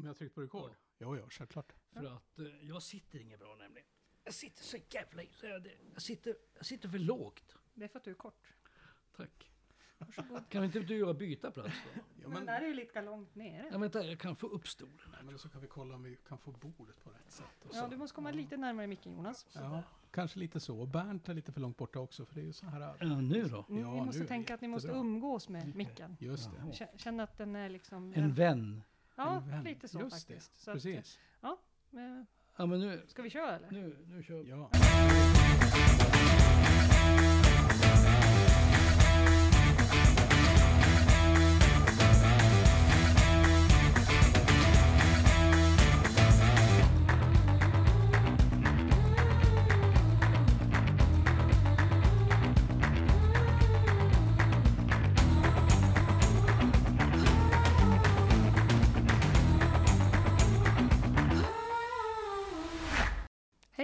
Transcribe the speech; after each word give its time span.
Om 0.00 0.06
jag 0.06 0.16
tryckt 0.16 0.34
på 0.34 0.40
rekord? 0.42 0.70
Ja, 0.98 1.16
ja, 1.16 1.26
självklart. 1.30 1.72
För 1.92 2.06
att 2.16 2.38
eh, 2.38 2.44
jag 2.68 2.82
sitter 2.82 3.18
inget 3.18 3.38
bra 3.40 3.54
nämligen. 3.56 3.88
Jag 4.24 4.34
sitter 4.34 4.62
så 4.62 4.76
jävla 4.90 5.22
illa. 5.22 5.68
Jag 5.94 6.02
sitter, 6.02 6.36
jag 6.56 6.66
sitter 6.66 6.88
för 6.88 6.98
lågt. 6.98 7.56
Det 7.74 7.84
är 7.84 7.88
för 7.88 7.98
att 7.98 8.04
du 8.04 8.10
är 8.10 8.14
kort. 8.14 8.54
Tack. 9.16 9.50
Varsågod. 9.98 10.48
Kan 10.48 10.64
inte 10.64 10.80
du 10.80 11.02
och 11.04 11.16
byta 11.16 11.50
plats 11.50 11.74
då? 11.84 11.90
Ja, 11.94 12.02
Men 12.22 12.30
men, 12.32 12.46
där 12.46 12.60
är 12.62 12.66
ju 12.66 12.74
lite 12.74 13.02
långt 13.02 13.34
nere. 13.34 13.68
Ja, 13.72 13.78
vänta, 13.78 14.04
jag 14.04 14.18
kan 14.20 14.36
få 14.36 14.46
upp 14.46 14.68
stolen 14.68 14.98
här. 15.14 15.22
men 15.22 15.38
så 15.38 15.48
kan 15.48 15.60
vi 15.60 15.66
kolla 15.66 15.94
om 15.94 16.02
vi 16.02 16.16
kan 16.16 16.38
få 16.38 16.52
bordet 16.52 17.02
på 17.04 17.10
rätt 17.10 17.30
sätt. 17.32 17.46
och 17.64 17.70
Ja, 17.74 17.80
så. 17.82 17.86
du 17.88 17.96
måste 17.96 18.14
komma 18.14 18.30
lite 18.30 18.56
närmare 18.56 18.86
micken 18.86 19.12
Jonas. 19.12 19.46
Ja, 19.54 19.82
kanske 20.10 20.38
lite 20.38 20.60
så. 20.60 20.80
Och 20.80 20.88
Bernt 20.88 21.28
är 21.28 21.34
lite 21.34 21.52
för 21.52 21.60
långt 21.60 21.76
borta 21.76 21.98
också, 21.98 22.24
för 22.26 22.34
det 22.34 22.40
är 22.40 22.44
ju 22.44 22.52
så 22.52 22.66
här... 22.66 22.80
Ja, 23.00 23.20
nu 23.20 23.44
då? 23.44 23.66
Mm, 23.68 23.82
Ja, 23.82 23.94
ni 23.94 24.00
måste 24.00 24.18
nu 24.18 24.24
är 24.24 24.28
det 24.28 24.28
tänka 24.28 24.54
att 24.54 24.60
ni 24.60 24.68
måste 24.68 24.88
jättebra. 24.88 25.00
umgås 25.00 25.48
med 25.48 25.74
micken. 25.76 26.16
Just 26.20 26.50
det. 26.50 26.56
Jaha. 26.58 26.70
Kä- 26.70 26.96
Känna 26.98 27.22
att 27.22 27.38
den 27.38 27.56
är 27.56 27.68
liksom... 27.68 28.12
En 28.16 28.34
vän. 28.34 28.82
Ja, 29.16 29.42
lite 29.64 29.88
så 29.88 30.00
Just 30.00 30.16
faktiskt. 30.16 30.54
Det. 30.54 30.60
Så 30.60 30.70
att, 30.70 30.74
Precis. 30.74 31.18
men, 31.90 32.26
Ja, 32.56 32.66
men 32.66 32.80
nu, 32.80 33.02
ska 33.06 33.22
vi 33.22 33.30
köra 33.30 33.56
eller? 33.56 33.70
nu, 33.70 33.96
nu 34.08 34.22
kör 34.22 34.42
vi. 34.42 34.50
Ja. 34.50 34.70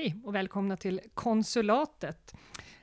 Hej 0.06 0.20
och 0.24 0.34
välkomna 0.34 0.76
till 0.76 1.00
Konsulatet. 1.14 2.34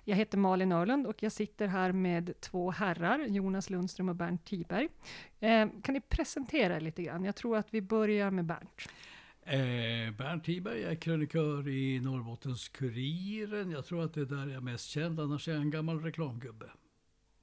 Jag 0.03 0.15
heter 0.15 0.37
Malin 0.37 0.71
Örlund 0.71 1.07
och 1.07 1.23
jag 1.23 1.31
sitter 1.31 1.67
här 1.67 1.91
med 1.91 2.33
två 2.39 2.71
herrar, 2.71 3.19
Jonas 3.19 3.69
Lundström 3.69 4.09
och 4.09 4.15
Bernt 4.15 4.45
Tiberg. 4.45 4.89
Eh, 5.39 5.67
kan 5.83 5.93
ni 5.93 6.01
presentera 6.01 6.75
er 6.75 6.79
lite 6.79 7.03
grann? 7.03 7.25
Jag 7.25 7.35
tror 7.35 7.57
att 7.57 7.73
vi 7.73 7.81
börjar 7.81 8.31
med 8.31 8.45
Bernt. 8.45 8.89
Eh, 9.43 10.15
Bernt 10.17 10.43
Tiberg 10.43 10.83
är 10.83 10.95
krönikör 10.95 11.67
i 11.67 11.99
Norrbottens 11.99 12.69
Kuriren. 12.69 13.71
Jag 13.71 13.85
tror 13.85 14.03
att 14.03 14.13
det 14.13 14.21
är 14.21 14.25
där 14.25 14.47
jag 14.47 14.51
är 14.51 14.61
mest 14.61 14.85
känd. 14.85 15.19
Annars 15.19 15.47
är 15.47 15.51
jag 15.51 15.61
en 15.61 15.71
gammal 15.71 16.01
reklamgubbe. 16.01 16.69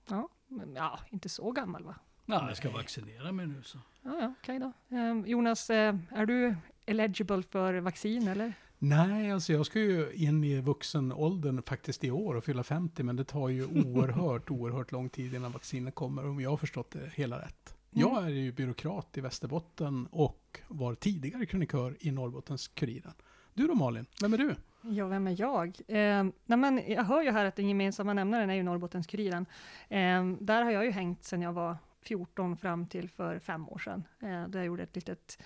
Ja, 0.08 0.28
men, 0.48 0.74
ja 0.74 0.98
inte 1.10 1.28
så 1.28 1.50
gammal 1.52 1.84
va? 1.84 1.94
Ja, 2.26 2.48
jag 2.48 2.56
ska 2.56 2.70
vaccinera 2.70 3.32
mig 3.32 3.46
nu 3.46 3.62
så. 3.62 3.78
Ja, 4.02 4.18
ja 4.20 4.34
okej 4.40 4.58
då. 4.58 4.96
Eh, 4.96 5.30
Jonas, 5.30 5.70
är 5.70 6.26
du 6.26 6.56
eligible 6.86 7.42
för 7.42 7.74
vaccin 7.74 8.28
eller? 8.28 8.54
Nej, 8.82 9.32
alltså 9.32 9.52
jag 9.52 9.66
ska 9.66 9.78
ju 9.78 10.12
in 10.12 10.44
i 10.44 10.60
vuxenåldern 10.60 11.62
faktiskt 11.62 12.04
i 12.04 12.10
år 12.10 12.34
och 12.34 12.44
fylla 12.44 12.62
50, 12.62 13.02
men 13.02 13.16
det 13.16 13.24
tar 13.24 13.48
ju 13.48 13.64
oerhört, 13.84 14.50
oerhört 14.50 14.92
lång 14.92 15.08
tid 15.08 15.34
innan 15.34 15.52
vaccinet 15.52 15.94
kommer, 15.94 16.28
om 16.28 16.40
jag 16.40 16.50
har 16.50 16.56
förstått 16.56 16.90
det 16.90 17.10
hela 17.14 17.38
rätt. 17.38 17.74
Mm. 17.92 18.08
Jag 18.08 18.24
är 18.24 18.28
ju 18.28 18.52
byråkrat 18.52 19.18
i 19.18 19.20
Västerbotten 19.20 20.06
och 20.10 20.60
var 20.68 20.94
tidigare 20.94 21.46
krönikör 21.46 21.96
i 22.00 22.10
Norrbottens-Kuriren. 22.10 23.12
Du 23.54 23.66
då 23.66 23.74
Malin, 23.74 24.06
vem 24.20 24.34
är 24.34 24.38
du? 24.38 24.54
Ja, 24.82 25.06
vem 25.06 25.26
är 25.26 25.40
jag? 25.40 25.68
Eh, 25.88 26.24
nej 26.46 26.58
men 26.58 26.82
jag 26.86 27.04
hör 27.04 27.22
ju 27.22 27.30
här 27.30 27.44
att 27.44 27.56
den 27.56 27.68
gemensamma 27.68 28.12
nämnaren 28.12 28.50
är 28.50 28.54
ju 28.54 28.62
Norrbottens-Kuriren. 28.62 29.46
Eh, 29.88 30.26
där 30.40 30.62
har 30.62 30.70
jag 30.70 30.84
ju 30.84 30.90
hängt 30.90 31.24
sedan 31.24 31.42
jag 31.42 31.52
var 31.52 31.76
14 32.02 32.56
fram 32.56 32.86
till 32.86 33.08
för 33.08 33.38
fem 33.38 33.68
år 33.68 33.78
sedan. 33.78 34.04
Eh, 34.20 34.48
där 34.48 34.58
jag 34.58 34.66
gjorde 34.66 34.82
ett 34.82 34.96
litet 34.96 35.38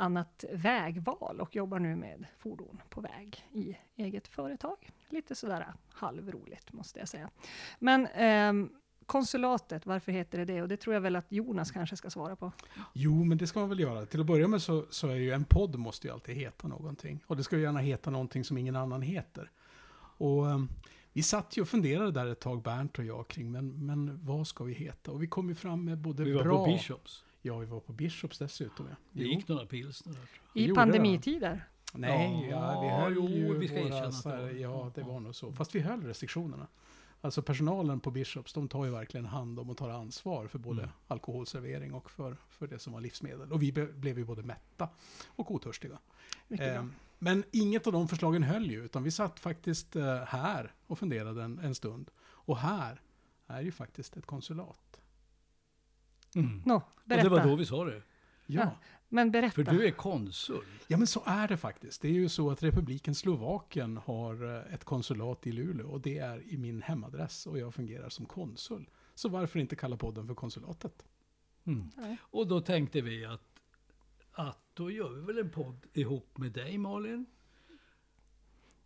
annat 0.00 0.44
vägval 0.52 1.40
och 1.40 1.56
jobbar 1.56 1.78
nu 1.78 1.96
med 1.96 2.26
fordon 2.38 2.82
på 2.88 3.00
väg 3.00 3.44
i 3.52 3.76
eget 3.96 4.28
företag. 4.28 4.90
Lite 5.08 5.34
sådär 5.34 5.74
halvroligt 5.92 6.72
måste 6.72 6.98
jag 6.98 7.08
säga. 7.08 7.30
Men 7.78 8.06
ehm, 8.06 8.70
konsulatet, 9.06 9.86
varför 9.86 10.12
heter 10.12 10.38
det 10.38 10.44
det? 10.44 10.62
Och 10.62 10.68
det 10.68 10.76
tror 10.76 10.94
jag 10.94 11.00
väl 11.00 11.16
att 11.16 11.32
Jonas 11.32 11.70
kanske 11.70 11.96
ska 11.96 12.10
svara 12.10 12.36
på. 12.36 12.52
Jo, 12.92 13.24
men 13.24 13.38
det 13.38 13.46
ska 13.46 13.60
man 13.60 13.68
väl 13.68 13.80
göra. 13.80 14.06
Till 14.06 14.20
att 14.20 14.26
börja 14.26 14.48
med 14.48 14.62
så, 14.62 14.86
så 14.90 15.08
är 15.08 15.14
ju 15.14 15.32
en 15.32 15.44
podd 15.44 15.76
måste 15.76 16.06
ju 16.06 16.12
alltid 16.12 16.36
heta 16.36 16.68
någonting. 16.68 17.24
Och 17.26 17.36
det 17.36 17.44
ska 17.44 17.56
ju 17.56 17.62
gärna 17.62 17.80
heta 17.80 18.10
någonting 18.10 18.44
som 18.44 18.58
ingen 18.58 18.76
annan 18.76 19.02
heter. 19.02 19.50
Och 20.18 20.50
ehm, 20.50 20.68
vi 21.12 21.22
satt 21.22 21.56
ju 21.56 21.62
och 21.62 21.68
funderade 21.68 22.10
där 22.10 22.26
ett 22.26 22.40
tag, 22.40 22.62
Bernt 22.62 22.98
och 22.98 23.04
jag, 23.04 23.28
kring 23.28 23.52
men, 23.52 23.86
men 23.86 24.26
vad 24.26 24.46
ska 24.46 24.64
vi 24.64 24.72
heta? 24.72 25.10
Och 25.10 25.22
vi 25.22 25.26
kom 25.26 25.48
ju 25.48 25.54
fram 25.54 25.84
med 25.84 25.98
både 25.98 26.24
Vi 26.24 26.32
var 26.32 26.42
bra... 26.42 26.64
på 26.64 26.72
Bishops. 26.72 27.24
Ja, 27.42 27.58
vi 27.58 27.66
var 27.66 27.80
på 27.80 27.92
Bishops 27.92 28.38
dessutom. 28.38 28.86
Ja. 28.90 28.96
Det 29.12 29.24
gick 29.24 29.48
några 29.48 29.66
pilsner 29.66 30.16
I 30.54 30.68
pandemitider. 30.74 31.68
Nej, 31.94 32.48
ja, 32.50 32.80
vi 32.80 32.88
höll 32.88 33.14
jo, 33.14 33.28
ju 33.28 33.58
vi 33.58 33.68
ska 33.68 33.76
våra, 33.76 33.86
erkänna 33.86 34.06
att 34.06 34.14
så 34.14 34.28
det 34.28 34.34
här, 34.34 34.42
var- 34.42 34.50
Ja, 34.50 34.90
det 34.94 35.02
var 35.02 35.20
nog 35.20 35.34
så. 35.34 35.52
Fast 35.52 35.74
vi 35.74 35.80
höll 35.80 36.02
restriktionerna. 36.04 36.66
Alltså 37.20 37.42
personalen 37.42 38.00
på 38.00 38.10
Bishops, 38.10 38.52
de 38.52 38.68
tar 38.68 38.84
ju 38.84 38.90
verkligen 38.90 39.26
hand 39.26 39.58
om 39.58 39.70
och 39.70 39.76
tar 39.76 39.88
ansvar 39.90 40.46
för 40.46 40.58
både 40.58 40.82
Mm. 40.82 40.94
alkoholservering 41.08 41.94
och 41.94 42.10
för, 42.10 42.36
för 42.48 42.66
det 42.66 42.78
som 42.78 42.92
var 42.92 43.00
livsmedel. 43.00 43.52
Och 43.52 43.62
vi 43.62 43.72
be, 43.72 43.86
blev 43.86 44.18
ju 44.18 44.24
både 44.24 44.42
mätta 44.42 44.88
och 45.26 45.50
otörstiga. 45.50 45.98
Ehm, 46.48 46.92
men 47.18 47.44
inget 47.52 47.86
av 47.86 47.92
de 47.92 48.08
förslagen 48.08 48.42
höll 48.42 48.70
ju, 48.70 48.84
utan 48.84 49.02
vi 49.02 49.10
satt 49.10 49.40
faktiskt 49.40 49.96
eh, 49.96 50.16
här 50.16 50.72
och 50.86 50.98
funderade 50.98 51.42
en, 51.42 51.58
en 51.58 51.74
stund. 51.74 52.10
Och 52.22 52.58
här 52.58 53.00
är 53.46 53.60
ju 53.62 53.72
faktiskt 53.72 54.16
ett 54.16 54.26
konsulat. 54.26 54.99
Mm. 56.34 56.62
Nå, 56.66 56.76
Och 56.76 56.82
berätta. 57.04 57.28
det 57.28 57.36
var 57.36 57.44
då 57.46 57.56
vi 57.56 57.66
sa 57.66 57.84
det. 57.84 58.02
Ja. 58.46 58.60
Ja. 58.62 58.70
Men 59.08 59.30
berätta. 59.30 59.54
För 59.54 59.62
du 59.72 59.86
är 59.86 59.90
konsul. 59.90 60.64
Ja, 60.88 60.96
men 60.96 61.06
så 61.06 61.22
är 61.26 61.48
det 61.48 61.56
faktiskt. 61.56 62.02
Det 62.02 62.08
är 62.08 62.12
ju 62.12 62.28
så 62.28 62.50
att 62.50 62.62
republiken 62.62 63.14
Slovakien 63.14 63.96
har 63.96 64.56
eh, 64.66 64.74
ett 64.74 64.84
konsulat 64.84 65.46
i 65.46 65.52
Luleå 65.52 65.88
och 65.90 66.00
det 66.00 66.18
är 66.18 66.42
i 66.52 66.56
min 66.58 66.82
hemadress 66.82 67.46
och 67.46 67.58
jag 67.58 67.74
fungerar 67.74 68.08
som 68.08 68.26
konsul. 68.26 68.88
Så 69.14 69.28
varför 69.28 69.58
inte 69.58 69.76
kalla 69.76 69.96
podden 69.96 70.26
för 70.26 70.34
konsulatet? 70.34 71.04
Mm. 71.64 71.90
Nej. 71.96 72.16
Och 72.22 72.46
då 72.46 72.60
tänkte 72.60 73.00
vi 73.00 73.24
att, 73.24 73.60
att 74.32 74.58
då 74.74 74.90
gör 74.90 75.10
vi 75.10 75.20
väl 75.20 75.38
en 75.38 75.50
podd 75.50 75.86
ihop 75.92 76.38
med 76.38 76.52
dig 76.52 76.78
Malin. 76.78 77.26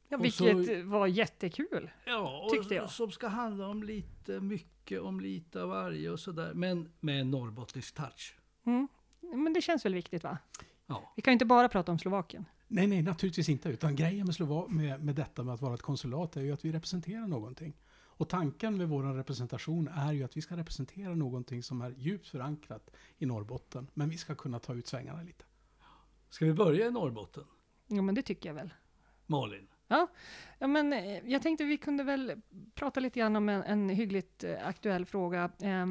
Ja, 0.08 0.16
Och 0.18 0.32
så- 0.32 0.54
vilket 0.54 0.84
var 0.86 1.06
jättekul. 1.06 1.90
Ja, 2.06 2.44
och 2.44 2.50
Tyckte 2.52 2.74
jag. 2.74 2.90
som 2.90 3.10
ska 3.10 3.28
handla 3.28 3.68
om 3.68 3.82
lite 3.82 4.40
mycket, 4.40 4.70
om 4.92 5.20
lite 5.20 5.62
av 5.62 5.68
varje 5.68 6.10
och 6.10 6.20
sådär. 6.20 6.54
Men 6.54 6.92
med 7.00 7.20
en 7.20 7.30
norrbottnisk 7.30 7.94
touch. 7.94 8.36
Mm. 8.66 8.88
Men 9.20 9.52
det 9.52 9.60
känns 9.62 9.84
väl 9.84 9.94
viktigt 9.94 10.24
va? 10.24 10.38
Ja. 10.86 11.12
Vi 11.16 11.22
kan 11.22 11.32
ju 11.32 11.32
inte 11.32 11.44
bara 11.44 11.68
prata 11.68 11.92
om 11.92 11.98
Slovakien. 11.98 12.44
Nej, 12.68 12.86
nej, 12.86 13.02
naturligtvis 13.02 13.48
inte. 13.48 13.68
Utan 13.68 13.96
grejen 13.96 14.26
med, 14.26 14.34
Slova- 14.34 14.68
med, 14.68 15.04
med 15.04 15.14
detta 15.14 15.42
med 15.42 15.54
att 15.54 15.60
vara 15.60 15.74
ett 15.74 15.82
konsulat 15.82 16.36
är 16.36 16.40
ju 16.40 16.52
att 16.52 16.64
vi 16.64 16.72
representerar 16.72 17.26
någonting. 17.26 17.76
Och 18.16 18.28
tanken 18.28 18.76
med 18.76 18.88
vår 18.88 19.02
representation 19.02 19.88
är 19.88 20.12
ju 20.12 20.24
att 20.24 20.36
vi 20.36 20.42
ska 20.42 20.56
representera 20.56 21.14
någonting 21.14 21.62
som 21.62 21.80
är 21.80 21.90
djupt 21.90 22.28
förankrat 22.28 22.90
i 23.18 23.26
Norrbotten. 23.26 23.86
Men 23.94 24.08
vi 24.08 24.16
ska 24.18 24.34
kunna 24.34 24.58
ta 24.58 24.74
ut 24.74 24.86
svängarna 24.86 25.22
lite. 25.22 25.44
Ska 26.30 26.44
vi 26.44 26.52
börja 26.52 26.86
i 26.86 26.90
Norrbotten? 26.90 27.44
Jo, 27.88 28.02
men 28.02 28.14
det 28.14 28.22
tycker 28.22 28.48
jag 28.48 28.54
väl. 28.54 28.74
Malin? 29.26 29.66
Ja, 29.88 30.08
ja 30.58 30.66
men 30.66 30.92
eh, 30.92 31.30
jag 31.30 31.42
tänkte 31.42 31.64
vi 31.64 31.76
kunde 31.76 32.04
väl 32.04 32.42
prata 32.74 33.00
lite 33.00 33.20
grann 33.20 33.36
om 33.36 33.48
en, 33.48 33.62
en 33.62 33.88
hyggligt 33.88 34.44
eh, 34.44 34.66
aktuell 34.66 35.06
fråga. 35.06 35.50
Eh, 35.62 35.86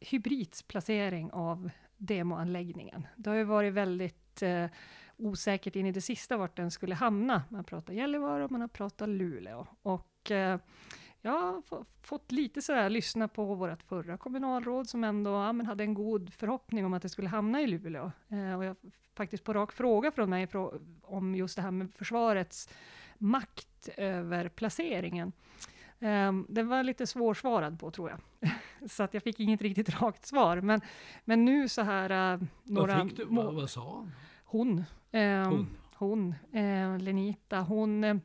Hybrids 0.00 0.62
placering 0.62 1.30
av 1.32 1.70
demoanläggningen. 1.96 3.06
Det 3.16 3.30
har 3.30 3.36
ju 3.36 3.44
varit 3.44 3.72
väldigt 3.72 4.42
eh, 4.42 4.66
osäkert 5.16 5.76
in 5.76 5.86
i 5.86 5.92
det 5.92 6.00
sista 6.00 6.36
vart 6.36 6.56
den 6.56 6.70
skulle 6.70 6.94
hamna. 6.94 7.42
Man 7.48 7.64
pratar 7.64 7.94
Gällivare 7.94 8.44
och 8.44 8.50
man 8.50 8.60
har 8.60 8.68
pratat 8.68 9.08
Luleå. 9.08 9.66
Och 9.82 10.30
eh, 10.30 10.58
jag 11.22 11.32
har 11.32 11.62
få- 11.62 11.84
fått 12.02 12.32
lite 12.32 12.62
sådär 12.62 12.90
lyssna 12.90 13.28
på 13.28 13.54
vårt 13.54 13.82
förra 13.82 14.16
kommunalråd 14.16 14.88
som 14.88 15.04
ändå 15.04 15.30
ja, 15.30 15.52
men 15.52 15.66
hade 15.66 15.84
en 15.84 15.94
god 15.94 16.34
förhoppning 16.34 16.86
om 16.86 16.94
att 16.94 17.02
det 17.02 17.08
skulle 17.08 17.28
hamna 17.28 17.60
i 17.60 17.66
Luleå. 17.66 18.12
Eh, 18.28 18.56
och 18.56 18.64
jag 18.64 18.76
faktiskt 19.14 19.44
på 19.44 19.52
rak 19.52 19.72
fråga 19.72 20.10
från 20.10 20.30
mig 20.30 20.48
om 21.02 21.34
just 21.34 21.56
det 21.56 21.62
här 21.62 21.70
med 21.70 21.94
försvarets 21.94 22.68
makt 23.18 23.88
över 23.96 24.48
placeringen. 24.48 25.32
Um, 25.98 26.46
den 26.48 26.68
var 26.68 26.82
lite 26.82 27.06
svårsvarad 27.06 27.80
på 27.80 27.90
tror 27.90 28.10
jag. 28.10 28.50
så 28.90 29.02
att 29.02 29.14
jag 29.14 29.22
fick 29.22 29.40
inget 29.40 29.62
riktigt 29.62 30.00
rakt 30.00 30.26
svar. 30.26 30.60
Men, 30.60 30.80
men 31.24 31.44
nu 31.44 31.68
så 31.68 31.82
här 31.82 32.34
uh, 32.34 32.42
några... 32.64 32.98
vad 32.98 33.08
fick 33.08 33.16
du? 33.16 33.24
Vad, 33.28 33.54
vad 33.54 33.70
sa 33.70 33.96
han? 33.96 34.12
hon. 34.44 34.84
Hon. 35.44 35.66
hon, 35.94 36.34
eh, 36.52 36.98
Lenita, 36.98 37.60
hon, 37.60 38.04
eh, 38.04 38.16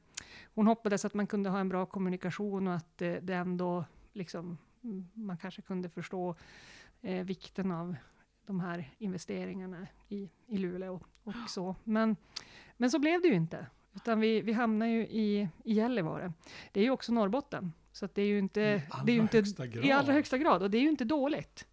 hon 0.54 0.68
hoppades 0.68 1.06
att 1.06 1.14
man 1.14 1.28
kunde 1.28 1.50
ha 1.50 1.60
en 1.60 1.70
bra 1.70 1.86
kommunikation 1.86 2.68
och 2.68 2.76
att 2.76 3.02
eh, 3.02 3.14
det 3.14 3.34
ändå 3.34 3.86
liksom, 4.14 4.58
mm, 4.84 5.08
man 5.14 5.38
kanske 5.38 5.62
kunde 5.62 5.90
förstå 5.90 6.36
eh, 7.02 7.26
vikten 7.26 7.72
av 7.72 7.96
de 8.46 8.60
här 8.60 8.94
investeringarna 8.98 9.88
i, 10.10 10.30
i 10.48 10.58
Luleå 10.58 11.00
och 11.24 11.34
så. 11.50 11.76
Men, 11.84 12.16
men 12.78 12.92
så 12.92 13.00
blev 13.00 13.22
det 13.22 13.28
ju 13.28 13.34
inte. 13.34 13.68
Utan 13.96 14.20
vi, 14.20 14.42
vi 14.42 14.54
hamnar 14.54 14.86
ju 14.86 15.08
i, 15.08 15.50
i 15.64 15.74
Gällivare. 15.74 16.34
Det 16.72 16.80
är 16.80 16.84
ju 16.84 16.92
också 16.92 17.14
Norrbotten. 17.14 17.74
Så 17.92 18.08
det 18.14 18.22
är 18.22 18.28
ju 18.28 18.40
inte... 18.40 18.62
I 18.62 18.84
allra 18.90 19.06
det 19.06 19.12
är 19.12 19.14
ju 19.14 19.22
inte, 19.22 19.38
högsta 19.38 19.68
grad. 19.68 19.86
I 19.86 19.92
allra 19.92 20.14
högsta 20.14 20.38
grad. 20.38 20.64
Och 20.64 20.72
det 20.72 20.78
är 20.78 20.82
ju 20.82 20.90
inte 20.90 21.06
dåligt. 21.06 21.68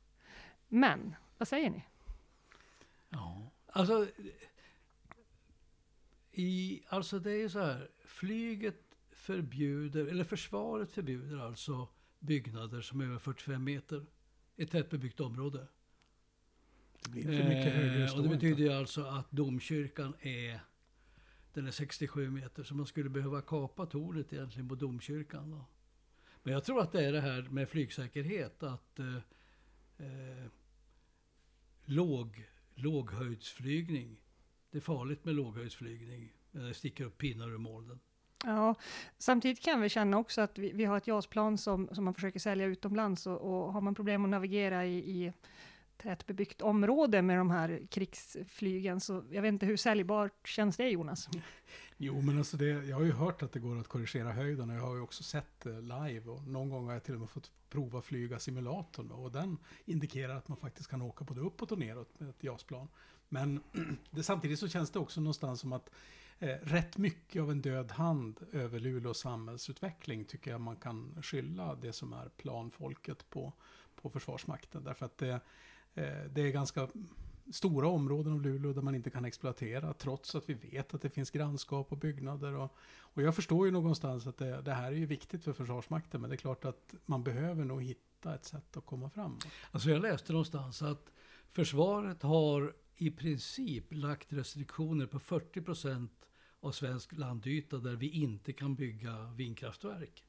Men, 0.68 1.14
vad 1.38 1.48
säger 1.48 1.70
ni? 1.70 1.84
Ja. 3.08 3.50
Alltså, 3.66 4.06
i, 6.38 6.82
alltså 6.88 7.18
det 7.18 7.42
är 7.42 7.48
så 7.48 7.58
här, 7.58 7.90
flyget 8.04 8.96
förbjuder, 9.10 10.06
eller 10.06 10.24
försvaret 10.24 10.92
förbjuder 10.92 11.38
alltså 11.38 11.88
byggnader 12.18 12.80
som 12.80 13.00
är 13.00 13.04
över 13.04 13.18
45 13.18 13.64
meter 13.64 14.06
i 14.56 14.66
tättbebyggt 14.66 15.20
område. 15.20 15.66
Det 17.00 17.10
blir 17.10 17.22
inte 17.22 17.48
mycket 17.48 17.72
högre 17.72 18.04
Eh, 18.04 18.16
och 18.16 18.22
det 18.22 18.28
betyder 18.28 18.64
ju 18.64 18.72
alltså 18.72 19.02
att 19.02 19.30
domkyrkan 19.30 20.14
är, 20.20 20.60
den 21.52 21.66
är 21.66 21.70
67 21.70 22.30
meter, 22.30 22.62
så 22.62 22.74
man 22.74 22.86
skulle 22.86 23.10
behöva 23.10 23.42
kapa 23.42 23.86
tornet 23.86 24.32
egentligen 24.32 24.68
på 24.68 24.74
domkyrkan. 24.74 25.50
Då. 25.50 25.64
Men 26.42 26.52
jag 26.52 26.64
tror 26.64 26.80
att 26.80 26.92
det 26.92 27.04
är 27.04 27.12
det 27.12 27.20
här 27.20 27.42
med 27.42 27.68
flygsäkerhet, 27.68 28.62
att 28.62 28.98
eh, 28.98 29.16
eh, 29.98 30.46
låg, 31.84 32.48
låghöjdsflygning, 32.74 34.20
det 34.70 34.78
är 34.78 34.82
farligt 34.82 35.24
med 35.24 35.34
låghöjdsflygning, 35.34 36.32
när 36.50 36.68
det 36.68 36.74
sticker 36.74 37.04
upp 37.04 37.18
pinnar 37.18 37.48
ur 37.50 37.58
molnen. 37.58 38.00
Ja, 38.44 38.74
samtidigt 39.18 39.64
kan 39.64 39.80
vi 39.80 39.88
känna 39.88 40.18
också 40.18 40.40
att 40.40 40.58
vi, 40.58 40.72
vi 40.72 40.84
har 40.84 40.96
ett 40.96 41.06
JAS-plan 41.06 41.58
som, 41.58 41.88
som 41.92 42.04
man 42.04 42.14
försöker 42.14 42.40
sälja 42.40 42.66
utomlands 42.66 43.26
och, 43.26 43.40
och 43.40 43.72
har 43.72 43.80
man 43.80 43.94
problem 43.94 44.24
att 44.24 44.30
navigera 44.30 44.86
i, 44.86 44.96
i 44.98 45.32
tätbebyggt 45.96 46.62
område 46.62 47.22
med 47.22 47.38
de 47.38 47.50
här 47.50 47.80
krigsflygen, 47.90 49.00
så 49.00 49.24
jag 49.30 49.42
vet 49.42 49.48
inte 49.48 49.66
hur 49.66 49.76
säljbart 49.76 50.48
känns 50.48 50.76
det 50.76 50.88
Jonas? 50.88 51.28
Jo, 52.00 52.20
men 52.20 52.38
alltså 52.38 52.56
det, 52.56 52.66
jag 52.66 52.96
har 52.96 53.04
ju 53.04 53.12
hört 53.12 53.42
att 53.42 53.52
det 53.52 53.60
går 53.60 53.80
att 53.80 53.88
korrigera 53.88 54.32
höjden 54.32 54.70
och 54.70 54.76
jag 54.76 54.82
har 54.82 54.94
ju 54.94 55.00
också 55.00 55.22
sett 55.22 55.60
det 55.60 55.80
live 55.80 56.30
och 56.30 56.46
någon 56.46 56.70
gång 56.70 56.86
har 56.86 56.92
jag 56.92 57.04
till 57.04 57.14
och 57.14 57.20
med 57.20 57.30
fått 57.30 57.50
prova 57.70 58.02
flyga 58.02 58.38
simulatorn 58.38 59.10
och 59.10 59.32
den 59.32 59.58
indikerar 59.84 60.36
att 60.36 60.48
man 60.48 60.58
faktiskt 60.58 60.90
kan 60.90 61.02
åka 61.02 61.24
både 61.24 61.40
uppåt 61.40 61.72
och 61.72 61.78
neråt 61.78 62.20
med 62.20 62.30
ett 62.30 62.44
JAS-plan. 62.44 62.88
Men 63.28 63.60
det, 64.10 64.22
samtidigt 64.22 64.58
så 64.58 64.68
känns 64.68 64.90
det 64.90 64.98
också 64.98 65.20
någonstans 65.20 65.60
som 65.60 65.72
att 65.72 65.90
eh, 66.38 66.56
rätt 66.62 66.98
mycket 66.98 67.42
av 67.42 67.50
en 67.50 67.62
död 67.62 67.90
hand 67.90 68.40
över 68.52 68.80
Luleås 68.80 69.18
samhällsutveckling 69.18 70.24
tycker 70.24 70.50
jag 70.50 70.60
man 70.60 70.76
kan 70.76 71.22
skylla 71.22 71.74
det 71.74 71.92
som 71.92 72.12
är 72.12 72.28
planfolket 72.28 73.30
på, 73.30 73.52
på 73.96 74.10
Försvarsmakten. 74.10 74.84
Därför 74.84 75.06
att 75.06 75.18
det, 75.18 75.40
eh, 75.94 76.24
det 76.30 76.40
är 76.40 76.50
ganska 76.50 76.88
stora 77.52 77.88
områden 77.88 78.32
av 78.32 78.42
Luleå 78.42 78.72
där 78.72 78.82
man 78.82 78.94
inte 78.94 79.10
kan 79.10 79.24
exploatera 79.24 79.92
trots 79.92 80.34
att 80.34 80.48
vi 80.48 80.54
vet 80.54 80.94
att 80.94 81.02
det 81.02 81.10
finns 81.10 81.30
grannskap 81.30 81.92
och 81.92 81.98
byggnader. 81.98 82.54
Och, 82.54 82.76
och 82.98 83.22
jag 83.22 83.34
förstår 83.34 83.66
ju 83.66 83.72
någonstans 83.72 84.26
att 84.26 84.36
det, 84.36 84.62
det 84.62 84.74
här 84.74 84.92
är 84.92 84.96
ju 84.96 85.06
viktigt 85.06 85.44
för 85.44 85.52
Försvarsmakten 85.52 86.20
men 86.20 86.30
det 86.30 86.36
är 86.36 86.38
klart 86.38 86.64
att 86.64 86.94
man 87.06 87.24
behöver 87.24 87.64
nog 87.64 87.82
hitta 87.82 88.34
ett 88.34 88.44
sätt 88.44 88.76
att 88.76 88.86
komma 88.86 89.10
framåt. 89.10 89.46
Alltså 89.70 89.90
jag 89.90 90.02
läste 90.02 90.32
någonstans 90.32 90.82
att 90.82 91.12
försvaret 91.50 92.22
har 92.22 92.74
i 92.98 93.10
princip 93.10 93.84
lagt 93.90 94.32
restriktioner 94.32 95.06
på 95.06 95.18
40 95.18 95.62
procent 95.62 96.28
av 96.60 96.72
svensk 96.72 97.12
landyta 97.16 97.78
där 97.78 97.96
vi 97.96 98.08
inte 98.08 98.52
kan 98.52 98.74
bygga 98.74 99.32
vindkraftverk. 99.36 100.24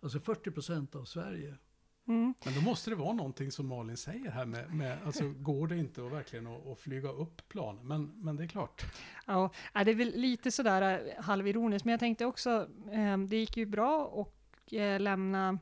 Alltså 0.00 0.20
40 0.20 0.50
procent 0.50 0.94
av 0.94 1.04
Sverige. 1.04 1.56
Mm. 2.08 2.34
Men 2.44 2.54
då 2.54 2.60
måste 2.60 2.90
det 2.90 2.96
vara 2.96 3.12
någonting 3.12 3.50
som 3.50 3.66
Malin 3.66 3.96
säger 3.96 4.30
här 4.30 4.46
med, 4.46 4.74
med 4.74 4.98
alltså 5.04 5.28
går 5.28 5.68
det 5.68 5.76
inte 5.76 6.06
att 6.06 6.12
verkligen 6.12 6.46
att, 6.46 6.66
att 6.66 6.78
flyga 6.78 7.08
upp 7.08 7.48
planen? 7.48 7.86
Men, 7.86 8.12
men 8.16 8.36
det 8.36 8.44
är 8.44 8.48
klart. 8.48 8.84
Ja, 9.26 9.50
det 9.72 9.90
är 9.90 9.94
väl 9.94 10.12
lite 10.14 10.50
sådär 10.50 11.12
eh, 11.16 11.24
halvironiskt, 11.24 11.84
men 11.84 11.92
jag 11.92 12.00
tänkte 12.00 12.24
också, 12.24 12.68
eh, 12.92 13.18
det 13.18 13.36
gick 13.36 13.56
ju 13.56 13.66
bra 13.66 14.22
att 14.22 14.72
eh, 14.72 15.00
lämna 15.00 15.58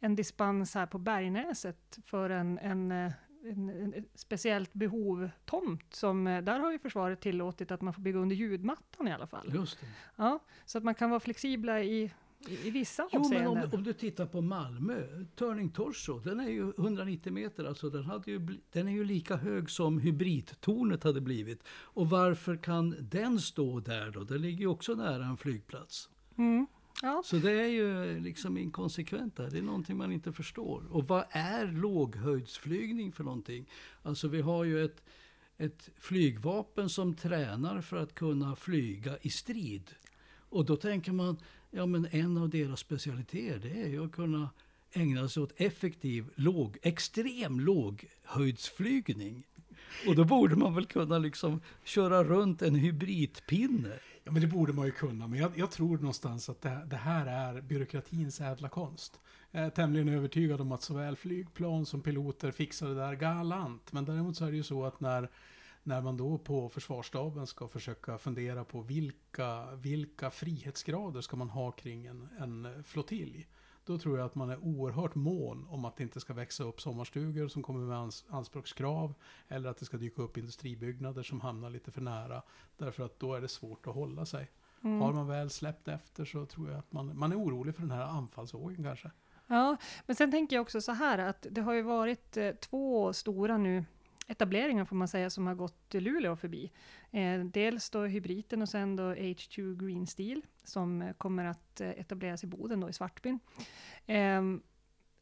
en 0.00 0.16
dispens 0.16 0.74
här 0.74 0.86
på 0.86 0.98
Bergnäset 0.98 1.98
för 2.06 2.30
en, 2.30 2.58
en, 2.58 2.92
eh, 2.92 3.12
en, 3.50 3.94
en 3.94 4.04
speciellt 4.14 4.72
behov 4.72 5.30
tomt, 5.44 5.94
som 5.94 6.26
eh, 6.26 6.42
där 6.42 6.58
har 6.58 6.72
ju 6.72 6.78
försvaret 6.78 7.20
tillåtit 7.20 7.70
att 7.70 7.80
man 7.80 7.94
får 7.94 8.02
bygga 8.02 8.18
under 8.18 8.36
ljudmattan 8.36 9.08
i 9.08 9.12
alla 9.12 9.26
fall. 9.26 9.50
Just 9.54 9.80
det. 9.80 9.86
Ja, 10.16 10.38
så 10.64 10.78
att 10.78 10.84
man 10.84 10.94
kan 10.94 11.10
vara 11.10 11.20
flexibla 11.20 11.80
i, 11.80 12.12
i, 12.48 12.68
i 12.68 12.70
vissa 12.70 13.08
Jo, 13.12 13.28
men 13.28 13.46
om, 13.46 13.70
om 13.72 13.82
du 13.84 13.92
tittar 13.92 14.26
på 14.26 14.40
Malmö, 14.40 15.24
Turning 15.34 15.70
Torso, 15.70 16.18
den 16.18 16.40
är 16.40 16.48
ju 16.48 16.72
190 16.78 17.32
meter, 17.32 17.64
alltså 17.64 17.90
den, 17.90 18.04
hade 18.04 18.30
ju, 18.30 18.58
den 18.72 18.88
är 18.88 18.92
ju 18.92 19.04
lika 19.04 19.36
hög 19.36 19.70
som 19.70 19.98
hybridtornet 19.98 21.04
hade 21.04 21.20
blivit. 21.20 21.62
Och 21.68 22.10
varför 22.10 22.56
kan 22.56 22.96
den 23.00 23.38
stå 23.38 23.80
där 23.80 24.10
då? 24.10 24.24
Den 24.24 24.42
ligger 24.42 24.60
ju 24.60 24.66
också 24.66 24.94
nära 24.94 25.24
en 25.24 25.36
flygplats. 25.36 26.08
Mm. 26.38 26.66
Ja, 27.02 27.22
Så 27.24 27.36
det 27.36 27.52
är 27.52 27.68
ju 27.68 28.20
liksom 28.20 28.58
inkonsekvent 28.58 29.36
där. 29.36 29.50
Det 29.50 29.58
är 29.58 29.62
någonting 29.62 29.96
man 29.96 30.12
inte 30.12 30.32
förstår. 30.32 30.82
Och 30.90 31.08
vad 31.08 31.24
är 31.30 31.66
låghöjdsflygning 31.66 33.12
för 33.12 33.24
någonting? 33.24 33.70
Alltså 34.02 34.28
vi 34.28 34.40
har 34.40 34.64
ju 34.64 34.84
ett, 34.84 35.04
ett 35.58 35.90
flygvapen 35.98 36.88
som 36.88 37.14
tränar 37.14 37.80
för 37.80 37.96
att 37.96 38.14
kunna 38.14 38.56
flyga 38.56 39.18
i 39.22 39.30
strid. 39.30 39.90
Och 40.48 40.64
då 40.64 40.76
tänker 40.76 41.12
man, 41.12 41.36
ja 41.70 41.86
men 41.86 42.06
en 42.10 42.36
av 42.38 42.48
deras 42.48 42.80
specialiteter 42.80 43.58
det 43.58 43.82
är 43.82 43.88
ju 43.88 44.04
att 44.04 44.12
kunna 44.12 44.50
ägna 44.92 45.28
sig 45.28 45.42
åt 45.42 45.52
effektiv, 45.56 46.30
låg, 46.34 46.78
extrem 46.82 47.60
låghöjdsflygning. 47.60 49.44
Och 50.06 50.16
då 50.16 50.24
borde 50.24 50.56
man 50.56 50.74
väl 50.74 50.86
kunna 50.86 51.18
liksom 51.18 51.60
köra 51.84 52.24
runt 52.24 52.62
en 52.62 52.74
hybridpinne. 52.74 53.98
Ja, 54.26 54.32
men 54.32 54.40
det 54.40 54.46
borde 54.46 54.72
man 54.72 54.86
ju 54.86 54.92
kunna. 54.92 55.26
Men 55.26 55.38
jag, 55.38 55.58
jag 55.58 55.70
tror 55.70 55.98
någonstans 55.98 56.48
att 56.48 56.60
det, 56.60 56.86
det 56.86 56.96
här 56.96 57.26
är 57.26 57.60
byråkratins 57.60 58.40
ädla 58.40 58.68
konst. 58.68 59.20
Jag 59.50 59.64
är 59.64 59.70
tämligen 59.70 60.08
övertygad 60.08 60.60
om 60.60 60.72
att 60.72 60.82
såväl 60.82 61.16
flygplan 61.16 61.86
som 61.86 62.02
piloter 62.02 62.50
fixar 62.50 62.88
det 62.88 62.94
där 62.94 63.14
galant. 63.14 63.92
Men 63.92 64.04
däremot 64.04 64.36
så 64.36 64.44
är 64.44 64.50
det 64.50 64.56
ju 64.56 64.62
så 64.62 64.84
att 64.84 65.00
när, 65.00 65.30
när 65.82 66.00
man 66.00 66.16
då 66.16 66.38
på 66.38 66.68
försvarsstaben 66.68 67.46
ska 67.46 67.68
försöka 67.68 68.18
fundera 68.18 68.64
på 68.64 68.80
vilka, 68.80 69.74
vilka 69.74 70.30
frihetsgrader 70.30 71.20
ska 71.20 71.36
man 71.36 71.50
ha 71.50 71.70
kring 71.70 72.06
en, 72.06 72.28
en 72.38 72.84
flottilj. 72.84 73.46
Då 73.86 73.98
tror 73.98 74.18
jag 74.18 74.26
att 74.26 74.34
man 74.34 74.50
är 74.50 74.64
oerhört 74.64 75.14
mån 75.14 75.66
om 75.70 75.84
att 75.84 75.96
det 75.96 76.02
inte 76.02 76.20
ska 76.20 76.34
växa 76.34 76.64
upp 76.64 76.80
sommarstugor 76.80 77.48
som 77.48 77.62
kommer 77.62 77.80
med 77.80 77.96
ans 77.96 78.24
anspråkskrav. 78.28 79.14
Eller 79.48 79.70
att 79.70 79.78
det 79.78 79.84
ska 79.84 79.96
dyka 79.96 80.22
upp 80.22 80.36
industribyggnader 80.36 81.22
som 81.22 81.40
hamnar 81.40 81.70
lite 81.70 81.90
för 81.90 82.00
nära. 82.00 82.42
Därför 82.76 83.04
att 83.04 83.18
då 83.18 83.34
är 83.34 83.40
det 83.40 83.48
svårt 83.48 83.86
att 83.86 83.94
hålla 83.94 84.26
sig. 84.26 84.50
mm. 84.84 85.00
Har 85.00 85.12
man 85.12 85.26
väl 85.26 85.50
släppt 85.50 85.88
efter 85.88 86.24
så 86.24 86.46
tror 86.46 86.70
jag 86.70 86.78
att 86.78 86.92
man, 86.92 87.18
man 87.18 87.32
är 87.32 87.38
orolig 87.38 87.74
för 87.74 87.82
den 87.82 87.90
här 87.90 88.04
anfallsvågen 88.04 88.84
kanske. 88.84 89.10
Ja, 89.46 89.76
men 90.06 90.16
sen 90.16 90.30
tänker 90.30 90.56
jag 90.56 90.62
också 90.62 90.80
så 90.80 90.92
här 90.92 91.18
att 91.18 91.46
det 91.50 91.60
har 91.60 91.72
ju 91.72 91.82
varit 91.82 92.36
eh, 92.36 92.50
två 92.50 93.12
stora 93.12 93.58
nu 93.58 93.84
etableringar 94.26 94.84
får 94.84 94.96
man 94.96 95.08
säga 95.08 95.30
som 95.30 95.46
har 95.46 95.54
gått 95.54 95.94
Luleå 95.94 96.36
förbi. 96.36 96.70
Eh, 97.10 97.44
dels 97.44 97.90
då 97.90 98.04
hybriden 98.04 98.62
och 98.62 98.68
sen 98.68 98.96
då 98.96 99.14
H2 99.14 99.86
Green 99.86 100.06
Steel 100.06 100.42
som 100.64 101.02
eh, 101.02 101.12
kommer 101.12 101.44
att 101.44 101.80
eh, 101.80 101.90
etableras 101.90 102.44
i 102.44 102.46
Boden 102.46 102.80
då 102.80 102.88
i 102.88 102.92
Svartbyn. 102.92 103.38
Eh, 104.06 104.42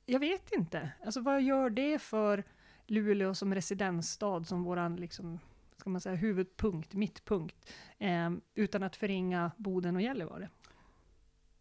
jag 0.06 0.20
vet 0.20 0.52
inte, 0.52 0.92
alltså 1.04 1.20
vad 1.20 1.42
gör 1.42 1.70
det 1.70 1.98
för 1.98 2.44
Luleå 2.86 3.34
som 3.34 3.54
residensstad 3.54 4.44
som 4.44 4.62
våran 4.64 4.96
liksom 4.96 5.38
ska 5.76 5.90
man 5.90 6.00
säga, 6.00 6.14
huvudpunkt, 6.14 6.94
mittpunkt, 6.94 7.72
eh, 7.98 8.30
utan 8.54 8.82
att 8.82 8.96
förringa 8.96 9.50
Boden 9.56 9.96
och 9.96 10.02
Gällivare. 10.02 10.48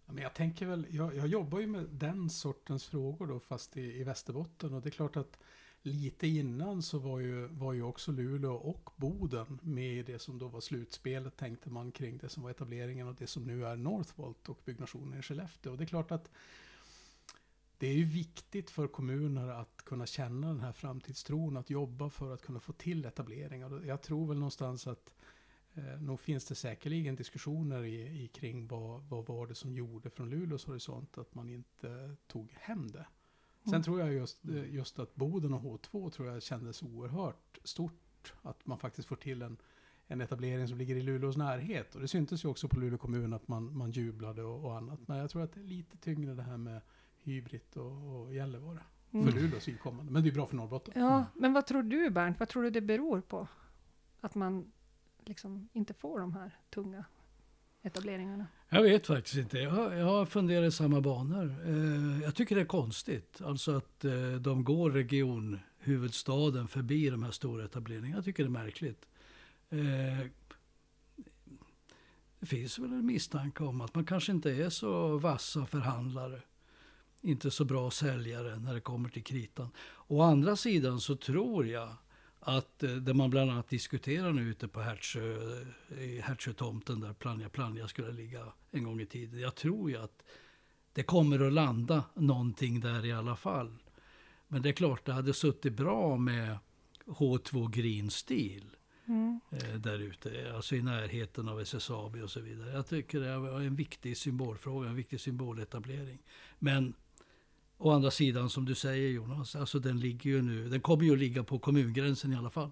Men 0.06 0.24
jag 0.24 0.34
tänker 0.34 0.66
väl, 0.66 0.88
jag, 0.90 1.16
jag 1.16 1.28
jobbar 1.28 1.60
ju 1.60 1.68
med 1.68 1.86
den 1.90 2.30
sortens 2.30 2.86
frågor 2.86 3.28
då 3.28 3.40
fast 3.40 3.78
i, 3.78 3.82
i 3.82 4.04
Västerbotten 4.04 4.74
och 4.74 4.82
det 4.82 4.90
är 4.90 4.92
klart 4.92 5.18
att 5.18 5.40
lite 5.84 6.28
innan 6.28 6.82
så 6.82 7.00
var 7.00 7.20
ju, 7.20 7.48
var 7.48 7.74
ju 7.74 7.84
också 7.84 8.12
Luleå 8.12 8.54
och 8.54 8.90
Boden 8.96 9.60
med 9.64 9.94
i 9.94 10.04
det 10.04 10.20
som 10.20 10.40
då 10.40 10.48
var 10.48 10.62
slutspelet 10.62 11.38
tänkte 11.38 11.70
man 11.70 11.92
kring 11.92 12.18
det 12.18 12.30
som 12.30 12.44
var 12.44 12.52
etableringen 12.52 13.08
och 13.08 13.16
det 13.16 13.28
som 13.28 13.44
nu 13.44 13.66
är 13.66 13.76
Northvolt 13.76 14.50
och 14.50 14.62
byggnationen 14.66 15.20
i 15.20 15.22
Skellefteå. 15.22 15.72
Och 15.72 15.78
det 15.78 15.84
är 15.84 15.88
klart 15.88 16.12
att 16.12 16.32
det 17.78 17.88
är 17.88 17.94
ju 17.94 18.06
viktigt 18.06 18.70
för 18.70 18.88
kommuner 18.88 19.48
att 19.48 19.82
kunna 19.86 20.06
känna 20.06 20.48
den 20.48 20.62
här 20.62 20.72
framtidstron, 20.72 21.58
att 21.58 21.70
jobba 21.70 22.10
för 22.10 22.34
att 22.34 22.42
kunna 22.42 22.60
få 22.60 22.74
till 22.74 23.06
etableringar. 23.06 23.86
Jag 23.86 24.02
tror 24.02 24.28
väl 24.28 24.38
någonstans 24.38 24.88
att 24.88 25.14
Eh, 25.76 26.02
nog 26.02 26.20
finns 26.20 26.46
det 26.46 26.56
säkerligen 26.56 27.16
diskussioner 27.16 27.84
i, 27.84 28.24
i 28.24 28.28
kring 28.28 28.68
vad, 28.68 29.04
vad 29.04 29.26
var 29.26 29.48
det 29.48 29.56
som 29.56 29.74
gjorde 29.74 30.10
från 30.10 30.30
Luleås 30.30 30.66
horisont 30.66 31.18
att 31.18 31.36
man 31.36 31.50
inte 31.50 32.16
tog 32.28 32.52
hem 32.52 32.92
det. 32.92 33.06
Sen 33.64 33.74
Mm. 33.74 33.84
tror 33.84 34.00
jag 34.00 34.14
just, 34.14 34.46
eh, 34.50 34.74
just 34.74 35.00
att 35.00 35.16
Boden 35.16 35.54
och 35.54 35.62
H2 35.62 36.10
tror 36.10 36.28
jag 36.28 36.44
kändes 36.44 36.84
oerhört 36.84 37.58
stort. 37.64 38.34
Att 38.42 38.66
man 38.66 38.78
faktiskt 38.80 39.08
får 39.08 39.16
till 39.16 39.42
en, 39.42 39.58
en 40.08 40.22
etablering 40.22 40.68
som 40.68 40.78
ligger 40.78 40.96
i 40.96 41.02
Luleås 41.02 41.38
närhet. 41.38 41.96
Och 41.96 42.02
det 42.02 42.08
syntes 42.08 42.46
ju 42.46 42.50
också 42.50 42.68
på 42.68 42.80
Luleå 42.80 42.98
kommun 42.98 43.34
att 43.34 43.48
man, 43.48 43.78
man 43.78 43.92
jublade 43.92 44.44
och, 44.44 44.66
och 44.66 44.78
annat. 44.78 45.00
Men 45.08 45.18
jag 45.18 45.30
tror 45.30 45.42
att 45.44 45.54
det 45.54 45.60
är 45.60 45.64
lite 45.64 45.98
tyngre 45.98 46.34
det 46.34 46.44
här 46.44 46.58
med 46.58 46.82
Hybrid 47.24 47.78
och, 47.78 48.22
och 48.22 48.34
Gällivare. 48.34 48.80
Mm. 49.12 49.26
För 49.26 49.40
Luleås 49.42 49.68
vidkommande. 49.68 50.12
Men 50.12 50.24
det 50.24 50.30
är 50.30 50.34
bra 50.34 50.46
för 50.46 50.56
Norrbotten. 50.56 50.94
Ja, 51.04 51.26
men 51.36 51.54
vad 51.54 51.66
tror 51.68 51.84
du 51.84 52.10
Bernt? 52.10 52.40
Vad 52.40 52.50
tror 52.50 52.64
du 52.64 52.70
det 52.70 52.82
beror 52.82 53.22
på? 53.22 53.48
Att 54.22 54.36
man 54.36 54.72
liksom 55.20 55.70
inte 55.74 55.94
får 55.94 56.20
de 56.20 56.34
här 56.34 56.58
tunga 56.70 57.06
etableringarna? 57.82 58.48
Jag 58.74 58.84
vet 58.84 59.08
faktiskt 59.08 59.36
inte. 59.38 59.58
Jag, 59.60 59.72
har- 59.72 59.94
jag 59.94 60.30
funderat 60.30 60.68
i 60.68 60.72
samma 60.72 61.02
banor. 61.02 61.56
Eh, 61.66 62.24
jag 62.24 62.36
tycker 62.36 62.56
det 62.56 62.62
är 62.62 62.66
konstigt. 62.66 63.42
Alltså 63.46 63.72
att 63.72 64.06
eh, 64.06 64.32
de 64.40 64.64
går 64.64 64.92
regionhuvudstaden 64.92 66.68
förbi 66.68 67.10
de 67.10 67.24
här 67.24 67.32
stora 67.32 67.66
etableringarna. 67.66 68.16
Jag 68.18 68.26
tycker 68.26 68.44
det 68.44 68.48
är 68.48 68.64
märkligt. 68.64 69.06
Eh, 69.70 70.28
det 72.40 72.46
finns 72.46 72.80
väl 72.80 72.92
en 72.94 73.06
misstanke 73.06 73.64
om 73.64 73.82
att 73.82 73.96
man 73.96 74.06
kanske 74.06 74.32
inte 74.32 74.52
är 74.52 74.70
så 74.70 75.18
vassa 75.18 75.66
förhandlare. 75.66 76.42
Inte 77.22 77.52
så 77.52 77.66
bra 77.66 77.92
säljare 77.92 78.60
när 78.60 78.74
det 78.74 78.82
kommer 78.82 79.10
till 79.10 79.24
kritan. 79.24 79.70
Å 80.08 80.22
andra 80.22 80.56
sidan 80.56 81.00
så 81.00 81.16
tror 81.16 81.68
jag 81.68 81.90
att 82.46 82.84
eh, 82.84 82.92
det 82.92 83.14
man 83.14 83.30
bland 83.30 83.52
annat 83.52 83.70
diskuterar 83.70 84.34
nu 84.34 84.42
ute 84.42 84.68
på 84.68 84.82
Hertsö, 84.82 85.38
i 86.00 86.20
Hertsötomten 86.22 87.00
där 87.00 87.14
Plannja 87.14 87.50
Plannja 87.50 87.88
skulle 87.88 88.12
ligga 88.12 88.46
en 88.72 88.84
gång 88.84 89.02
i 89.02 89.06
tiden. 89.06 89.40
Jag 89.40 89.56
tror 89.56 89.90
ju 89.90 89.98
att 89.98 90.24
det 90.94 91.04
kommer 91.04 91.48
att 91.48 91.54
landa 91.54 92.04
någonting 92.14 92.80
där 92.80 93.06
i 93.06 93.12
alla 93.12 93.36
fall. 93.36 93.78
Men 94.48 94.62
det 94.62 94.70
är 94.70 94.74
klart, 94.74 95.06
det 95.06 95.14
hade 95.14 95.34
suttit 95.34 95.74
bra 95.74 96.18
med 96.18 96.58
H2 97.06 97.72
Green 97.72 98.10
Steel 98.10 98.76
Mm. 99.06 99.40
eh, 99.52 99.74
där 99.74 100.00
ute, 100.00 100.54
alltså 100.56 100.76
i 100.76 100.82
närheten 100.82 101.50
av 101.50 101.60
SSAB 101.62 102.16
och 102.16 102.30
så 102.32 102.40
vidare. 102.40 102.72
Jag 102.74 102.88
tycker 102.88 103.20
det 103.20 103.38
var 103.38 103.62
en 103.62 103.76
viktig 103.76 104.18
symbolfråga, 104.18 104.90
en 104.90 104.96
viktig 104.96 105.20
symboletablering. 105.20 106.20
Men 106.60 106.94
å 107.84 107.92
andra 107.92 108.12
sidan, 108.12 108.50
som 108.50 108.66
du 108.66 108.76
säger 108.76 109.10
Jonas, 109.10 109.56
alltså 109.56 109.80
den 109.80 110.00
ligger 110.00 110.30
ju 110.30 110.42
nu, 110.42 110.70
den 110.70 110.82
kommer 110.82 111.04
ju 111.04 111.14
att 111.14 111.20
ligga 111.20 111.44
på 111.44 111.60
kommungränsen 111.60 112.34
i 112.34 112.36
alla 112.36 112.50
fall. 112.50 112.72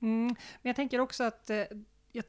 Mm. 0.00 0.26
Men 0.26 0.36
jag 0.62 0.76
tänker 0.76 1.00
också 1.00 1.24
att 1.24 1.50
eh, 1.50 1.64
jag, 2.12 2.24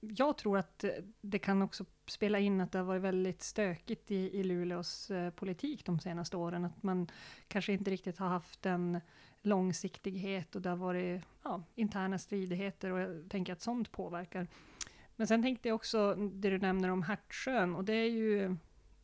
jag 0.00 0.38
tror 0.38 0.58
att 0.58 0.84
eh, 0.84 0.90
det 1.20 1.38
kan 1.38 1.62
också 1.62 1.84
spela 2.06 2.38
in 2.38 2.60
att 2.60 2.72
det 2.72 2.78
har 2.78 2.84
varit 2.84 3.02
väldigt 3.02 3.42
stökigt 3.42 4.10
i, 4.10 4.38
i 4.38 4.44
Luleås 4.44 5.10
eh, 5.10 5.30
politik 5.30 5.84
de 5.84 6.00
senaste 6.00 6.36
åren. 6.36 6.64
Att 6.64 6.82
man 6.82 7.08
kanske 7.48 7.72
inte 7.72 7.90
riktigt 7.90 8.18
har 8.18 8.28
haft 8.28 8.66
en 8.66 9.00
långsiktighet 9.42 10.56
och 10.56 10.62
det 10.62 10.68
har 10.68 10.76
varit 10.76 11.22
ja, 11.42 11.62
interna 11.74 12.18
stridigheter 12.18 12.92
och 12.92 13.00
jag 13.00 13.30
tänker 13.30 13.52
att 13.52 13.62
sånt 13.62 13.92
påverkar. 13.92 14.46
Men 15.16 15.26
sen 15.26 15.42
tänkte 15.42 15.68
jag 15.68 15.76
också 15.76 16.14
det 16.14 16.50
du 16.50 16.58
nämner 16.58 16.88
om 16.88 17.02
Hertsön 17.02 17.74
och 17.74 17.84
det 17.84 17.94
är 17.94 18.10
ju, 18.10 18.56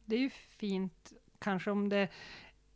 det 0.04 0.16
är 0.16 0.20
ju 0.20 0.30
fint 0.30 1.12
kanske 1.38 1.70
om 1.70 1.88
det 1.88 2.08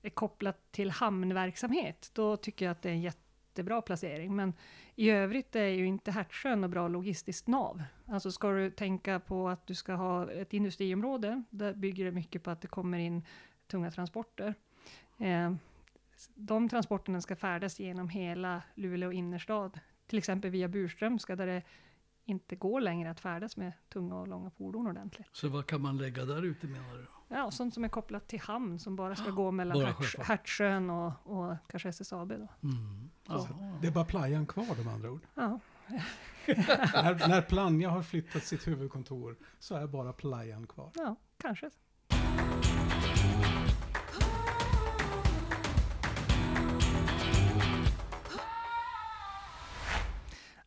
är 0.03 0.11
kopplat 0.11 0.73
till 0.73 0.91
hamnverksamhet. 0.91 2.11
Då 2.15 2.37
tycker 2.37 2.65
jag 2.65 2.73
att 2.73 2.83
det 2.83 2.89
är 2.89 2.93
en 2.93 3.01
jättebra 3.01 3.83
placering. 3.83 4.37
Men 4.37 4.55
i 4.95 5.11
övrigt 5.11 5.57
är 5.57 5.69
ju 5.69 5.87
inte 5.87 6.11
Hertsön 6.11 6.61
något 6.61 6.71
bra 6.71 6.89
logistiskt 6.89 7.47
nav. 7.47 7.83
Alltså 8.07 8.33
ska 8.33 8.51
du 8.51 8.71
tänka 8.71 9.21
på 9.21 9.49
att 9.49 9.67
du 9.67 9.75
ska 9.75 9.95
ha 9.95 10.31
ett 10.31 10.53
industriområde, 10.53 11.43
där 11.51 11.75
bygger 11.75 12.05
det 12.05 12.13
mycket 12.13 12.43
på 12.43 12.51
att 12.51 12.61
det 12.61 12.69
kommer 12.69 12.99
in 12.99 13.23
tunga 13.67 13.91
transporter. 13.91 14.55
Eh, 15.19 15.55
de 16.35 16.69
transporterna 16.69 17.21
ska 17.21 17.37
färdas 17.37 17.81
genom 17.81 18.09
hela 18.09 18.63
Luleå 18.75 19.13
innerstad, 19.13 19.81
till 20.07 20.19
exempel 20.19 20.51
via 20.51 20.69
Burströmska, 20.69 21.37
där 21.37 21.47
det 21.47 21.63
inte 22.29 22.57
går 22.57 22.81
längre 22.81 23.11
att 23.11 23.21
färdas 23.21 23.57
med 23.57 23.73
tunga 23.93 24.17
och 24.17 24.29
långa 24.29 24.51
fordon 24.51 24.87
ordentligt. 24.87 25.29
Så 25.33 25.49
vad 25.49 25.67
kan 25.67 25.83
man 25.83 25.99
lägga 25.99 26.25
där 26.25 26.43
ute 26.43 26.67
menar 26.67 26.95
du? 26.99 27.07
Ja, 27.29 27.51
sånt 27.51 27.75
som 27.75 27.85
är 27.85 27.89
kopplat 27.89 28.29
till 28.29 28.41
hamn, 28.41 28.79
som 28.79 28.97
bara 28.97 29.17
ska 29.17 29.31
gå 29.31 29.51
mellan. 29.51 29.95
Hertsön 30.19 30.91
och, 30.91 31.13
och 31.23 31.57
kanske 31.69 31.89
SSAB. 31.89 32.29
Då. 32.29 32.49
Mm. 32.69 33.11
Det 33.81 33.87
är 33.87 33.93
bara 33.93 34.05
playan 34.05 34.47
kvar 34.47 34.77
de 34.77 34.89
andra 34.89 35.11
ord. 35.11 35.27
Ja, 35.35 35.61
när, 36.47 37.29
när 37.29 37.43
Plannja 37.43 37.91
har 37.91 38.03
flyttat 38.03 38.45
sitt 38.45 38.67
huvudkontor 38.67 39.37
så 39.59 39.75
är 39.75 39.87
bara 39.87 40.13
playan 40.13 40.67
kvar. 40.67 40.91
ja, 40.95 41.17
kanske. 41.37 41.71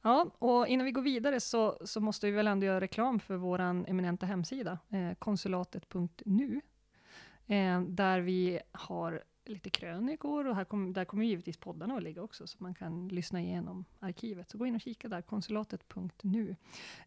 Ja, 0.02 0.32
och 0.40 0.68
innan 0.68 0.86
vi 0.86 0.92
går 0.92 1.02
vidare 1.02 1.40
så, 1.40 1.78
så 1.86 2.02
måste 2.02 2.26
vi 2.26 2.32
väl 2.32 2.48
ändå 2.48 2.66
göra 2.66 2.82
reklam 2.82 3.20
för 3.20 3.36
vår 3.36 3.60
eminenta 3.60 4.26
hemsida, 4.26 4.80
eh, 4.90 5.14
konsulatet.nu, 5.20 6.62
eh, 7.48 7.82
där 7.82 8.20
vi 8.20 8.60
har 8.72 9.24
lite 9.46 9.70
krönikor 9.70 10.48
och 10.48 10.56
här 10.56 10.64
kom, 10.64 10.94
där 10.94 11.06
kommer 11.06 11.26
givetvis 11.26 11.58
poddarna 11.58 11.96
att 11.96 12.04
ligga 12.04 12.22
också, 12.22 12.48
så 12.48 12.58
man 12.60 12.74
kan 12.74 13.08
lyssna 13.08 13.42
igenom 13.42 13.86
arkivet. 14.00 14.50
Så 14.50 14.58
gå 14.58 14.66
in 14.66 14.76
och 14.76 14.82
kika 14.82 15.08
där, 15.08 15.22
konsulatet.nu. 15.22 16.56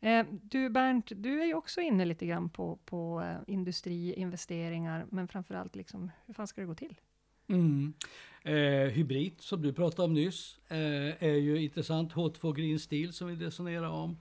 Eh, 0.00 0.26
du 0.30 0.70
Bernt, 0.70 1.12
du 1.16 1.42
är 1.42 1.46
ju 1.46 1.54
också 1.54 1.80
inne 1.80 2.04
lite 2.04 2.26
grann 2.26 2.48
på, 2.48 2.78
på 2.84 3.22
eh, 3.22 3.36
industri, 3.46 4.14
investeringar, 4.14 5.06
men 5.10 5.28
framförallt 5.28 5.76
liksom, 5.76 6.10
hur 6.26 6.34
fan 6.34 6.46
ska 6.46 6.60
det 6.60 6.66
gå 6.66 6.74
till? 6.74 7.00
Mm. 7.48 7.94
Eh, 8.42 8.88
hybrid 8.92 9.40
som 9.40 9.62
du 9.62 9.72
pratade 9.72 10.06
om 10.06 10.14
nyss 10.14 10.58
eh, 10.68 11.22
är 11.22 11.36
ju 11.36 11.62
intressant. 11.62 12.12
H2 12.12 12.54
Green 12.54 12.80
Steel 12.80 13.12
som 13.12 13.28
vi 13.28 13.46
resonerar 13.46 13.88
om. 13.88 14.16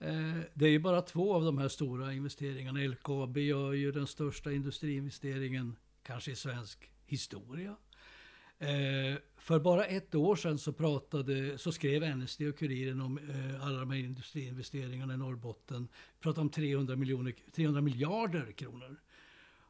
Eh, 0.00 0.40
det 0.54 0.66
är 0.66 0.70
ju 0.70 0.78
bara 0.78 1.02
två 1.02 1.34
av 1.34 1.44
de 1.44 1.58
här 1.58 1.68
stora 1.68 2.12
investeringarna. 2.12 2.80
LKAB 2.80 3.38
gör 3.38 3.72
ju 3.72 3.92
den 3.92 4.06
största 4.06 4.52
industriinvesteringen 4.52 5.76
kanske 6.02 6.30
i 6.30 6.36
svensk 6.36 6.90
historia. 7.06 7.76
Eh, 8.58 9.18
för 9.36 9.60
bara 9.60 9.84
ett 9.84 10.14
år 10.14 10.36
sedan 10.36 10.58
så, 10.58 10.72
pratade, 10.72 11.58
så 11.58 11.72
skrev 11.72 12.16
NSD 12.16 12.42
och 12.42 12.58
Kuriren 12.58 13.00
om 13.00 13.18
eh, 13.18 13.66
alla 13.66 13.78
de 13.78 13.90
här 13.90 13.98
industriinvesteringarna 13.98 15.14
i 15.14 15.16
Norrbotten. 15.16 15.88
Vi 16.18 16.22
pratade 16.22 16.40
om 16.40 16.50
300, 16.50 16.96
miljoner, 16.96 17.34
300 17.52 17.80
miljarder 17.80 18.52
kronor. 18.52 19.00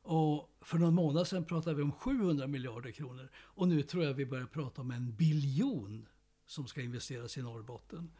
Och 0.02 0.56
för 0.60 0.78
någon 0.78 0.94
månad 0.94 1.28
sedan 1.28 1.44
pratade 1.44 1.76
vi 1.76 1.82
om 1.82 1.92
700 1.92 2.46
miljarder 2.46 2.90
kronor. 2.90 3.28
Och 3.34 3.68
nu 3.68 3.82
tror 3.82 4.04
jag 4.04 4.14
vi 4.14 4.26
börjar 4.26 4.46
prata 4.46 4.80
om 4.80 4.90
en 4.90 5.16
biljon 5.16 6.08
som 6.46 6.66
ska 6.66 6.82
investeras 6.82 7.38
i 7.38 7.42
Norrbotten. 7.42 8.10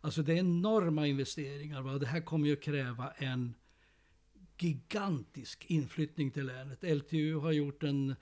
Alltså 0.00 0.22
det 0.22 0.32
är 0.32 0.36
enorma 0.36 1.06
investeringar. 1.06 1.82
Va? 1.82 1.98
Det 1.98 2.06
här 2.06 2.20
kommer 2.20 2.46
ju 2.46 2.52
att 2.52 2.62
kräva 2.62 3.10
en 3.10 3.54
gigantisk 4.58 5.64
inflyttning 5.64 6.30
till 6.30 6.46
länet. 6.46 6.82
LTU 6.82 7.34
har 7.34 7.52
gjort 7.52 7.82
en, 7.82 8.14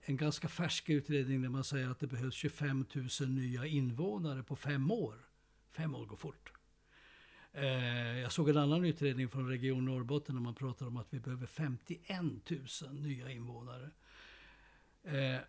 en 0.00 0.16
ganska 0.16 0.48
färsk 0.48 0.90
utredning 0.90 1.42
där 1.42 1.48
man 1.48 1.64
säger 1.64 1.88
att 1.88 1.98
det 1.98 2.06
behövs 2.06 2.34
25 2.34 2.86
000 3.20 3.28
nya 3.28 3.66
invånare 3.66 4.42
på 4.42 4.56
fem 4.56 4.90
år. 4.90 5.14
Fem 5.72 5.94
år 5.94 6.06
går 6.06 6.16
fort. 6.16 6.52
Eh, 7.52 8.07
jag 8.28 8.32
såg 8.32 8.48
en 8.48 8.56
annan 8.56 8.84
utredning 8.84 9.28
från 9.28 9.48
Region 9.48 9.84
Norrbotten 9.84 10.34
där 10.34 10.42
man 10.42 10.54
pratar 10.54 10.86
om 10.86 10.96
att 10.96 11.06
vi 11.10 11.20
behöver 11.20 11.46
51 11.46 12.20
000 12.82 12.94
nya 12.94 13.30
invånare. 13.30 13.90
Eh, 15.02 15.40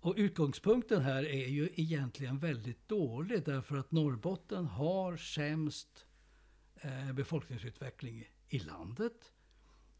och 0.00 0.14
utgångspunkten 0.16 1.02
här 1.02 1.24
är 1.24 1.48
ju 1.48 1.68
egentligen 1.74 2.38
väldigt 2.38 2.88
dålig 2.88 3.44
därför 3.44 3.76
att 3.76 3.92
Norrbotten 3.92 4.66
har 4.66 5.16
sämst 5.16 6.06
eh, 6.80 7.12
befolkningsutveckling 7.12 8.24
i 8.48 8.58
landet. 8.58 9.32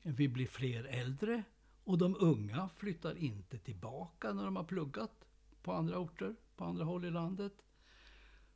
Vi 0.03 0.29
blir 0.29 0.47
fler 0.47 0.85
äldre 0.85 1.43
och 1.85 1.99
de 1.99 2.17
unga 2.21 2.69
flyttar 2.77 3.19
inte 3.19 3.59
tillbaka 3.59 4.33
när 4.33 4.45
de 4.45 4.57
har 4.57 4.65
pluggat 4.65 5.27
på 5.63 5.73
andra 5.73 5.99
orter, 5.99 6.35
på 6.57 6.65
andra 6.65 6.85
håll 6.85 7.05
i 7.05 7.11
landet. 7.11 7.53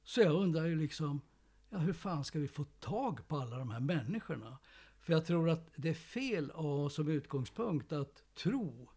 Så 0.02 0.20
jag 0.20 0.34
undrar 0.34 0.64
ju 0.64 0.76
liksom, 0.76 1.20
ja, 1.70 1.78
hur 1.78 1.92
fan 1.92 2.24
ska 2.24 2.38
vi 2.38 2.48
få 2.48 2.64
tag 2.64 3.28
på 3.28 3.36
alla 3.36 3.58
de 3.58 3.70
här 3.70 3.80
människorna? 3.80 4.58
För 4.98 5.12
jag 5.12 5.26
tror 5.26 5.50
att 5.50 5.70
det 5.76 5.88
är 5.88 5.94
fel 5.94 6.50
att 6.50 6.56
ha 6.56 6.90
som 6.90 7.08
utgångspunkt 7.08 7.92
att 7.92 8.24
tro 8.34 8.90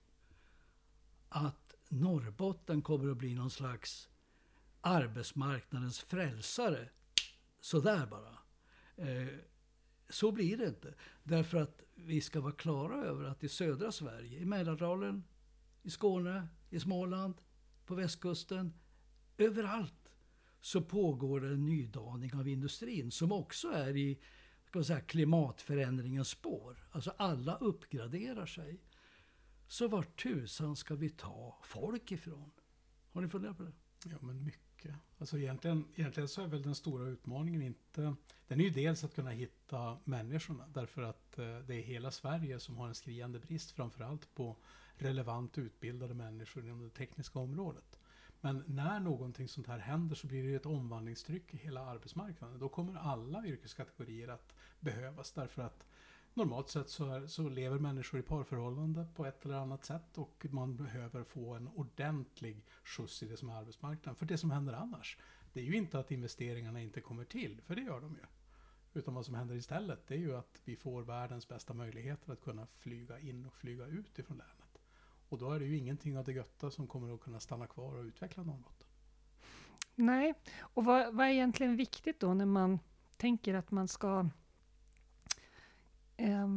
att 1.29 1.75
Norrbotten 1.89 2.81
kommer 2.81 3.11
att 3.11 3.17
bli 3.17 3.35
någon 3.35 3.49
slags 3.49 4.09
arbetsmarknadens 4.81 5.99
frälsare. 5.99 6.89
Sådär 7.59 8.05
bara. 8.05 8.37
Eh, 8.95 9.27
så 10.09 10.31
blir 10.31 10.57
det 10.57 10.67
inte. 10.67 10.93
Därför 11.23 11.57
att 11.57 11.83
vi 11.95 12.21
ska 12.21 12.41
vara 12.41 12.51
klara 12.51 13.03
över 13.05 13.25
att 13.25 13.43
i 13.43 13.49
södra 13.49 13.91
Sverige, 13.91 14.39
i 14.39 14.45
Mälardalen, 14.45 15.23
i 15.81 15.89
Skåne, 15.89 16.47
i 16.69 16.79
Småland, 16.79 17.35
på 17.85 17.95
västkusten, 17.95 18.73
överallt 19.37 20.02
så 20.63 20.82
pågår 20.82 21.41
det 21.41 21.48
en 21.48 21.65
nydaning 21.65 22.34
av 22.34 22.48
industrin 22.48 23.12
som 23.12 23.32
också 23.32 23.67
är 23.67 23.98
i 23.98 24.20
ska 24.65 24.79
man 24.79 24.86
säga, 24.86 25.00
klimatförändringens 25.00 26.29
spår. 26.29 26.88
Alltså 26.91 27.13
alla 27.17 27.58
uppgraderar 27.58 28.46
sig. 28.46 28.82
Så 29.67 29.88
var 29.88 30.03
tusan 30.03 30.75
ska 30.75 30.96
vi 30.96 31.10
ta 31.10 31.60
folk 31.63 32.12
ifrån? 32.12 32.51
Har 33.12 33.22
ni 33.22 33.29
funderat 33.29 33.58
på 33.58 33.63
det? 33.63 33.72
Ja, 34.05 34.17
men 34.22 34.43
mycket. 34.43 34.96
Alltså 35.17 35.38
egentligen, 35.38 35.86
egentligen 35.96 36.27
så 36.27 36.41
är 36.41 36.48
väl 36.48 36.62
den 36.62 36.75
stora 36.75 37.10
utmaningen 37.10 37.62
inte... 37.62 38.15
Den 38.48 38.60
är 38.60 38.63
ju 38.63 38.70
dels 38.70 39.03
att 39.03 39.15
kunna 39.15 39.32
hitta 39.32 39.98
människorna, 40.03 40.67
därför 40.67 41.01
att 41.01 41.39
eh, 41.39 41.58
det 41.60 41.75
är 41.75 41.82
hela 41.82 42.12
Sverige 42.12 42.60
som 42.60 42.77
har 42.77 42.88
en 42.88 42.96
skriande 42.96 43.39
brist, 43.39 43.72
framförallt 43.72 44.36
på 44.36 44.58
relevant 44.96 45.58
utbildade 45.58 46.13
människor 46.13 46.65
inom 46.65 46.84
det 46.84 46.89
tekniska 46.89 47.39
området. 47.39 48.00
Men 48.43 48.63
när 48.67 49.00
någonting 49.00 49.47
sånt 49.47 49.67
här 49.67 49.79
händer 49.79 50.15
så 50.15 50.27
blir 50.27 50.43
det 50.43 50.55
ett 50.55 50.65
omvandlingstryck 50.65 51.53
i 51.53 51.57
hela 51.57 51.85
arbetsmarknaden. 51.85 52.59
Då 52.59 52.69
kommer 52.69 53.00
alla 53.00 53.45
yrkeskategorier 53.45 54.27
att 54.27 54.55
behövas 54.79 55.31
därför 55.31 55.62
att 55.62 55.85
normalt 56.33 56.69
sett 56.69 56.89
så, 56.89 57.05
är, 57.09 57.27
så 57.27 57.50
lever 57.50 57.79
människor 57.79 58.19
i 58.19 58.23
parförhållande 58.23 59.07
på 59.15 59.25
ett 59.25 59.45
eller 59.45 59.55
annat 59.55 59.85
sätt 59.85 60.17
och 60.17 60.45
man 60.50 60.75
behöver 60.75 61.23
få 61.23 61.53
en 61.53 61.67
ordentlig 61.67 62.65
skjuts 62.83 63.23
i 63.23 63.27
det 63.27 63.38
som 63.38 63.50
är 63.50 63.53
arbetsmarknaden. 63.55 64.15
För 64.15 64.25
det 64.25 64.38
som 64.38 64.51
händer 64.51 64.73
annars, 64.73 65.17
Det 65.53 65.59
är 65.59 65.63
ju 65.63 65.75
inte 65.75 66.00
att 66.00 66.12
investeringarna 66.12 66.81
inte 66.81 67.01
kommer 67.01 67.25
till, 67.25 67.62
för 67.62 67.75
det 67.75 67.81
gör 67.81 68.01
de 68.01 68.15
ju. 68.15 68.25
Utan 69.00 69.13
vad 69.13 69.25
som 69.25 69.35
händer 69.35 69.55
istället, 69.55 70.07
det 70.07 70.13
är 70.13 70.19
ju 70.19 70.35
att 70.35 70.62
vi 70.65 70.75
får 70.75 71.01
världens 71.03 71.47
bästa 71.47 71.73
möjligheter 71.73 72.33
att 72.33 72.41
kunna 72.41 72.65
flyga 72.65 73.19
in 73.19 73.45
och 73.45 73.53
flyga 73.53 73.85
ut 73.85 74.19
ifrån 74.19 74.38
länet. 74.38 74.62
Och 75.33 75.39
då 75.39 75.51
är 75.51 75.59
det 75.59 75.65
ju 75.65 75.77
ingenting 75.77 76.17
av 76.17 76.23
det 76.25 76.31
götta 76.31 76.71
som 76.71 76.87
kommer 76.87 77.13
att 77.13 77.21
kunna 77.21 77.39
stanna 77.39 77.67
kvar 77.67 77.95
och 77.97 78.03
utveckla 78.03 78.43
Norrbotten. 78.43 78.87
Nej, 79.95 80.33
och 80.59 80.85
vad, 80.85 81.13
vad 81.15 81.25
är 81.27 81.31
egentligen 81.31 81.75
viktigt 81.77 82.19
då 82.19 82.33
när 82.33 82.45
man 82.45 82.79
tänker 83.17 83.53
att 83.53 83.71
man 83.71 83.87
ska 83.87 84.29
eh, 86.17 86.47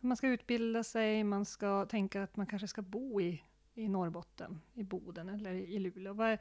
man 0.00 0.16
ska 0.16 0.28
utbilda 0.28 0.84
sig, 0.84 1.24
man 1.24 1.44
ska 1.44 1.86
tänka 1.86 2.22
att 2.22 2.36
man 2.36 2.46
kanske 2.46 2.68
ska 2.68 2.82
bo 2.82 3.20
i, 3.20 3.42
i 3.74 3.88
Norrbotten, 3.88 4.60
i 4.74 4.82
Boden 4.82 5.28
eller 5.28 5.52
i 5.52 5.78
Luleå. 5.78 6.12
Vad 6.14 6.38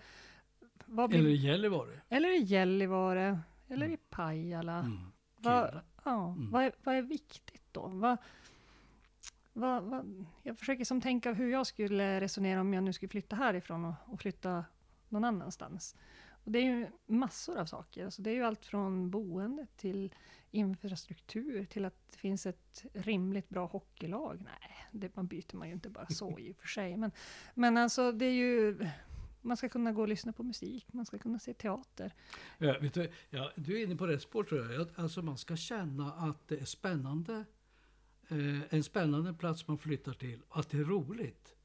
vad 0.85 1.09
blir, 1.09 1.19
Eller 1.19 1.29
i 1.29 1.35
Gällivare. 1.35 2.01
eller 2.09 2.29
i 2.29 2.43
Gällivare, 2.43 3.39
eller 3.67 3.85
Mm. 3.85 3.93
i 3.93 3.97
Pajala. 4.09 4.79
Mm. 4.79 4.97
Vad, 5.37 5.79
ja, 6.05 6.27
Mm. 6.27 6.51
vad, 6.51 6.63
är, 6.63 6.71
vad 6.83 6.95
är 6.95 7.01
viktigt 7.01 7.63
då? 7.71 7.87
Vad, 7.87 8.17
vad, 9.53 9.83
vad, 9.83 10.25
jag 10.43 10.57
försöker 10.57 10.85
som 10.85 11.01
tänka 11.01 11.33
hur 11.33 11.51
jag 11.51 11.67
skulle 11.67 12.21
resonera 12.21 12.61
om 12.61 12.73
jag 12.73 12.83
nu 12.83 12.93
skulle 12.93 13.09
flytta 13.09 13.35
härifrån 13.35 13.85
och, 13.85 13.93
och 14.05 14.21
flytta 14.21 14.65
någon 15.09 15.23
annanstans. 15.23 15.95
Och 16.43 16.51
det 16.51 16.59
är 16.59 16.63
ju 16.63 16.87
massor 17.05 17.57
av 17.57 17.65
saker. 17.65 18.05
Alltså 18.05 18.21
det 18.21 18.29
är 18.29 18.33
ju 18.33 18.43
allt 18.43 18.65
från 18.65 19.09
boende 19.09 19.67
till 19.75 20.13
infrastruktur 20.51 21.65
till 21.65 21.85
att 21.85 22.11
det 22.11 22.17
finns 22.17 22.45
ett 22.45 22.85
rimligt 22.93 23.49
bra 23.49 23.65
hockeylag. 23.65 24.41
Nej, 24.43 24.87
det 24.91 25.15
man 25.15 25.27
byter 25.27 25.55
man 25.55 25.67
ju 25.67 25.73
inte 25.73 25.89
bara 25.89 26.07
så 26.07 26.39
i 26.39 26.51
och 26.51 26.55
för 26.55 26.67
sig. 26.67 26.97
Men, 26.97 27.11
men 27.53 27.77
alltså 27.77 28.11
det 28.11 28.25
är 28.25 28.33
ju... 28.33 28.87
Man 29.43 29.57
ska 29.57 29.69
kunna 29.69 29.91
gå 29.91 30.01
och 30.01 30.07
lyssna 30.07 30.33
på 30.33 30.43
musik, 30.43 30.93
man 30.93 31.05
ska 31.05 31.17
kunna 31.17 31.39
se 31.39 31.53
teater. 31.53 32.13
Ja, 32.57 32.77
vet 32.81 32.93
du, 32.93 33.11
ja, 33.29 33.51
du 33.55 33.79
är 33.79 33.83
inne 33.83 33.95
på 33.95 34.07
rätt 34.07 34.21
spår 34.21 34.43
tror 34.43 34.71
jag. 34.71 34.87
Alltså 34.95 35.21
man 35.21 35.37
ska 35.37 35.55
känna 35.55 36.13
att 36.13 36.47
det 36.47 36.57
är 36.57 36.65
spännande. 36.65 37.45
Eh, 38.31 38.61
en 38.69 38.83
spännande 38.83 39.33
plats 39.33 39.67
man 39.67 39.77
flyttar 39.77 40.13
till. 40.13 40.39
Och 40.47 40.59
att 40.59 40.69
det 40.69 40.77
är 40.77 40.83
roligt. 40.83 41.55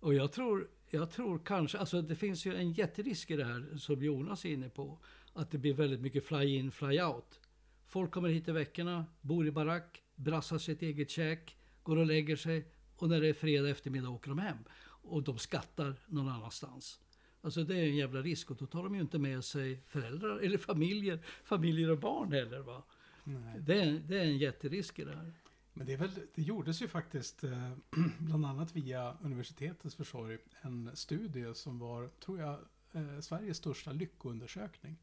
Och 0.00 0.14
jag 0.14 0.32
tror, 0.32 0.68
jag 0.90 1.10
tror 1.10 1.38
kanske, 1.38 1.78
alltså 1.78 2.02
det 2.02 2.16
finns 2.16 2.46
ju 2.46 2.54
en 2.54 2.72
jätterisk 2.72 3.30
i 3.30 3.36
det 3.36 3.44
här 3.44 3.76
som 3.76 4.02
Jonas 4.02 4.44
är 4.44 4.48
inne 4.48 4.68
på. 4.68 4.98
Att 5.32 5.50
det 5.50 5.58
blir 5.58 5.74
väldigt 5.74 6.00
mycket 6.00 6.24
fly 6.24 6.56
in, 6.56 6.70
fly 6.70 7.00
out. 7.00 7.40
Folk 7.86 8.10
kommer 8.10 8.28
hit 8.28 8.48
i 8.48 8.52
veckorna, 8.52 9.06
bor 9.20 9.46
i 9.46 9.50
barack, 9.50 10.02
brassar 10.14 10.58
sitt 10.58 10.82
eget 10.82 11.10
käk, 11.10 11.56
går 11.82 11.96
och 11.96 12.06
lägger 12.06 12.36
sig. 12.36 12.68
Och 12.96 13.08
när 13.08 13.20
det 13.20 13.28
är 13.28 13.34
fredag 13.34 13.70
eftermiddag 13.70 14.08
åker 14.08 14.28
de 14.28 14.38
hem. 14.38 14.58
Och 14.86 15.22
de 15.22 15.38
skattar 15.38 15.96
någon 16.06 16.28
annanstans. 16.28 17.00
Alltså 17.40 17.64
det 17.64 17.76
är 17.76 17.82
en 17.82 17.96
jävla 17.96 18.22
risk 18.22 18.50
och 18.50 18.56
då 18.56 18.66
tar 18.66 18.82
de 18.82 18.94
ju 18.94 19.00
inte 19.00 19.18
med 19.18 19.44
sig 19.44 19.80
föräldrar 19.86 20.38
eller 20.38 20.58
familjer, 20.58 21.18
familjer 21.44 21.90
och 21.90 21.98
barn 21.98 22.32
heller. 22.32 22.60
Va? 22.60 22.82
Nej. 23.24 23.60
Det, 23.60 23.80
är, 23.80 23.92
det 23.92 24.18
är 24.18 24.24
en 24.24 24.38
jätterisk 24.38 24.98
i 24.98 25.04
det 25.04 25.16
här. 25.16 25.32
Men 25.76 25.86
det, 25.86 25.92
är 25.92 25.96
väl, 25.96 26.10
det 26.34 26.42
gjordes 26.42 26.82
ju 26.82 26.88
faktiskt, 26.88 27.44
eh, 27.44 27.72
bland 28.18 28.46
annat 28.46 28.76
via 28.76 29.16
universitetets 29.22 29.94
försorg, 29.94 30.38
en 30.62 30.96
studie 30.96 31.54
som 31.54 31.78
var, 31.78 32.08
tror 32.08 32.40
jag, 32.40 32.58
eh, 32.92 33.20
Sveriges 33.20 33.56
största 33.56 33.92
lyckoundersökning. 33.92 34.96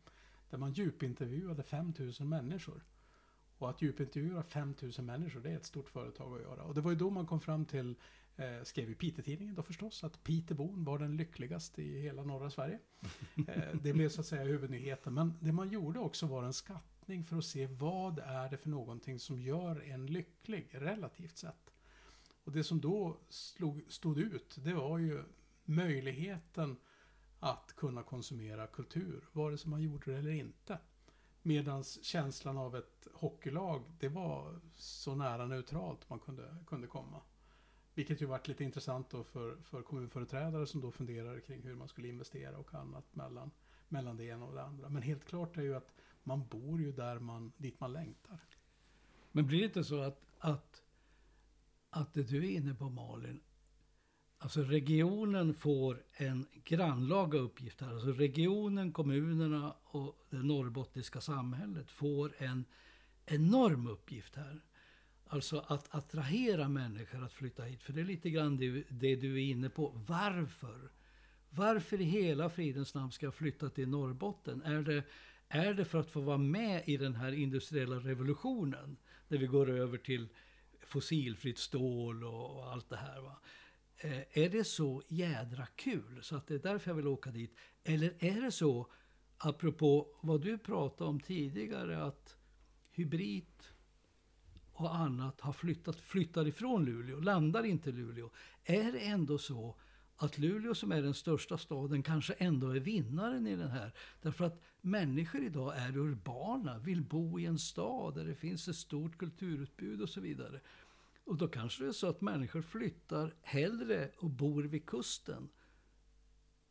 Där 0.49 0.57
man 0.57 0.73
djupintervjuade 0.73 1.63
5000 1.63 2.29
människor. 2.29 2.83
Och 3.57 3.69
att 3.69 3.81
djupintervjua 3.81 4.43
5000 4.43 5.05
människor, 5.05 5.39
det 5.39 5.51
är 5.51 5.55
ett 5.55 5.65
stort 5.65 5.89
företag 5.89 6.35
att 6.35 6.41
göra. 6.41 6.63
Och 6.63 6.75
det 6.75 6.81
var 6.81 6.91
ju 6.91 6.97
då 6.97 7.09
man 7.09 7.25
kom 7.25 7.39
fram 7.39 7.65
till, 7.65 7.95
eh, 8.35 8.63
skrev 8.63 8.89
i 8.89 8.95
Piteå-tidningen 8.95 9.55
då 9.55 9.63
förstås, 9.63 10.03
att 10.03 10.23
Pitebon 10.23 10.83
var 10.83 10.99
den 10.99 11.17
lyckligaste 11.17 11.81
i 11.81 12.01
hela 12.01 12.23
norra 12.23 12.49
Sverige. 12.49 12.79
Eh, 13.47 13.75
det 13.81 13.93
blev 13.93 14.09
så 14.09 14.21
att 14.21 14.27
säga 14.27 14.43
huvudnyheten. 14.43 15.13
Men 15.13 15.33
det 15.39 15.51
man 15.51 15.69
gjorde 15.69 15.99
också 15.99 16.25
var 16.25 16.43
en 16.43 16.53
mätning 17.01 17.23
för 17.23 17.37
att 17.37 17.45
se 17.45 17.67
vad 17.67 18.19
är 18.19 18.49
det 18.49 18.57
för 18.57 18.69
någonting 18.69 19.19
som 19.19 19.41
gör 19.41 19.81
en 19.81 20.05
lycklig 20.05 20.69
relativt 20.71 21.37
sett. 21.37 21.73
Och 22.43 22.51
det 22.51 22.63
som 22.63 22.81
då 22.81 23.17
slog, 23.29 23.83
stod 23.87 24.17
ut, 24.19 24.55
det 24.63 24.73
var 24.73 24.97
ju 24.97 25.23
möjligheten 25.65 26.77
att 27.39 27.73
kunna 27.75 28.03
konsumera 28.03 28.67
kultur, 28.67 29.23
vare 29.31 29.57
sig 29.57 29.69
man 29.69 29.81
gjorde 29.81 30.11
det 30.11 30.17
eller 30.17 30.31
inte. 30.31 30.77
Medan 31.43 31.83
känslan 31.83 32.57
av 32.57 32.75
ett 32.75 33.07
hockeylag, 33.13 33.83
det 33.99 34.09
var 34.09 34.59
så 34.75 35.15
nära 35.15 35.45
neutralt 35.45 36.09
man 36.09 36.19
kunde, 36.19 36.55
kunde 36.67 36.87
komma. 36.87 37.21
Vilket 37.93 38.21
ju 38.21 38.25
varit 38.25 38.47
lite 38.47 38.63
intressant 38.63 39.09
då 39.09 39.23
för, 39.23 39.55
för 39.55 39.81
kommunföreträdare 39.81 40.67
som 40.67 40.81
då 40.81 40.91
funderade 40.91 41.41
kring 41.41 41.61
hur 41.61 41.75
man 41.75 41.87
skulle 41.87 42.07
investera 42.07 42.57
och 42.57 42.73
annat 42.73 43.15
mellan, 43.15 43.51
mellan 43.89 44.17
det 44.17 44.25
ena 44.25 44.45
och 44.45 44.53
det 44.53 44.63
andra. 44.63 44.89
Men 44.89 45.01
helt 45.01 45.25
klart 45.25 45.57
är 45.57 45.61
ju 45.61 45.75
att 45.75 45.93
man 46.23 46.47
bor 46.47 46.81
ju 46.81 46.91
där 46.91 47.19
man, 47.19 47.51
dit 47.57 47.79
man 47.79 47.93
längtar. 47.93 48.39
Men 49.31 49.47
blir 49.47 49.59
det 49.59 49.65
inte 49.65 49.83
så 49.83 50.01
att, 50.01 50.21
att, 50.39 50.81
att 51.89 52.13
det 52.13 52.23
du 52.23 52.37
är 52.37 52.49
inne 52.49 52.73
på 52.73 52.89
Malin, 52.89 53.41
alltså 54.37 54.61
regionen 54.61 55.53
får 55.53 56.03
en 56.13 56.47
grannlaga 56.63 57.39
uppgift 57.39 57.81
här. 57.81 57.89
Alltså 57.89 58.11
regionen, 58.11 58.91
kommunerna 58.91 59.75
och 59.83 60.25
det 60.29 60.43
norrbottniska 60.43 61.21
samhället 61.21 61.91
får 61.91 62.33
en 62.37 62.65
enorm 63.25 63.87
uppgift 63.87 64.35
här. 64.35 64.61
Alltså 65.27 65.59
att 65.67 65.95
attrahera 65.95 66.69
människor 66.69 67.23
att 67.23 67.33
flytta 67.33 67.63
hit. 67.63 67.83
För 67.83 67.93
det 67.93 68.01
är 68.01 68.05
lite 68.05 68.29
grann 68.29 68.57
det, 68.57 68.83
det 68.89 69.15
du 69.15 69.33
är 69.33 69.51
inne 69.51 69.69
på. 69.69 70.03
Varför? 70.07 70.91
Varför 71.49 72.01
i 72.01 72.03
hela 72.03 72.49
fridens 72.49 72.93
namn 72.93 73.11
ska 73.11 73.25
jag 73.25 73.35
flytta 73.35 73.69
till 73.69 73.89
Norrbotten? 73.89 74.61
Är 74.61 74.81
det, 74.81 75.03
är 75.53 75.73
det 75.73 75.85
för 75.85 75.99
att 75.99 76.11
få 76.11 76.21
vara 76.21 76.37
med 76.37 76.83
i 76.85 76.97
den 76.97 77.15
här 77.15 77.31
industriella 77.31 77.95
revolutionen? 77.95 78.97
Där 79.27 79.37
vi 79.37 79.47
går 79.47 79.69
över 79.69 79.97
till 79.97 80.27
fossilfritt 80.81 81.57
stål 81.57 82.23
och, 82.23 82.71
allt 82.71 82.89
det 82.89 82.95
här. 82.95 83.21
Va? 83.21 83.39
Eh, 83.97 84.37
är 84.43 84.49
det 84.49 84.63
så 84.63 85.03
jädra 85.07 85.65
kul 85.65 86.19
så 86.21 86.35
att 86.35 86.47
det 86.47 86.53
är 86.53 86.59
därför 86.59 86.89
jag 86.89 86.95
vill 86.95 87.07
åka 87.07 87.31
dit? 87.31 87.55
Eller 87.83 88.13
är 88.19 88.41
det 88.41 88.51
så, 88.51 88.91
apropå 89.37 90.07
vad 90.21 90.41
du 90.41 90.57
pratade 90.57 91.09
om 91.09 91.19
tidigare, 91.19 92.03
att 92.03 92.37
hybrid 92.91 93.63
och 94.73 94.95
annat 94.95 95.41
har 95.41 95.53
flyttat, 95.53 96.01
flyttar 96.01 96.47
ifrån 96.47 96.85
Luleå, 96.85 97.19
landar 97.19 97.63
inte 97.63 97.89
i 97.89 97.93
Luleå. 97.93 98.29
Är 98.63 98.91
det 98.91 98.99
ändå 98.99 99.37
så 99.37 99.75
att 100.15 100.37
Luleå 100.37 100.75
som 100.75 100.91
är 100.91 101.01
den 101.01 101.13
största 101.13 101.57
staden 101.57 102.03
kanske 102.03 102.33
ändå 102.33 102.69
är 102.69 102.79
vinnaren 102.79 103.47
i 103.47 103.55
den 103.55 103.71
här? 103.71 103.93
Därför 104.21 104.45
att 104.45 104.61
människor 104.81 105.43
idag 105.43 105.77
är 105.77 105.97
urbana, 105.97 106.79
vill 106.79 107.01
bo 107.01 107.39
i 107.39 107.45
en 107.45 107.59
stad 107.59 108.15
där 108.15 108.25
det 108.25 108.35
finns 108.35 108.67
ett 108.67 108.75
stort 108.75 109.17
kulturutbud 109.17 110.01
och 110.01 110.09
så 110.09 110.21
vidare. 110.21 110.59
Och 111.23 111.37
då 111.37 111.47
kanske 111.47 111.83
det 111.83 111.89
är 111.89 111.93
så 111.93 112.07
att 112.07 112.21
människor 112.21 112.61
flyttar 112.61 113.33
hellre 113.41 114.09
och 114.17 114.29
bor 114.29 114.63
vid 114.63 114.85
kusten. 114.85 115.49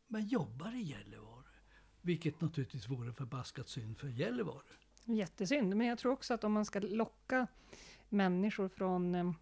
Men 0.06 0.26
jobbar 0.26 0.76
i 0.76 0.82
Gällivare. 0.82 1.44
Vilket 2.02 2.40
naturligtvis 2.40 2.88
vore 2.88 3.12
förbaskat 3.12 3.68
synd 3.68 3.98
för 3.98 4.08
Gällivare. 4.08 4.62
Jättesynd, 5.04 5.76
men 5.76 5.86
jag 5.86 5.98
tror 5.98 6.12
också 6.12 6.34
att 6.34 6.44
om 6.44 6.52
man 6.52 6.64
ska 6.64 6.78
locka 6.80 7.46
människor 8.08 8.68
från, 8.68 9.14
eh, 9.14 9.32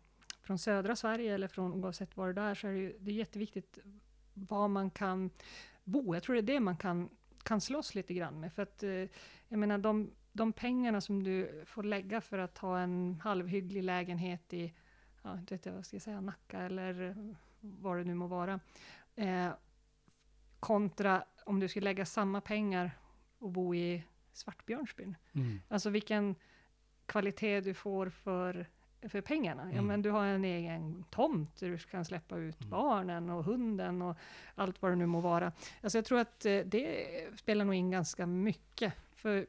från 0.43 0.59
södra 0.59 0.97
Sverige 0.97 1.35
eller 1.35 1.49
från 1.49 1.73
oavsett 1.73 2.17
var 2.17 2.33
det 2.33 2.41
är, 2.41 2.55
så 2.55 2.67
är 2.67 2.73
det, 2.73 2.79
ju, 2.79 2.99
det 3.01 3.11
är 3.11 3.15
jätteviktigt 3.15 3.79
var 4.35 4.69
man 4.69 4.91
kan 4.91 5.31
bo. 5.85 6.15
Jag 6.15 6.23
tror 6.23 6.35
det 6.35 6.41
är 6.41 6.55
det 6.55 6.61
man 6.61 6.77
kan, 6.77 7.09
kan 7.49 7.61
slåss 7.61 7.95
lite 7.95 8.15
grann 8.15 8.41
med. 8.41 8.53
För 8.53 8.63
att, 8.63 8.83
eh, 8.83 8.91
jag 9.49 9.59
menar, 9.59 9.79
de, 9.79 10.11
de 10.33 10.53
pengarna 10.53 11.01
som 11.01 11.23
du 11.23 11.65
får 11.67 11.83
lägga 11.83 12.21
för 12.21 12.39
att 12.39 12.59
ha 12.59 12.79
en 12.79 13.21
halvhygglig 13.25 13.83
lägenhet 13.83 14.53
i, 14.53 14.75
ja, 15.23 15.39
inte 15.39 15.55
vet 15.55 15.67
jag 15.67 15.73
vad 15.73 15.87
ska 15.87 15.97
jag 15.97 16.03
säga, 16.03 16.21
Nacka 16.21 16.59
eller 16.59 17.09
eh, 17.09 17.17
vad 17.61 17.97
det 17.97 18.05
nu 18.05 18.15
må 18.15 18.27
vara. 18.27 18.61
Eh, 19.15 19.51
kontra 20.61 21.25
om 21.45 21.61
du 21.61 21.69
skulle 21.69 21.85
lägga 21.85 22.07
samma 22.07 22.41
pengar 22.41 22.91
och 23.39 23.51
bo 23.51 23.75
i 23.75 24.05
Svartbjörnsbyn. 24.33 25.17
Alltså 25.69 25.91
vilken 25.91 26.35
kvalitet 27.07 27.61
du 27.61 27.75
får 27.75 28.11
för, 28.11 28.67
för 29.03 29.21
pengarna. 29.21 29.63
Ja, 29.65 29.73
Mm. 29.73 29.87
men 29.87 30.03
du 30.03 30.11
har 30.11 30.25
en 30.27 30.45
egen 30.45 31.05
tomt 31.11 31.57
där 31.61 31.69
du 31.71 31.79
kan 31.79 32.05
släppa 32.05 32.37
ut 32.37 32.61
Mm. 32.61 32.71
barnen 32.71 33.31
och 33.31 33.45
hunden 33.45 34.03
och 34.03 34.17
allt 34.55 34.83
vad 34.83 34.93
det 34.93 34.97
nu 34.97 35.07
må 35.07 35.21
vara. 35.21 35.53
Alltså 35.81 35.99
jag 35.99 36.05
tror 36.05 36.19
att 36.19 36.45
eh, 36.47 36.59
det 36.61 37.07
spelar 37.39 37.65
nog 37.65 37.75
in 37.75 37.91
ganska 37.91 38.27
mycket. 38.27 38.93
För 39.15 39.47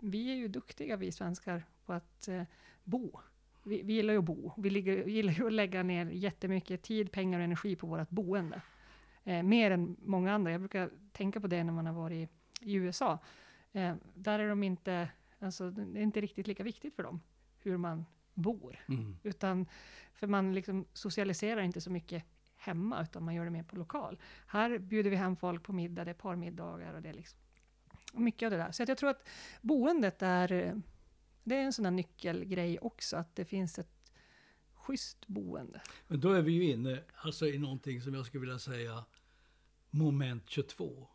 vi 0.00 0.30
är 0.30 0.34
ju 0.36 0.48
duktiga 0.48 0.96
vi 0.96 1.12
svenskar 1.12 1.64
på 1.86 1.92
att 1.92 2.28
eh, 2.28 2.42
bo. 2.84 3.18
Vi, 3.62 3.82
vi 3.82 3.92
gillar 3.92 4.12
ju 4.12 4.18
att 4.18 4.24
bo. 4.24 4.52
Vi, 4.56 4.70
ligger, 4.70 5.04
vi 5.04 5.12
gillar 5.16 5.32
ju 5.32 5.46
att 5.46 5.52
lägga 5.52 5.82
ner 5.82 6.06
jättemycket 6.06 6.82
tid, 6.82 7.12
pengar 7.12 7.38
och 7.38 7.44
energi 7.44 7.76
på 7.76 7.86
vårt 7.86 8.10
boende. 8.10 8.62
Eh, 9.24 9.42
mer 9.42 9.70
än 9.70 9.96
många 10.00 10.34
andra. 10.34 10.52
Jag 10.52 10.60
brukar 10.60 10.90
tänka 11.12 11.40
på 11.40 11.46
det 11.46 11.64
när 11.64 11.72
man 11.72 11.86
har 11.86 11.94
varit 11.94 12.30
i, 12.60 12.70
i 12.72 12.74
USA. 12.74 13.18
Eh, 13.72 13.94
där 14.14 14.38
är 14.38 14.48
de 14.48 14.62
inte, 14.62 15.08
alltså, 15.38 15.70
det 15.70 15.98
är 16.00 16.02
inte 16.02 16.20
riktigt 16.20 16.46
lika 16.46 16.62
viktigt 16.62 16.94
för 16.96 17.02
dem 17.02 17.20
hur 17.62 17.76
man 17.76 18.04
bor. 18.34 18.84
Mm. 18.88 19.16
Utan, 19.22 19.66
för 20.12 20.26
man 20.26 20.54
liksom 20.54 20.86
socialiserar 20.92 21.62
inte 21.62 21.80
så 21.80 21.90
mycket 21.90 22.24
hemma, 22.56 23.02
utan 23.02 23.24
man 23.24 23.34
gör 23.34 23.44
det 23.44 23.50
mer 23.50 23.62
på 23.62 23.76
lokal. 23.76 24.18
Här 24.46 24.78
bjuder 24.78 25.10
vi 25.10 25.16
hem 25.16 25.36
folk 25.36 25.62
på 25.62 25.72
middag, 25.72 26.04
det 26.04 26.10
är 26.10 26.14
parmiddagar 26.14 26.94
och 26.94 27.02
det 27.02 27.08
är 27.08 27.14
liksom 27.14 27.38
mycket 28.12 28.46
av 28.46 28.50
det 28.50 28.56
där. 28.56 28.72
Så 28.72 28.82
jag 28.82 28.98
tror 28.98 29.10
att 29.10 29.28
boendet 29.60 30.22
är, 30.22 30.48
det 31.44 31.56
är 31.56 31.62
en 31.62 31.72
sån 31.72 31.84
här 31.84 31.92
nyckelgrej 31.92 32.78
också, 32.78 33.16
att 33.16 33.36
det 33.36 33.44
finns 33.44 33.78
ett 33.78 34.12
schysst 34.74 35.26
boende. 35.26 35.80
Men 36.06 36.20
då 36.20 36.32
är 36.32 36.42
vi 36.42 36.52
ju 36.52 36.70
inne 36.70 37.02
alltså, 37.14 37.46
i 37.46 37.58
någonting 37.58 38.00
som 38.00 38.14
jag 38.14 38.26
skulle 38.26 38.40
vilja 38.40 38.58
säga 38.58 39.04
moment 39.90 40.50
22. 40.50 41.08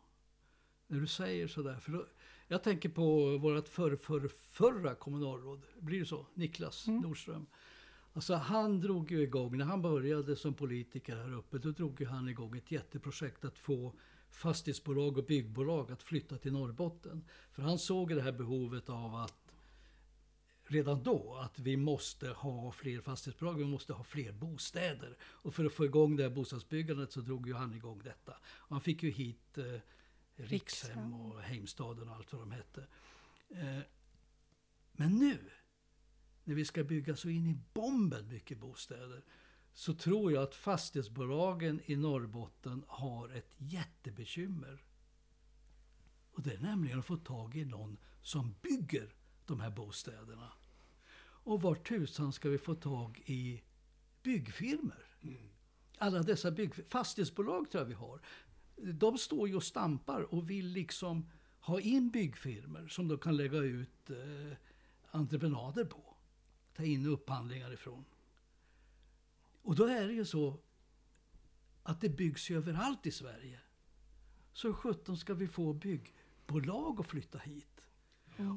När 0.86 1.00
du 1.00 1.06
säger 1.06 1.48
sådär, 1.48 1.76
för 1.76 1.92
då, 1.92 2.06
jag 2.50 2.62
tänker 2.62 2.88
på 2.88 3.38
vårt 3.38 3.68
för, 3.68 3.96
för, 3.96 4.28
förra 4.28 4.94
kommunalråd, 4.94 5.66
blir 5.80 6.00
det 6.00 6.06
så? 6.06 6.26
Niklas 6.34 6.88
Mm. 6.88 7.00
Nordström. 7.00 7.46
Alltså 8.12 8.34
han 8.34 8.80
drog 8.80 9.10
ju 9.10 9.22
igång, 9.22 9.58
när 9.58 9.64
han 9.64 9.82
började 9.82 10.36
som 10.36 10.54
politiker 10.54 11.16
här 11.16 11.34
uppe, 11.34 11.58
då 11.58 11.70
drog 11.70 12.00
ju 12.00 12.06
han 12.06 12.28
igång 12.28 12.56
ett 12.56 12.70
jätteprojekt 12.70 13.44
att 13.44 13.58
få 13.58 13.92
fastighetsbolag 14.30 15.18
och 15.18 15.24
byggbolag 15.24 15.92
att 15.92 16.02
flytta 16.02 16.38
till 16.38 16.52
Norrbotten. 16.52 17.24
För 17.52 17.62
han 17.62 17.78
såg 17.78 18.14
det 18.14 18.22
här 18.22 18.32
behovet 18.32 18.88
av 18.88 19.14
att 19.14 19.54
redan 20.64 21.02
då 21.02 21.40
att 21.44 21.58
vi 21.58 21.76
måste 21.76 22.28
ha 22.28 22.72
fler 22.72 23.00
fastighetsbolag, 23.00 23.54
vi 23.54 23.64
måste 23.64 23.92
ha 23.92 24.04
fler 24.04 24.32
bostäder. 24.32 25.16
Och 25.22 25.54
för 25.54 25.64
att 25.64 25.72
få 25.72 25.84
igång 25.84 26.16
det 26.16 26.22
här 26.22 26.30
bostadsbyggandet 26.30 27.12
så 27.12 27.20
drog 27.20 27.46
ju 27.46 27.54
han 27.54 27.74
igång 27.74 28.00
detta. 28.04 28.32
Och 28.42 28.70
han 28.70 28.80
fick 28.80 29.02
ju 29.02 29.10
hit 29.10 29.58
eh, 29.58 29.80
Rikshem 30.42 31.14
och 31.14 31.40
Heimstaden 31.40 32.08
och 32.08 32.14
allt 32.14 32.32
vad 32.32 32.42
de 32.42 32.50
hette. 32.50 32.86
Eh, 33.48 33.80
men 34.92 35.12
nu, 35.12 35.50
när 36.44 36.54
vi 36.54 36.64
ska 36.64 36.84
bygga 36.84 37.16
så 37.16 37.28
in 37.28 37.46
i 37.46 37.58
bomben 37.72 38.28
mycket 38.28 38.58
bostäder, 38.58 39.24
så 39.72 39.94
tror 39.94 40.32
jag 40.32 40.42
att 40.42 40.54
fastighetsbolagen 40.54 41.80
i 41.84 41.96
Norrbotten 41.96 42.84
har 42.88 43.28
ett 43.28 43.54
jättebekymmer. 43.56 44.84
Och 46.32 46.42
det 46.42 46.54
är 46.54 46.60
nämligen 46.60 46.98
att 46.98 47.06
få 47.06 47.16
tag 47.16 47.56
i 47.56 47.64
någon 47.64 47.96
som 48.22 48.54
bygger 48.62 49.14
de 49.46 49.60
här 49.60 49.70
bostäderna. 49.70 50.52
Och 51.42 51.62
var 51.62 51.74
tusan 51.74 52.32
ska 52.32 52.48
vi 52.48 52.58
få 52.58 52.74
tag 52.74 53.22
i 53.26 53.62
byggfirmor? 54.22 55.06
Alla 55.98 56.22
dessa 56.22 56.50
bygg... 56.50 56.88
Fastighetsbolag 56.88 57.70
tror 57.70 57.82
jag 57.82 57.88
vi 57.88 57.94
har. 57.94 58.20
De 58.82 59.18
står 59.18 59.48
ju 59.48 59.56
och 59.56 59.62
stampar 59.62 60.34
och 60.34 60.50
vill 60.50 60.66
liksom 60.66 61.30
ha 61.60 61.80
in 61.80 62.10
byggfirmor 62.10 62.88
som 62.88 63.08
de 63.08 63.18
kan 63.18 63.36
lägga 63.36 63.58
ut 63.58 64.10
eh, 64.10 64.56
entreprenader 65.10 65.84
på. 65.84 66.16
Ta 66.74 66.84
in 66.84 67.06
upphandlingar 67.06 67.72
ifrån. 67.72 68.04
Och 69.62 69.74
då 69.74 69.84
är 69.84 70.06
det 70.06 70.12
ju 70.12 70.24
så 70.24 70.60
att 71.82 72.00
det 72.00 72.08
byggs 72.08 72.50
ju 72.50 72.56
överallt 72.56 73.06
i 73.06 73.10
Sverige. 73.10 73.60
Så 74.52 74.74
17 74.74 75.16
ska 75.16 75.34
vi 75.34 75.48
få 75.48 75.72
byggbolag 75.72 77.00
att 77.00 77.06
flytta 77.06 77.38
hit. 77.38 77.66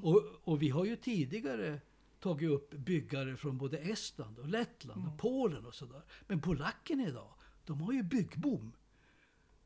Och, 0.02 0.24
och 0.44 0.62
vi 0.62 0.70
har 0.70 0.86
ju 0.86 0.96
tidigare 0.96 1.82
tagit 2.20 2.50
upp 2.50 2.74
byggare 2.74 3.38
från 3.38 3.58
både 3.58 3.78
Estland 3.78 4.40
och 4.40 4.48
Lettland 4.48 5.08
och 5.08 5.20
Polen 5.20 5.66
och 5.66 5.76
sådär. 5.76 6.02
Men 6.28 6.42
polackerna 6.42 7.08
idag, 7.08 7.34
de 7.66 7.82
har 7.82 7.94
ju 7.94 8.04
byggboom. 8.04 8.72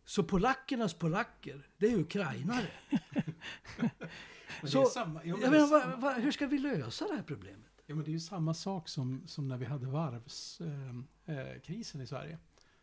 Så 0.08 0.24
polackernas 0.24 0.94
polacker, 0.94 1.68
det 1.78 1.88
är 1.88 1.98
ukrainare. 1.98 2.68
Så, 4.64 4.82
är 4.82 4.86
samma, 4.86 5.26
ja, 5.26 5.38
Jag 5.42 5.52
menar, 5.52 5.68
vad, 5.68 6.02
vad, 6.02 6.14
hur 6.16 6.32
ska 6.32 6.48
vi 6.48 6.58
lösa 6.58 7.08
det 7.08 7.16
här 7.16 7.24
problemet? 7.24 7.84
Ja, 7.86 7.96
men 7.96 8.04
det 8.04 8.12
är 8.12 8.14
ju 8.14 8.20
samma 8.20 8.54
sak 8.54 8.90
som, 8.90 9.28
som 9.28 9.48
när 9.48 9.58
vi 9.58 9.66
hade 9.66 9.88
varvskrisen 9.88 11.02
eh, 11.26 12.02
eh, 12.02 12.04
i 12.04 12.08
Sverige. 12.08 12.38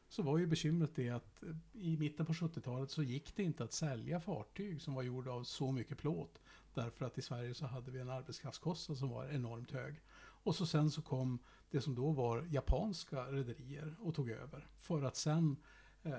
Så 0.09 0.23
var 0.23 0.39
ju 0.39 0.47
bekymret 0.47 0.95
det 0.95 1.11
att 1.11 1.43
eh, 1.43 1.49
i 1.73 1.97
mitten 1.97 2.27
på 2.27 2.33
70-talet 2.33 2.91
så 2.91 3.03
gick 3.03 3.37
det 3.37 3.43
inte 3.43 3.65
att 3.65 3.73
sälja 3.73 4.21
fartyg 4.21 4.83
som 4.83 4.95
var 4.95 5.03
gjorda 5.03 5.31
av 5.31 5.45
så 5.45 5.73
mycket 5.73 5.99
plåt. 5.99 6.41
Därför 6.75 7.07
att 7.07 7.19
i 7.19 7.23
Sverige 7.23 7.55
så 7.55 7.67
hade 7.67 7.91
vi 7.91 8.01
en 8.01 8.11
arbetskraftskostnad 8.11 8.99
som 8.99 9.09
var 9.09 9.29
enormt 9.29 9.71
hög. 9.71 10.01
Och 10.17 10.55
så 10.55 10.67
sen 10.67 10.91
så 10.91 11.03
kom 11.03 11.39
det 11.71 11.81
som 11.81 11.95
då 11.95 12.11
var 12.11 12.47
japanska 12.51 13.23
rederier 13.23 13.97
och 14.01 14.15
tog 14.15 14.31
över. 14.31 14.69
För 14.79 15.03
att 15.03 15.17
sen 15.17 15.57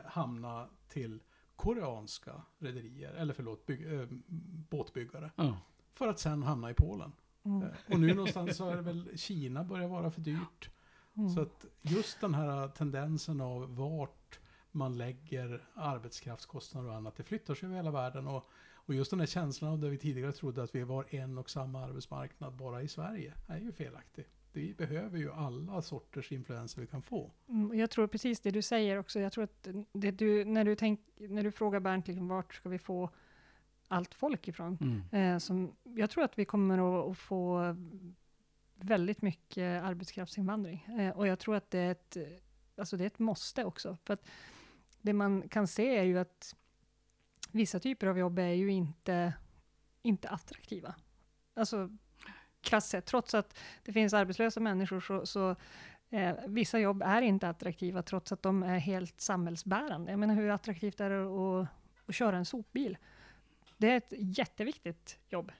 hamna 0.06 0.70
till 0.88 1.20
koreanska 1.56 2.42
rederier, 2.58 3.14
eller 3.14 3.34
förlåt, 3.34 3.66
bygg, 3.66 3.94
eh, 3.94 4.08
båtbyggare. 4.70 5.32
Ja. 5.36 5.58
För 5.94 6.08
att 6.08 6.20
sen 6.20 6.44
hamna 6.44 6.70
i 6.70 6.74
Polen. 6.74 7.12
Mm. 7.44 7.64
Eh, 7.64 7.70
Och 7.90 8.00
nu 8.00 8.14
någonstans 8.14 8.58
så 8.58 8.70
är 8.70 8.76
det 8.76 8.82
väl 8.82 9.18
Kina 9.18 9.64
börjar 9.64 9.88
vara 9.88 10.12
för 10.12 10.22
dyrt. 10.22 10.70
Mm. 11.18 11.30
Så 11.30 11.42
att 11.42 11.66
just 11.82 12.22
den 12.22 12.34
här 12.34 12.68
tendensen 12.68 13.42
av 13.42 13.76
vart 13.76 14.40
man 14.72 14.98
lägger 14.98 15.68
arbetskraftskostnader 15.74 16.90
och 16.90 16.96
annat, 16.96 17.16
det 17.16 17.24
flyttar 17.24 17.56
sig 17.56 17.68
över 17.68 17.76
hela 17.76 17.92
världen. 17.92 18.28
Och, 18.28 18.46
och 18.74 18.94
just 18.94 19.12
den 19.12 19.20
här 19.20 19.28
känslan 19.28 19.72
av 19.72 19.80
där 19.80 19.90
vi 19.90 19.98
tidigare 19.98 20.32
trodde 20.32 20.64
att 20.64 20.76
vi 20.76 20.84
var 20.84 21.16
en 21.16 21.38
och 21.38 21.50
samma 21.50 21.84
arbetsmarknad 21.84 22.54
bara 22.54 22.82
i 22.82 22.88
Sverige, 22.88 23.34
är 23.48 23.58
ju 23.60 23.72
felaktig. 23.72 24.26
Vi 24.56 24.74
behöver 24.74 25.18
ju 25.18 25.32
alla 25.32 25.82
sorters 25.82 26.32
influenser 26.32 26.82
vi 26.82 26.88
kan 26.88 27.02
få. 27.02 27.32
Mm, 27.48 27.80
Jag 27.80 27.90
tror 27.90 28.08
precis 28.08 28.40
det 28.40 28.52
du 28.52 28.62
säger 28.62 28.98
också. 28.98 29.20
Jag 29.20 29.34
tror 29.34 29.44
att 29.44 29.68
det 29.94 30.12
du, 30.12 30.46
när, 30.46 30.66
du 30.66 30.76
tänk, 30.76 31.00
när 31.16 31.44
du 31.44 31.52
frågar 31.52 31.80
Bernt, 31.80 32.08
liksom, 32.08 32.28
vart 32.28 32.54
ska 32.54 32.70
vi 32.70 32.80
få 32.80 33.10
allt 33.88 34.14
folk 34.14 34.48
ifrån? 34.48 34.78
Mm. 34.82 35.34
Eh, 35.34 35.40
som, 35.40 35.76
jag 35.84 36.10
tror 36.10 36.24
att 36.24 36.40
vi 36.40 36.46
kommer 36.46 36.78
att, 36.78 37.12
att 37.12 37.18
få 37.18 37.76
väldigt 38.76 39.22
mycket 39.22 39.84
arbetskraftsinvandring. 39.84 40.86
Eh, 41.00 41.10
och 41.18 41.28
jag 41.28 41.40
tror 41.40 41.56
att 41.56 41.72
det 41.72 41.80
är, 41.80 41.92
ett, 41.92 42.18
alltså 42.78 42.98
det 42.98 43.04
är 43.04 43.08
ett 43.08 43.20
måste 43.20 43.66
också. 43.66 43.98
För 44.04 44.14
att 44.14 44.28
det 45.02 45.14
man 45.14 45.50
kan 45.50 45.68
se 45.68 45.98
är 45.98 46.04
ju 46.04 46.20
att 46.20 46.56
vissa 47.52 47.80
typer 47.80 48.08
av 48.08 48.18
jobb 48.18 48.40
är 48.40 48.54
ju 48.54 48.72
inte, 48.72 49.34
inte 50.02 50.30
attraktiva. 50.30 50.96
Alltså 51.54 51.98
krasst 52.66 52.90
sett, 52.90 53.06
trots 53.06 53.34
att 53.34 53.58
det 53.84 53.94
finns 53.94 54.14
arbetslösa 54.14 54.60
människor 54.60 55.00
så, 55.00 55.26
så 55.26 55.56
eh, 56.10 56.36
vissa 56.48 56.80
jobb 56.80 57.02
är 57.06 57.22
inte 57.22 57.50
attraktiva 57.50 58.02
trots 58.02 58.32
att 58.32 58.42
de 58.42 58.64
är 58.64 58.78
helt 58.78 59.22
samhällsbärande. 59.22 60.12
Jag 60.12 60.20
menar 60.20 60.36
hur 60.36 60.50
attraktivt 60.50 61.00
är 61.00 61.10
det 61.10 61.26
att, 61.26 61.68
att 62.06 62.16
köra 62.16 62.38
en 62.38 62.46
sopbil? 62.46 62.98
Det 63.78 63.90
är 63.90 63.98
ett 63.98 64.14
jätteviktigt 64.38 65.20
jobb. 65.30 65.52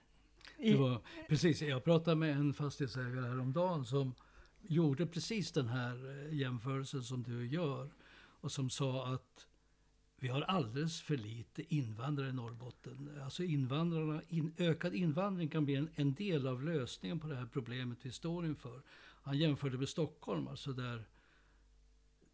I, 0.58 0.72
Det 0.72 0.78
var, 0.78 1.02
precis, 1.30 1.62
jag 1.62 1.84
pratade 1.84 2.16
med 2.16 2.32
en 2.32 2.54
fastighetsägare 2.54 3.28
häromdagen 3.28 3.86
som 3.86 4.14
gjorde 4.62 5.08
precis 5.08 5.52
den 5.52 5.68
här 5.68 6.26
eh, 6.28 6.34
jämförelsen 6.34 7.04
som 7.04 7.24
du 7.24 7.48
gör. 7.48 7.90
Och 8.42 8.52
som 8.52 8.70
sa 8.70 9.14
att 9.14 9.48
vi 10.20 10.28
har 10.28 10.42
alldeles 10.42 11.02
för 11.02 11.18
lite 11.18 11.76
invandrare 11.76 12.30
i 12.30 12.34
Norrbotten. 12.34 13.22
Alltså 13.24 13.44
invandrarna, 13.44 14.22
in, 14.28 14.54
ökad 14.58 14.94
invandring 14.94 15.50
kan 15.50 15.66
bli 15.66 15.76
en, 15.76 15.90
en 15.96 16.14
del 16.14 16.48
av 16.48 16.64
lösningen 16.64 17.20
på 17.20 17.28
det 17.28 17.36
här 17.36 17.46
problemet 17.46 17.98
vi 18.02 18.12
står 18.12 18.46
inför. 18.46 18.82
Han 19.24 19.38
jämförde 19.38 19.78
med 19.78 19.90
Stockholm, 19.90 20.48
alltså 20.48 20.74
där, 20.74 21.06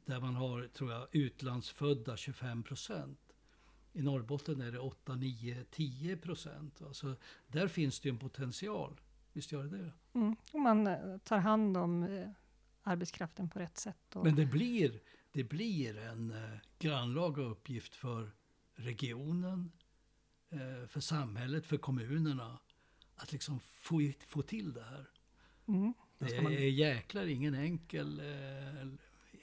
där 0.05 0.19
man 0.19 0.35
har, 0.35 0.67
tror 0.67 0.91
jag, 0.91 1.07
utlandsfödda 1.11 2.17
25 2.17 2.63
procent. 2.63 3.19
I 3.93 4.01
Norrbotten 4.01 4.61
är 4.61 4.71
det 4.71 4.79
8, 4.79 5.15
9, 5.15 5.63
10 5.71 6.17
procent. 6.17 6.81
Alltså, 6.81 7.15
där 7.47 7.67
finns 7.67 7.99
det 7.99 8.09
ju 8.09 8.13
en 8.13 8.19
potential. 8.19 8.99
Visst 9.33 9.51
gör 9.51 9.63
det 9.63 9.77
det? 9.77 9.91
mm, 10.13 10.35
om 10.51 10.61
man 10.61 10.87
eh, 10.87 11.17
tar 11.17 11.37
hand 11.37 11.77
om 11.77 12.03
eh, 12.03 12.29
arbetskraften 12.83 13.49
på 13.49 13.59
rätt 13.59 13.77
sätt. 13.77 14.15
Och, 14.15 14.23
Men 14.23 14.35
det 14.35 14.45
blir, 14.45 14.99
det 15.31 15.43
blir 15.43 15.97
en 15.97 16.31
eh, 16.31 16.57
grannlaga 16.79 17.41
uppgift 17.43 17.95
för 17.95 18.31
regionen, 18.75 19.71
eh, 20.49 20.87
för 20.87 20.99
samhället, 20.99 21.65
för 21.65 21.77
kommunerna 21.77 22.59
att 23.15 23.31
liksom 23.31 23.59
få, 23.59 24.11
få 24.27 24.41
till 24.41 24.73
det 24.73 24.83
här. 24.83 25.09
mm, 25.67 25.93
Det 26.19 26.41
man- 26.41 26.51
är 26.53 26.57
jäklar 26.59 27.25
ingen 27.25 27.53
enkel, 27.55 28.19
eh, 28.19 28.87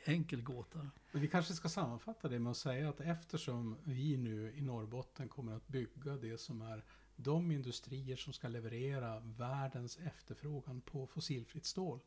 enkel 0.04 0.42
gåta. 0.42 0.90
Men 1.12 1.22
vi 1.22 1.28
kanske 1.28 1.54
ska 1.54 1.68
sammanfatta 1.68 2.28
det 2.28 2.38
med 2.38 2.50
att 2.50 2.56
säga 2.56 2.88
att 2.88 3.00
eftersom 3.00 3.76
vi 3.84 4.16
nu 4.16 4.52
i 4.56 4.60
Norrbotten 4.62 5.28
kommer 5.28 5.52
att 5.52 5.68
bygga 5.68 6.16
det 6.16 6.38
som 6.40 6.62
är 6.62 6.84
de 7.16 7.50
industrier 7.50 8.16
som 8.16 8.32
ska 8.32 8.48
leverera 8.48 9.20
världens 9.20 9.98
efterfrågan 9.98 10.80
på 10.80 11.06
fossilfritt 11.06 11.64
stål. 11.66 12.00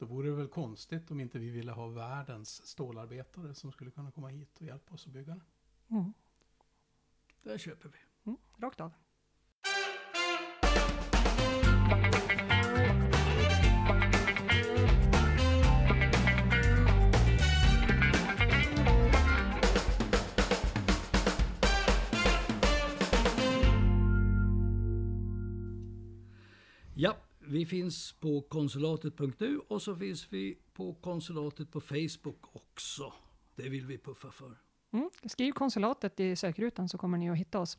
Då 0.00 0.06
vore 0.06 0.28
det 0.28 0.34
väl 0.34 0.48
konstigt 0.48 1.10
om 1.10 1.20
inte 1.20 1.38
vi 1.38 1.50
ville 1.50 1.72
ha 1.72 1.86
världens 1.86 2.66
stålarbetare 2.66 3.54
som 3.54 3.72
skulle 3.72 3.90
kunna 3.90 4.10
komma 4.10 4.28
hit 4.28 4.56
och 4.60 4.66
hjälpa 4.66 4.94
oss 4.94 5.06
att 5.06 5.12
bygga 5.12 5.34
det. 5.34 5.42
mm, 5.94 6.12
Där 7.42 7.58
köper 7.58 7.88
vi. 7.88 7.98
mm, 8.24 8.38
rakt 8.58 8.80
av. 8.80 8.92
vi 27.50 27.66
finns 27.66 28.12
på 28.12 28.40
konsulatet.nu 28.40 29.58
och 29.68 29.82
så 29.82 29.96
finns 29.96 30.32
vi 30.32 30.58
på 30.72 30.94
konsulatet 30.94 31.70
på 31.70 31.80
Facebook 31.80 32.44
också. 32.52 33.12
Det 33.54 33.68
vill 33.68 33.86
vi 33.86 33.98
puffa 33.98 34.30
för. 34.30 34.56
Mm. 34.92 35.10
Skriv 35.24 35.52
konsulatet 35.52 36.20
i 36.20 36.36
sökrutan 36.36 36.88
så 36.88 36.98
kommer 36.98 37.18
ni 37.18 37.30
att 37.30 37.36
hitta 37.36 37.58
oss. 37.58 37.78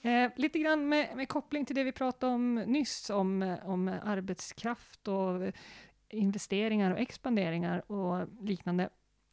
Eh, 0.00 0.30
lite 0.36 0.58
grann 0.58 0.88
med, 0.88 1.16
med, 1.16 1.28
koppling 1.28 1.64
till 1.64 1.76
det 1.76 1.84
vi 1.84 1.92
pratade 1.92 2.32
om 2.32 2.54
nyss, 2.54 3.10
om, 3.10 3.56
om 3.64 3.88
arbetskraft 3.88 5.08
och 5.08 5.52
investeringar 6.08 6.90
och 6.90 6.98
expanderingar 6.98 7.92
och 7.92 8.28
liknande. 8.40 8.88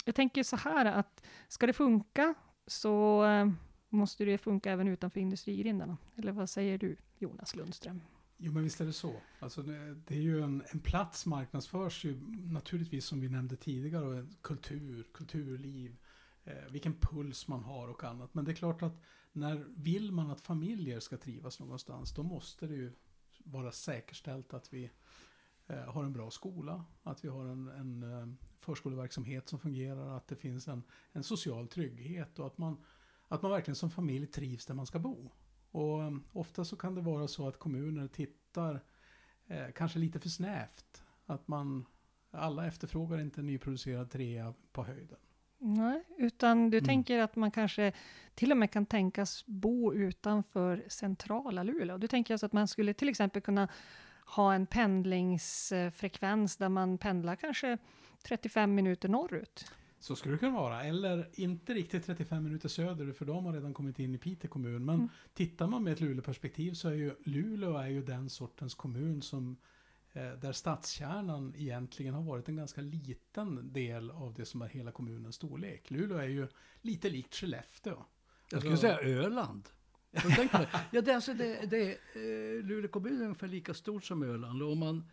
Jag 0.06 0.16
tänker 0.16 0.44
så 0.44 0.56
här 0.56 0.86
att 0.86 1.24
ska 1.48 1.68
det 1.68 1.74
funka 1.74 2.34
så 2.68 3.26
eh, 3.26 3.50
måste 3.90 4.26
det 4.26 4.38
funka 4.38 4.72
även 4.72 4.88
utanför 4.88 5.20
industrigrindarna. 5.20 5.98
Eller 6.16 6.32
vad 6.32 6.50
säger 6.50 6.78
du, 6.78 6.98
Jonas 7.18 7.56
Lundström? 7.56 8.02
Jo, 8.44 8.52
men 8.52 8.64
visst 8.64 8.82
är 8.82 8.86
det 8.86 8.94
så. 8.94 9.22
Alltså 9.40 9.62
det, 9.62 10.16
är 10.16 10.22
ju 10.22 10.44
en, 10.44 10.64
en, 10.72 10.80
plats 10.80 11.26
marknadsförs 11.26 12.06
ju 12.06 12.20
naturligtvis 12.32 13.06
som 13.06 13.20
vi 13.22 13.30
nämnde 13.30 13.56
tidigare, 13.56 14.28
kultur, 14.42 15.08
kulturliv, 15.14 15.98
eh, 16.44 16.72
vilken 16.72 16.94
puls 16.94 17.48
man 17.48 17.64
har 17.64 17.88
och 17.88 18.04
annat. 18.04 18.34
Men 18.34 18.46
det 18.46 18.52
är 18.52 18.56
klart 18.56 18.82
att 18.82 19.02
när 19.32 19.66
vill 19.76 20.12
man 20.12 20.32
att 20.32 20.42
familjer 20.42 21.00
ska 21.00 21.18
trivas 21.18 21.60
någonstans, 21.60 22.14
då 22.14 22.24
måste 22.24 22.68
det 22.68 22.76
ju 22.76 22.94
vara 23.44 23.72
säkerställt 23.72 24.54
att 24.54 24.74
vi 24.74 24.92
eh, 25.68 25.94
har 25.94 26.04
en 26.04 26.14
bra 26.14 26.32
skola, 26.32 26.86
att 27.04 27.24
vi 27.24 27.30
har 27.30 27.46
en, 27.46 27.68
en 27.68 28.04
eh, 28.04 28.28
förskoleverksamhet 28.60 29.50
som 29.50 29.60
fungerar, 29.60 30.18
att 30.18 30.28
det 30.28 30.36
finns 30.36 30.68
en, 30.68 30.84
en 31.12 31.24
social 31.24 31.68
trygghet 31.68 32.40
och 32.40 32.48
att 32.48 32.58
man, 32.58 32.84
att 33.28 33.42
man 33.42 33.52
verkligen 33.52 33.76
som 33.76 33.92
familj 33.92 34.28
trivs 34.28 34.66
där 34.66 34.74
man 34.74 34.86
ska 34.86 35.00
bo. 35.00 35.32
Och 35.72 36.00
um, 36.00 36.24
ofta 36.34 36.66
så 36.66 36.76
kan 36.76 36.96
det 36.96 37.02
vara 37.02 37.28
så 37.28 37.48
att 37.48 37.60
kommuner 37.60 38.08
tittar 38.08 38.84
eh, 39.48 39.72
kanske 39.76 40.00
lite 40.00 40.20
för 40.20 40.30
snävt. 40.30 41.04
Att 41.26 41.48
man, 41.48 41.86
alla 42.32 42.68
efterfrågar 42.68 43.22
inte 43.22 43.42
nyproducerad 43.42 44.10
trea 44.12 44.54
på 44.72 44.84
höjden. 44.84 45.18
Nej, 45.64 46.04
utan 46.18 46.70
du 46.70 46.78
mm. 46.78 46.88
tänker 46.88 47.20
att 47.20 47.36
man 47.36 47.52
kanske 47.52 47.94
till 48.36 48.52
och 48.52 48.58
med 48.58 48.72
kan 48.72 48.86
tänkas 48.86 49.46
bo 49.46 49.94
utanför 49.94 50.84
centrala 50.88 51.64
Luleå. 51.64 51.98
Du 51.98 52.08
tänker 52.08 52.34
alltså 52.34 52.46
att 52.46 52.54
man 52.54 52.68
skulle 52.68 52.94
till 52.94 53.10
exempel 53.10 53.42
kunna 53.42 53.68
ha 54.26 54.54
en 54.54 54.66
pendlingsfrekvens 54.66 56.58
där 56.58 56.70
man 56.70 56.98
pendlar 56.98 57.36
kanske 57.36 57.78
35 58.24 58.76
minuter 58.76 59.10
norrut? 59.10 59.72
Så 60.02 60.16
skulle 60.16 60.36
det 60.36 60.40
kunna 60.40 60.52
vara. 60.52 60.84
Eller 60.84 61.30
inte 61.34 61.74
riktigt 61.74 62.06
35 62.06 62.44
minuter 62.44 62.70
söderut, 62.70 63.18
för 63.18 63.26
de 63.26 63.46
har 63.46 63.54
redan 63.54 63.74
kommit 63.74 64.00
in 64.00 64.16
i 64.16 64.18
Piteå 64.18 64.50
kommun. 64.50 64.86
Men 64.86 64.96
mm. 64.96 65.10
tittar 65.34 65.68
man 65.68 65.84
med 65.84 65.94
ett 65.94 66.00
Luleå-perspektiv 66.00 66.74
så 66.74 66.90
är 66.90 66.94
ju 66.94 67.16
Luleå 67.24 67.78
är 67.78 67.88
ju 67.88 68.04
den 68.04 68.30
sortens 68.30 68.76
kommun 68.76 69.22
som 69.22 69.58
eh, 70.14 70.32
där 70.32 70.52
stadskärnan 70.52 71.54
egentligen 71.58 72.14
har 72.14 72.24
varit 72.24 72.50
en 72.50 72.56
ganska 72.56 72.82
liten 72.82 73.74
del 73.74 74.12
av 74.12 74.34
det 74.34 74.46
som 74.46 74.62
är 74.62 74.68
hela 74.68 74.92
kommunens 74.92 75.36
storlek. 75.36 75.92
Luleå 75.92 76.18
är 76.18 76.28
ju 76.28 76.48
lite 76.82 77.10
likt 77.10 77.36
Skellefteå. 77.36 78.06
Jag 78.52 78.62
skulle 78.62 78.74
alltså, 78.74 78.88
säga 78.88 79.00
Öland. 79.00 79.70
ja, 80.92 81.02
det, 81.02 81.16
alltså 81.16 81.34
det, 81.34 81.70
det, 81.70 81.92
eh, 81.92 82.64
Luleå 82.64 82.88
kommun 82.88 83.18
är 83.22 83.24
ungefär 83.24 83.48
lika 83.48 83.74
stort 83.74 84.04
som 84.04 84.24
Öland. 84.24 84.62
Och 84.62 84.72
om 84.72 84.80
man 84.80 85.04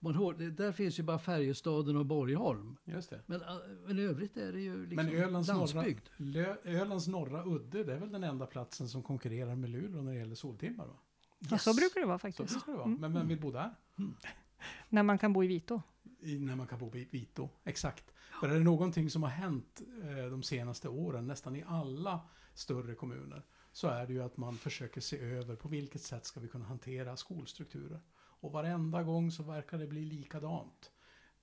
man 0.00 0.14
hör, 0.14 0.50
där 0.50 0.72
finns 0.72 0.98
ju 0.98 1.02
bara 1.02 1.18
Färjestaden 1.18 1.96
och 1.96 2.06
Borgholm. 2.06 2.76
Just 2.84 3.10
det. 3.10 3.22
Men, 3.26 3.40
äh, 3.42 3.48
men 3.86 3.98
i 3.98 4.02
övrigt 4.02 4.36
är 4.36 4.52
det 4.52 4.60
ju 4.60 4.86
liksom 4.86 5.06
men 5.06 5.14
Ölands 5.14 5.48
landsbygd. 5.48 6.08
Norra, 6.16 6.56
Ölands 6.64 7.06
norra 7.06 7.44
udde, 7.44 7.84
det 7.84 7.94
är 7.94 7.98
väl 7.98 8.12
den 8.12 8.24
enda 8.24 8.46
platsen 8.46 8.88
som 8.88 9.02
konkurrerar 9.02 9.54
med 9.54 9.70
Luleå 9.70 10.02
när 10.02 10.12
det 10.12 10.18
gäller 10.18 10.34
soltimmar? 10.34 10.86
Va? 10.86 10.96
Yes. 11.40 11.50
Ja, 11.50 11.58
så 11.58 11.74
brukar 11.74 12.00
det 12.00 12.06
vara 12.06 12.18
faktiskt. 12.18 12.52
Så 12.52 12.58
brukar 12.58 12.72
det 12.72 12.78
vara. 12.78 12.88
Mm. 12.88 13.00
Men 13.00 13.12
vem 13.12 13.28
vill 13.28 13.40
bo 13.40 13.50
där? 13.50 13.74
Mm. 13.98 14.14
När 14.88 15.02
man 15.02 15.18
kan 15.18 15.32
bo 15.32 15.44
i 15.44 15.46
Vito. 15.46 15.82
I, 16.20 16.38
när 16.38 16.56
man 16.56 16.66
kan 16.66 16.78
bo 16.78 16.96
i 16.96 17.08
Vito, 17.10 17.48
exakt. 17.64 18.04
För 18.40 18.48
är 18.48 18.54
det 18.54 18.60
någonting 18.60 19.10
som 19.10 19.22
har 19.22 19.30
hänt 19.30 19.82
eh, 20.02 20.30
de 20.30 20.42
senaste 20.42 20.88
åren, 20.88 21.26
nästan 21.26 21.56
i 21.56 21.64
alla 21.66 22.20
större 22.54 22.94
kommuner, 22.94 23.42
så 23.72 23.88
är 23.88 24.06
det 24.06 24.12
ju 24.12 24.22
att 24.22 24.36
man 24.36 24.56
försöker 24.56 25.00
se 25.00 25.18
över 25.18 25.56
på 25.56 25.68
vilket 25.68 26.02
sätt 26.02 26.26
ska 26.26 26.40
vi 26.40 26.48
kunna 26.48 26.64
hantera 26.64 27.16
skolstrukturer. 27.16 28.00
Och 28.40 28.52
varenda 28.52 29.02
gång 29.02 29.30
så 29.30 29.42
verkar 29.42 29.78
det 29.78 29.86
bli 29.86 30.04
likadant. 30.04 30.92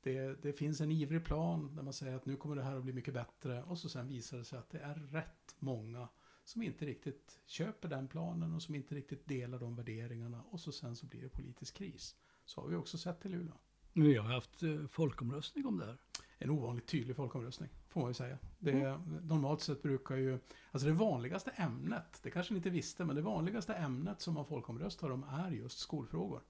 Det, 0.01 0.43
det, 0.43 0.53
finns 0.53 0.81
en 0.81 0.91
ivrig 0.91 1.25
plan 1.25 1.75
där 1.75 1.83
man 1.83 1.93
säger 1.93 2.15
att 2.15 2.25
nu 2.25 2.35
kommer 2.35 2.55
det 2.55 2.63
här 2.63 2.75
att 2.75 2.83
bli 2.83 2.93
mycket 2.93 3.13
bättre 3.13 3.63
och 3.63 3.77
så 3.77 3.89
sen 3.89 4.07
visar 4.07 4.37
det 4.37 4.45
sig 4.45 4.59
att 4.59 4.69
det 4.69 4.79
är 4.79 4.95
rätt 4.95 5.55
många 5.59 6.07
som 6.43 6.61
inte 6.63 6.85
riktigt 6.85 7.39
köper 7.45 7.89
den 7.89 8.07
planen 8.07 8.53
och 8.53 8.61
som 8.61 8.75
inte 8.75 8.95
riktigt 8.95 9.25
delar 9.25 9.59
de 9.59 9.75
värderingarna 9.75 10.43
och 10.49 10.59
så 10.59 10.71
sen 10.71 10.95
så 10.95 11.05
blir 11.05 11.21
det 11.21 11.29
politisk 11.29 11.75
kris. 11.77 12.15
Så 12.45 12.61
har 12.61 12.67
vi 12.67 12.75
också 12.75 12.97
sett 12.97 13.25
i 13.25 13.29
Luleå. 13.29 13.53
Vi 13.93 14.17
har 14.17 14.33
haft 14.33 14.63
eh, 14.63 14.85
folkomröstning 14.87 15.65
om 15.65 15.77
det 15.77 15.85
här. 15.85 15.97
En 16.37 16.49
ovanligt 16.49 16.87
tydlig 16.87 17.15
folkomröstning, 17.15 17.69
får 17.87 18.01
man 18.01 18.09
ju 18.09 18.13
säga. 18.13 18.37
Det, 18.59 18.71
mm. 18.71 19.01
Normalt 19.01 19.61
sett 19.61 19.81
brukar 19.81 20.15
ju, 20.15 20.39
alltså 20.71 20.87
det 20.87 20.93
vanligaste 20.93 21.51
ämnet, 21.51 22.19
det 22.23 22.31
kanske 22.31 22.53
ni 22.53 22.57
inte 22.57 22.69
visste, 22.69 23.05
men 23.05 23.15
det 23.15 23.21
vanligaste 23.21 23.73
ämnet 23.73 24.21
som 24.21 24.33
man 24.33 24.45
folkomröstar 24.45 25.09
om 25.09 25.23
är 25.23 25.51
just 25.51 25.77
skolfrågor. 25.77 26.41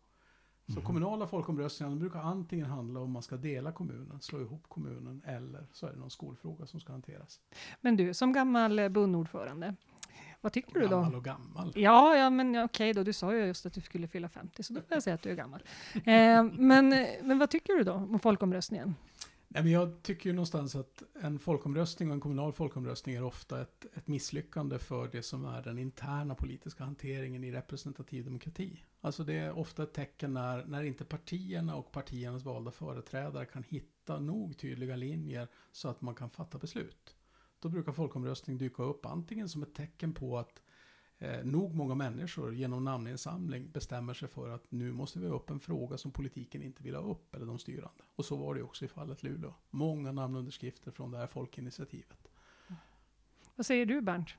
Så 0.67 0.71
mm. 0.71 0.83
kommunala 0.83 1.27
folkomröstningar 1.27 1.95
brukar 1.95 2.19
antingen 2.19 2.65
handla 2.65 2.99
om 2.99 3.11
man 3.11 3.21
ska 3.21 3.37
dela 3.37 3.71
kommunen, 3.71 4.21
slå 4.21 4.41
ihop 4.41 4.63
kommunen, 4.67 5.21
eller 5.25 5.67
så 5.71 5.87
är 5.87 5.91
det 5.91 5.99
någon 5.99 6.09
skolfråga 6.09 6.65
som 6.65 6.79
ska 6.79 6.91
hanteras. 6.91 7.39
Men 7.81 7.97
du, 7.97 8.13
som 8.13 8.33
gammal 8.33 8.89
bundordförande, 8.89 9.75
vad 10.41 10.53
tycker 10.53 10.79
gammal 10.79 10.89
du 10.89 10.95
då? 10.95 11.01
Gammal 11.01 11.15
och 11.15 11.23
gammal. 11.23 11.73
Ja, 11.75 12.15
ja 12.15 12.29
men 12.29 12.49
okej 12.49 12.63
okay 12.63 12.93
då, 12.93 13.03
du 13.03 13.13
sa 13.13 13.33
ju 13.33 13.45
just 13.45 13.65
att 13.65 13.73
du 13.73 13.81
skulle 13.81 14.07
fylla 14.07 14.29
50, 14.29 14.63
så 14.63 14.73
då 14.73 14.79
får 14.79 14.87
jag 14.89 15.03
säga 15.03 15.13
att 15.13 15.21
du 15.21 15.29
är 15.29 15.35
gammal. 15.35 15.63
eh, 15.93 16.43
men, 16.43 16.89
men 17.23 17.39
vad 17.39 17.49
tycker 17.49 17.73
du 17.73 17.83
då 17.83 17.93
om 17.93 18.19
folkomröstningen? 18.19 18.95
Nej, 19.55 19.63
men 19.63 19.73
jag 19.73 20.01
tycker 20.01 20.29
ju 20.29 20.33
någonstans 20.33 20.75
att 20.75 21.03
en 21.21 21.39
folkomröstning 21.39 22.09
och 22.09 22.13
en 22.13 22.21
kommunal 22.21 22.53
folkomröstning 22.53 23.15
är 23.15 23.23
ofta 23.23 23.61
ett, 23.61 23.85
ett 23.93 24.07
misslyckande 24.07 24.79
för 24.79 25.07
det 25.07 25.21
som 25.21 25.45
är 25.45 25.61
den 25.61 25.79
interna 25.79 26.35
politiska 26.35 26.83
hanteringen 26.83 27.43
i 27.43 27.51
representativ 27.51 28.25
demokrati. 28.25 28.83
Alltså 29.01 29.23
det 29.23 29.33
är 29.33 29.57
ofta 29.57 29.83
ett 29.83 29.93
tecken 29.93 30.33
när, 30.33 30.65
när 30.65 30.83
inte 30.83 31.05
partierna 31.05 31.75
och 31.75 31.91
partiernas 31.91 32.43
valda 32.43 32.71
företrädare 32.71 33.45
kan 33.45 33.63
hitta 33.63 34.19
nog 34.19 34.57
tydliga 34.57 34.95
linjer 34.95 35.47
så 35.71 35.89
att 35.89 36.01
man 36.01 36.15
kan 36.15 36.29
fatta 36.29 36.57
beslut. 36.57 37.15
Då 37.59 37.69
brukar 37.69 37.91
folkomröstning 37.91 38.57
dyka 38.57 38.83
upp 38.83 39.05
antingen 39.05 39.49
som 39.49 39.63
ett 39.63 39.75
tecken 39.75 40.13
på 40.13 40.37
att 40.37 40.61
eh, 41.19 41.45
nog 41.45 41.75
många 41.75 41.95
människor 41.95 42.55
genom 42.55 42.83
namninsamling 42.83 43.71
bestämmer 43.71 44.13
sig 44.13 44.27
för 44.27 44.49
att 44.49 44.71
nu 44.71 44.91
måste 44.91 45.19
vi 45.19 45.27
ha 45.27 45.35
upp 45.35 45.49
en 45.49 45.59
fråga 45.59 45.97
som 45.97 46.11
politiken 46.11 46.61
inte 46.61 46.83
vill 46.83 46.95
ha 46.95 47.11
upp, 47.11 47.35
eller 47.35 47.45
de 47.45 47.59
styrande. 47.59 48.03
Och 48.15 48.25
så 48.25 48.35
var 48.35 48.55
det 48.55 48.63
också 48.63 48.85
i 48.85 48.87
fallet 48.87 49.23
Luleå. 49.23 49.53
Många 49.69 50.11
namnunderskrifter 50.11 50.91
från 50.91 51.11
det 51.11 51.17
här 51.17 51.27
folkinitiativet. 51.27 52.27
Vad 53.55 53.65
säger 53.65 53.85
du 53.85 54.01
Bernt? 54.01 54.29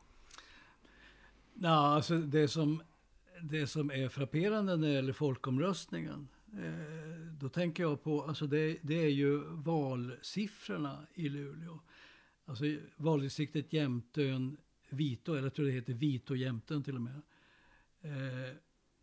Ja, 1.54 1.94
alltså 1.94 2.18
det 2.18 2.48
som, 2.48 2.82
det 3.42 3.66
som 3.66 3.90
är 3.90 4.08
frapperande 4.08 4.76
när 4.76 4.88
det 4.88 4.94
gäller 4.94 5.12
folkomröstningen, 5.12 6.28
eh, 6.52 7.36
då 7.40 7.48
tänker 7.48 7.82
jag 7.82 8.02
på, 8.02 8.22
alltså 8.22 8.46
det, 8.46 8.78
det 8.82 9.04
är 9.04 9.08
ju 9.08 9.38
valsiffrorna 9.44 11.06
i 11.14 11.28
Luleå. 11.28 11.80
Alltså 12.44 12.64
valdistriktet 12.96 13.72
Jämtön 13.72 14.56
Vito, 14.92 15.32
eller 15.32 15.42
jag 15.42 15.54
tror 15.54 15.66
det 15.66 15.72
heter 15.72 15.94
Vito 15.94 16.34
jämten 16.34 16.82
till 16.82 16.94
och 16.94 17.02
med, 17.02 17.22
eh, 18.00 18.54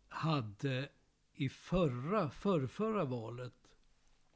hade 0.08 0.88
i 1.34 1.48
förra, 1.48 2.30
förrförra 2.30 3.04
valet 3.04 3.54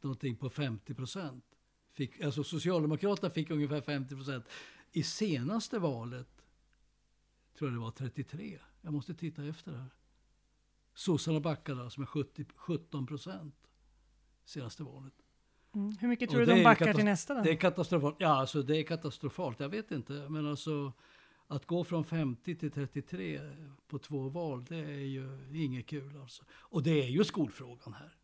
någonting 0.00 0.36
på 0.36 0.50
50 0.50 0.94
procent. 0.94 1.44
Alltså 2.24 2.44
Socialdemokraterna 2.44 3.30
fick 3.30 3.50
ungefär 3.50 3.80
50 3.80 4.14
procent. 4.14 4.44
I 4.92 5.02
senaste 5.02 5.78
valet 5.78 6.44
tror 7.58 7.70
jag 7.70 7.76
det 7.76 7.80
var 7.80 7.90
33. 7.90 8.58
Jag 8.82 8.92
måste 8.92 9.14
titta 9.14 9.44
efter 9.44 9.72
det 9.72 9.78
här. 9.78 9.90
Sossarna 10.94 11.40
backade 11.40 11.82
alltså 11.82 12.00
med 12.00 12.08
70, 12.08 12.44
17 12.54 13.06
procent 13.06 13.54
senaste 14.44 14.82
valet. 14.82 15.14
Mm. 15.74 15.96
Hur 16.00 16.08
mycket 16.08 16.30
tror 16.30 16.40
du 16.40 16.46
de 16.46 16.64
backar 16.64 16.94
till 16.94 17.04
nästa 17.04 17.34
då? 17.34 17.42
Det 17.42 17.50
är 17.50 17.56
katastrofalt. 17.56 18.16
Ja, 18.18 18.28
alltså 18.28 18.62
det 18.62 18.76
är 18.76 18.82
katastrofalt. 18.82 19.60
Jag 19.60 19.68
vet 19.68 19.90
inte, 19.90 20.12
men 20.12 20.46
alltså 20.46 20.92
att 21.48 21.66
gå 21.66 21.84
från 21.84 22.04
50 22.04 22.56
till 22.56 22.70
33 22.70 23.40
på 23.88 23.98
två 23.98 24.28
val, 24.28 24.64
det 24.64 24.76
är 24.76 25.06
ju 25.06 25.48
inget 25.52 25.86
kul 25.86 26.16
alltså. 26.16 26.44
Och 26.50 26.82
det 26.82 27.02
är 27.02 27.08
ju 27.08 27.24
skolfrågan 27.24 27.94
här. 27.94 28.14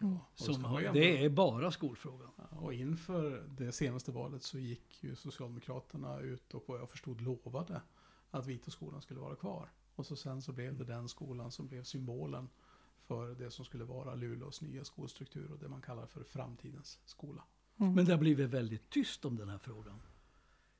Mm. 0.00 0.18
Som, 0.34 0.62
det 0.92 1.24
är 1.24 1.28
bara 1.28 1.70
skolfrågan. 1.70 2.30
och 2.50 2.74
inför 2.74 3.44
det 3.48 3.72
senaste 3.72 4.12
valet 4.12 4.42
så 4.42 4.58
gick 4.58 5.04
ju 5.04 5.16
Socialdemokraterna 5.16 6.20
ut 6.20 6.54
och 6.54 6.64
vad 6.66 6.80
jag 6.80 6.90
förstod 6.90 7.20
lovade 7.20 7.82
att 8.30 8.46
Vitoskolan 8.46 9.02
skulle 9.02 9.20
vara 9.20 9.36
kvar. 9.36 9.72
Och 9.94 10.06
så 10.06 10.16
sen 10.16 10.42
så 10.42 10.52
blev 10.52 10.76
det 10.76 10.84
den 10.84 11.08
skolan 11.08 11.50
som 11.50 11.68
blev 11.68 11.82
symbolen 11.82 12.48
för 13.00 13.34
det 13.34 13.50
som 13.50 13.64
skulle 13.64 13.84
vara 13.84 14.14
Luleås 14.14 14.62
nya 14.62 14.84
skolstruktur 14.84 15.52
och 15.52 15.58
det 15.58 15.68
man 15.68 15.82
kallar 15.82 16.06
för 16.06 16.24
framtidens 16.24 17.00
skola. 17.04 17.44
Mm. 17.76 17.94
Men 17.94 18.04
det 18.04 18.12
har 18.12 18.18
blivit 18.18 18.50
väldigt 18.50 18.90
tyst 18.90 19.24
om 19.24 19.36
den 19.36 19.48
här 19.48 19.58
frågan. 19.58 20.02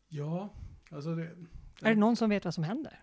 Ja, 0.09 0.55
alltså 0.91 1.15
det, 1.15 1.37
är 1.83 1.89
det 1.95 2.01
någon 2.01 2.17
som 2.17 2.31
vet 2.31 2.45
vad 2.45 2.55
som 2.55 2.65
händer? 2.65 3.01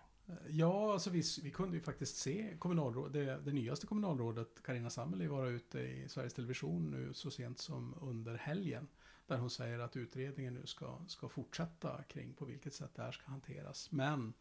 Ja, 0.48 0.92
alltså 0.92 1.10
vi, 1.10 1.22
vi 1.42 1.50
kunde 1.50 1.76
ju 1.76 1.80
faktiskt 1.80 2.16
se 2.16 2.56
kommunalråd, 2.58 3.12
det, 3.12 3.40
det 3.40 3.52
nyaste 3.52 3.86
kommunalrådet 3.86 4.62
Karina 4.62 4.90
Sammeli 4.90 5.26
vara 5.26 5.48
ute 5.48 5.78
i 5.78 6.08
Sveriges 6.08 6.34
Television 6.34 6.90
nu 6.90 7.14
så 7.14 7.30
sent 7.30 7.58
som 7.58 7.94
under 8.00 8.34
helgen. 8.34 8.88
Där 9.26 9.38
hon 9.38 9.50
säger 9.50 9.78
att 9.78 9.96
utredningen 9.96 10.54
nu 10.54 10.66
ska, 10.66 10.98
ska 11.08 11.28
fortsätta 11.28 12.02
kring 12.02 12.34
på 12.34 12.44
vilket 12.44 12.74
sätt 12.74 12.90
det 12.94 13.02
här 13.02 13.12
ska 13.12 13.30
hanteras. 13.30 13.92
Men 13.92 14.34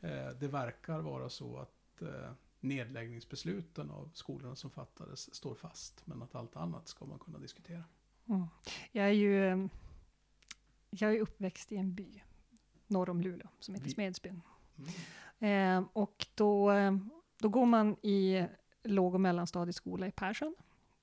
eh, 0.00 0.28
det 0.28 0.48
verkar 0.48 1.00
vara 1.00 1.28
så 1.28 1.58
att 1.58 2.02
eh, 2.02 2.30
nedläggningsbesluten 2.60 3.90
av 3.90 4.10
skolorna 4.14 4.56
som 4.56 4.70
fattades 4.70 5.34
står 5.34 5.54
fast. 5.54 6.06
Men 6.06 6.22
att 6.22 6.34
allt 6.34 6.56
annat 6.56 6.88
ska 6.88 7.04
man 7.04 7.18
kunna 7.18 7.38
diskutera. 7.38 7.84
Mm. 8.28 8.46
Jag 8.92 9.06
är 9.06 9.12
ju 9.12 9.68
jag 10.90 11.14
är 11.14 11.20
uppväxt 11.20 11.72
i 11.72 11.76
en 11.76 11.94
by 11.94 12.22
norr 12.86 13.10
om 13.10 13.20
Luleå 13.20 13.48
som 13.60 13.74
heter 13.74 13.88
Smedsbyn. 13.88 14.42
Mm. 15.38 15.82
Eh, 15.82 15.88
och 15.92 16.26
då, 16.34 16.72
då 17.38 17.48
går 17.48 17.66
man 17.66 17.96
i 18.02 18.46
låg 18.82 19.14
och 19.14 19.20
mellanstadieskola 19.20 20.06
i 20.06 20.10
Persson, 20.10 20.54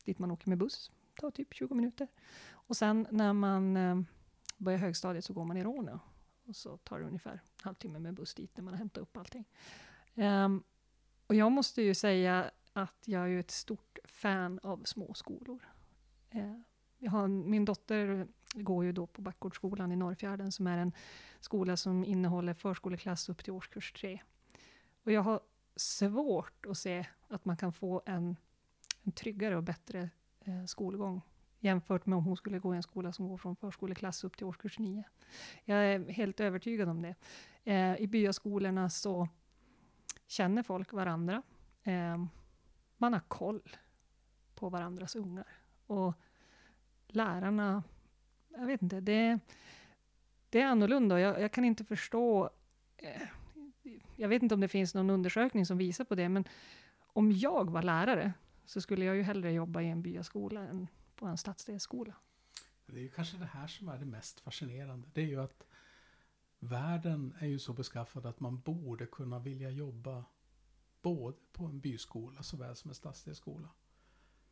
dit 0.05 0.19
man 0.19 0.31
åker 0.31 0.49
med 0.49 0.57
buss. 0.57 0.91
Tar 1.15 1.31
typ 1.31 1.53
20 1.53 1.75
minuter. 1.75 2.07
Och 2.51 2.77
sen 2.77 3.07
när 3.11 3.33
man 3.33 3.77
eh, 3.77 4.01
börjar 4.57 4.79
högstadiet 4.79 5.25
så 5.25 5.33
går 5.33 5.45
man 5.45 5.57
i 5.57 5.63
Råneå. 5.63 5.99
Och 6.45 6.55
så 6.55 6.77
tar 6.77 6.99
det 6.99 7.05
ungefär 7.05 7.31
en 7.31 7.39
halvtimme 7.61 7.99
med 7.99 8.13
buss 8.13 8.33
dit 8.33 8.57
när 8.57 8.63
man 8.63 8.73
har 8.73 8.77
hämtat 8.77 9.01
upp 9.01 9.17
allting. 9.17 9.45
Um, 10.15 10.63
och 11.27 11.35
jag 11.35 11.51
måste 11.51 11.81
ju 11.81 11.93
säga 11.93 12.51
att 12.73 13.03
jag 13.05 13.31
är 13.31 13.39
ett 13.39 13.51
stort 13.51 13.97
fan 14.05 14.59
av 14.63 14.83
små 14.83 15.13
skolor. 15.13 15.59
Uh, 16.35 16.59
jag 16.97 17.11
har, 17.11 17.27
min 17.27 17.65
dotter 17.65 18.27
går 18.53 18.85
ju 18.85 18.91
då 18.91 19.07
på 19.07 19.21
Backgårdsskolan 19.21 19.91
i 19.91 19.95
Norrfjärden 19.95 20.51
som 20.51 20.67
är 20.67 20.77
en 20.77 20.91
skola 21.39 21.77
som 21.77 22.05
innehåller 22.05 22.53
förskoleklass 22.53 23.29
upp 23.29 23.43
till 23.43 23.53
årskurs 23.53 23.91
tre. 23.93 24.21
Och 25.03 25.11
jag 25.11 25.21
har 25.21 25.39
svårt 25.75 26.65
att 26.65 26.77
se 26.77 27.05
att 27.27 27.45
man 27.45 27.57
kan 27.57 27.73
få 27.73 28.01
en, 28.05 28.35
en 29.03 29.11
tryggare 29.11 29.57
och 29.57 29.63
bättre 29.63 30.09
eh, 30.39 30.65
skolgång 30.65 31.21
jämfört 31.59 32.05
med 32.05 32.17
om 32.17 32.23
hon 32.23 32.37
skulle 32.37 32.59
gå 32.59 32.73
i 32.73 32.77
en 32.77 32.83
skola 32.83 33.11
som 33.11 33.27
går 33.27 33.37
från 33.37 33.55
förskoleklass 33.55 34.23
upp 34.23 34.37
till 34.37 34.45
årskurs 34.45 34.79
nio. 34.79 35.03
Jag 35.65 35.85
är 35.85 36.09
helt 36.09 36.39
övertygad 36.39 36.89
om 36.89 37.01
det. 37.01 37.15
Eh, 37.63 38.01
I 38.01 38.07
byaskolorna 38.07 38.89
så 38.89 39.27
känner 40.27 40.63
folk 40.63 40.93
varandra. 40.93 41.41
Eh, 41.83 42.25
man 42.97 43.13
har 43.13 43.19
koll 43.19 43.69
på 44.55 44.69
varandras 44.69 45.15
ungar. 45.15 45.47
Och 45.87 46.13
lärarna, 47.07 47.83
jag 48.55 48.65
vet 48.65 48.81
inte, 48.81 48.99
det, 48.99 49.39
det 50.49 50.61
är 50.61 50.65
annorlunda. 50.65 51.19
Jag, 51.19 51.41
jag 51.41 51.51
kan 51.51 51.65
inte 51.65 51.83
förstå, 51.83 52.49
eh, 52.97 53.21
jag 54.15 54.29
vet 54.29 54.43
inte 54.43 54.55
om 54.55 54.61
det 54.61 54.67
finns 54.67 54.93
någon 54.93 55.09
undersökning 55.09 55.65
som 55.65 55.77
visar 55.77 56.05
på 56.05 56.15
det, 56.15 56.29
men 56.29 56.45
om 56.99 57.31
jag 57.31 57.71
var 57.71 57.81
lärare 57.81 58.33
så 58.65 58.81
skulle 58.81 59.05
jag 59.05 59.15
ju 59.15 59.21
hellre 59.21 59.51
jobba 59.51 59.81
i 59.81 59.89
en 59.89 60.01
byaskola 60.01 60.61
än 60.61 60.87
på 61.15 61.25
en 61.25 61.37
stadsdelsskola. 61.37 62.15
Det 62.85 62.99
är 62.99 63.03
ju 63.03 63.09
kanske 63.09 63.37
det 63.37 63.45
här 63.45 63.67
som 63.67 63.87
är 63.87 63.97
det 63.97 64.05
mest 64.05 64.39
fascinerande. 64.39 65.07
Det 65.13 65.21
är 65.21 65.25
ju 65.25 65.41
att 65.41 65.67
världen 66.59 67.33
är 67.39 67.47
ju 67.47 67.59
så 67.59 67.73
beskaffad 67.73 68.25
att 68.25 68.39
man 68.39 68.59
borde 68.59 69.05
kunna 69.05 69.39
vilja 69.39 69.69
jobba 69.69 70.25
både 71.01 71.37
på 71.51 71.65
en 71.65 71.79
byskola 71.79 72.43
såväl 72.43 72.75
som 72.75 72.89
en 72.89 72.95
stadsdelsskola. 72.95 73.69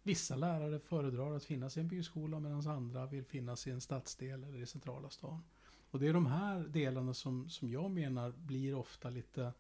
Vissa 0.04 0.36
lärare 0.36 0.80
föredrar 0.80 1.36
att 1.36 1.44
finnas 1.44 1.78
i 1.78 1.80
en 1.80 1.88
byskola 1.88 2.40
medan 2.40 2.68
andra 2.68 3.06
vill 3.06 3.26
finnas 3.26 3.68
i 3.68 3.72
en 3.72 3.82
stadsdel 3.82 4.44
eller 4.44 4.62
i 4.62 4.66
centrala 4.66 5.10
stan. 5.10 5.44
Och 5.92 6.00
det 6.00 6.08
är 6.08 6.14
de 6.14 6.26
här 6.26 6.60
delarna 6.60 7.14
som, 7.14 7.50
som 7.50 7.70
jag 7.70 7.92
menar 7.92 8.32
blir 8.32 8.76
ofta 8.76 9.10
lite 9.10 9.54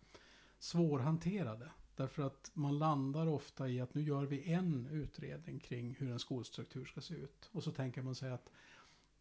svårhanterade. 0.59 1.71
Därför 1.95 2.23
att 2.23 2.51
man 2.53 2.79
landar 2.79 3.27
ofta 3.27 3.69
i 3.69 3.81
att 3.81 3.93
nu 3.93 4.03
gör 4.03 4.25
vi 4.25 4.51
en 4.53 4.87
utredning 4.91 5.59
kring 5.59 5.95
hur 5.99 6.11
en 6.11 6.19
skolstruktur 6.19 6.85
ska 6.85 7.01
se 7.01 7.13
ut. 7.13 7.49
Och 7.51 7.63
så 7.63 7.71
tänker 7.71 8.01
man 8.01 8.15
sig 8.15 8.31
att 8.31 8.51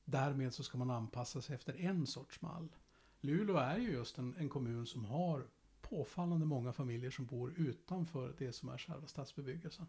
därmed 0.04 0.54
så 0.54 0.62
ska 0.62 0.78
man 0.78 0.90
anpassa 0.90 1.42
sig 1.42 1.54
efter 1.54 1.80
en 1.80 2.06
sorts 2.06 2.40
mall. 2.40 2.68
Luleå 3.20 3.56
är 3.56 3.78
ju 3.78 3.92
just 3.92 4.18
en, 4.18 4.37
en 4.38 4.48
kommun 4.48 4.87
som 4.87 5.04
har 5.04 5.46
påfallande 5.80 6.46
många 6.46 6.72
familjer 6.72 7.11
som 7.11 7.26
bor 7.26 7.54
utanför 7.56 8.35
det 8.38 8.52
som 8.52 8.68
är 8.68 8.78
själva 8.78 9.06
stadsbebyggelsen. 9.06 9.87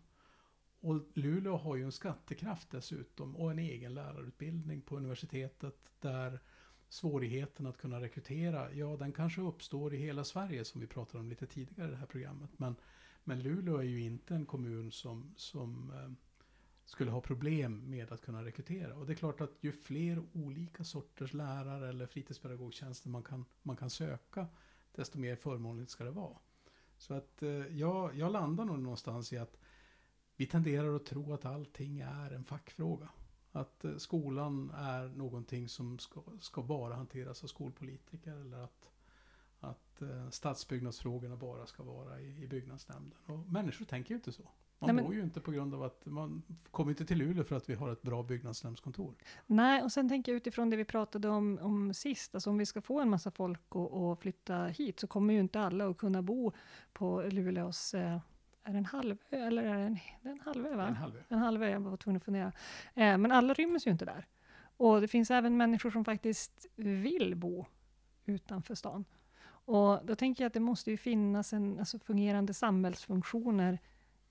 Och 0.82 1.02
Luleå 1.14 1.58
har 1.58 1.76
ju 1.76 1.84
en 1.84 1.92
skattekraft 1.92 2.72
dessutom 2.72 3.36
och 3.36 3.52
en 3.52 3.60
egen 3.60 3.94
lärarutbildning 3.94 4.82
på 4.82 4.98
universitetet 4.98 5.92
där 6.00 6.40
svårigheten 6.90 7.66
att 7.66 7.78
kunna 7.78 8.02
rekrytera, 8.02 8.74
ja 8.74 8.98
den 8.98 9.12
kanske 9.12 9.42
uppstår 9.42 9.94
i 9.94 9.98
hela 9.98 10.24
Sverige 10.24 10.66
som 10.66 10.82
vi 10.82 10.88
pratade 10.88 11.20
om 11.20 11.30
lite 11.30 11.48
tidigare 11.48 11.88
i 11.88 11.92
det 11.92 11.98
här 11.98 12.06
programmet. 12.06 12.50
Men, 12.58 12.76
men 13.24 13.44
Luleå 13.44 13.78
är 13.78 13.84
ju 13.84 14.02
inte 14.02 14.36
en 14.36 14.46
kommun 14.46 14.92
som, 14.92 15.34
som 15.36 15.92
eh, 15.92 16.12
skulle 16.86 17.12
ha 17.12 17.22
problem 17.22 17.90
med 17.90 18.12
att 18.12 18.22
kunna 18.22 18.46
rekrytera. 18.46 18.96
Och 18.96 19.06
det 19.06 19.14
är 19.14 19.16
klart 19.16 19.42
att 19.42 19.58
ju 19.62 19.72
fler 19.72 20.24
olika 20.34 20.84
sorters 20.84 21.34
lärare 21.34 21.90
eller 21.90 22.06
fritidspedagogtjänster 22.06 23.10
man 23.10 23.24
kan, 23.24 23.46
man 23.64 23.76
kan 23.76 23.90
söka, 23.90 24.48
desto 24.96 25.20
mer 25.20 25.36
förmånligt 25.36 25.92
ska 25.92 26.04
det 26.04 26.12
vara. 26.12 26.38
Så 26.98 27.14
att 27.14 27.44
eh, 27.44 27.50
jag, 27.50 28.16
jag 28.16 28.32
landar 28.32 28.66
nog 28.66 28.80
någonstans 28.80 29.34
i 29.34 29.38
att 29.38 29.58
vi 30.36 30.46
tenderar 30.46 30.96
att 30.96 31.06
tro 31.06 31.34
att 31.34 31.46
allting 31.46 32.00
är 32.00 32.32
en 32.32 32.44
fackfråga. 32.44 33.10
Att 33.52 33.86
eh, 33.86 33.98
skolan 33.98 34.72
är 34.76 35.08
någonting 35.08 35.70
som 35.70 36.00
ska, 36.00 36.24
ska 36.40 36.62
bara 36.62 36.96
hanteras 36.96 37.44
av 37.44 37.48
skolpolitiker 37.48 38.36
eller 38.36 38.58
att, 38.58 38.90
att 39.60 40.02
eh, 40.02 40.30
stadsbyggnadsfrågorna 40.30 41.36
bara 41.36 41.66
ska 41.66 41.84
vara 41.84 42.20
i, 42.20 42.44
i 42.44 42.48
byggnadsnämnden. 42.48 43.20
Och 43.26 43.52
människor 43.52 43.86
tänker 43.86 44.10
ju 44.10 44.16
inte 44.16 44.32
så. 44.32 44.44
Man 44.82 44.88
Nej, 44.88 44.96
men... 44.96 45.06
bor 45.06 45.14
ju 45.14 45.24
inte 45.24 45.42
på 45.42 45.52
grund 45.52 45.74
av 45.74 45.84
att 45.84 46.06
man 46.06 46.44
kommer 46.72 46.92
inte 46.92 47.06
till 47.06 47.18
Luleå 47.18 47.44
för 47.44 47.56
att 47.56 47.70
vi 47.70 47.74
har 47.74 47.90
ett 47.90 48.02
bra 48.02 48.24
byggnadsnämndskontor. 48.24 49.16
Nej, 49.46 49.84
och 49.84 49.92
sen 49.92 50.10
tänker 50.10 50.32
jag 50.32 50.38
utifrån 50.38 50.70
det 50.70 50.78
vi 50.78 50.86
pratade 50.86 51.30
om, 51.30 51.60
om 51.62 51.94
sist, 51.94 52.36
alltså 52.36 52.50
om 52.50 52.58
vi 52.58 52.66
ska 52.66 52.82
få 52.82 53.00
en 53.00 53.10
massa 53.10 53.32
folk 53.32 53.62
att 53.76 54.20
flytta 54.20 54.66
hit 54.66 55.00
så 55.00 55.08
kommer 55.08 55.34
ju 55.34 55.40
inte 55.40 55.60
alla 55.60 55.88
att 55.88 55.98
kunna 55.98 56.22
bo 56.22 56.52
på 56.94 57.22
Luleås 57.22 57.94
eh, 57.94 58.20
är 58.64 58.72
det 58.72 58.78
en 58.78 58.86
halvö 58.86 59.38
eller 59.38 59.64
är 59.64 59.78
det 59.78 59.84
en, 59.84 60.00
det 60.22 60.30
är 60.30 60.34
en 60.34 60.40
halvö? 60.40 60.76
Va? 60.76 60.88
En 60.88 60.96
halvö. 60.96 61.20
En 61.28 61.38
halvö, 61.38 61.70
jag 61.70 61.80
var 61.80 61.98
tvungen 61.98 62.18
att 62.18 62.24
fundera. 62.24 62.52
Eh, 62.94 63.18
men 63.18 63.32
alla 63.32 63.54
ryms 63.54 63.88
ju 63.88 63.92
inte 63.92 64.06
där. 64.06 64.26
Och 64.78 65.02
det 65.02 65.08
finns 65.08 65.32
även 65.32 65.58
människor 65.58 65.92
som 65.92 66.06
faktiskt 66.06 66.66
vill 66.76 67.36
bo 67.36 67.66
utanför 68.26 68.76
stan. 68.76 69.06
Och 69.44 70.06
då 70.06 70.16
tänker 70.16 70.44
jag 70.44 70.48
att 70.48 70.54
det 70.54 70.60
måste 70.60 70.92
ju 70.92 70.98
finnas 70.98 71.54
en, 71.54 71.80
alltså 71.80 72.00
fungerande 72.00 72.54
samhällsfunktioner 72.54 73.80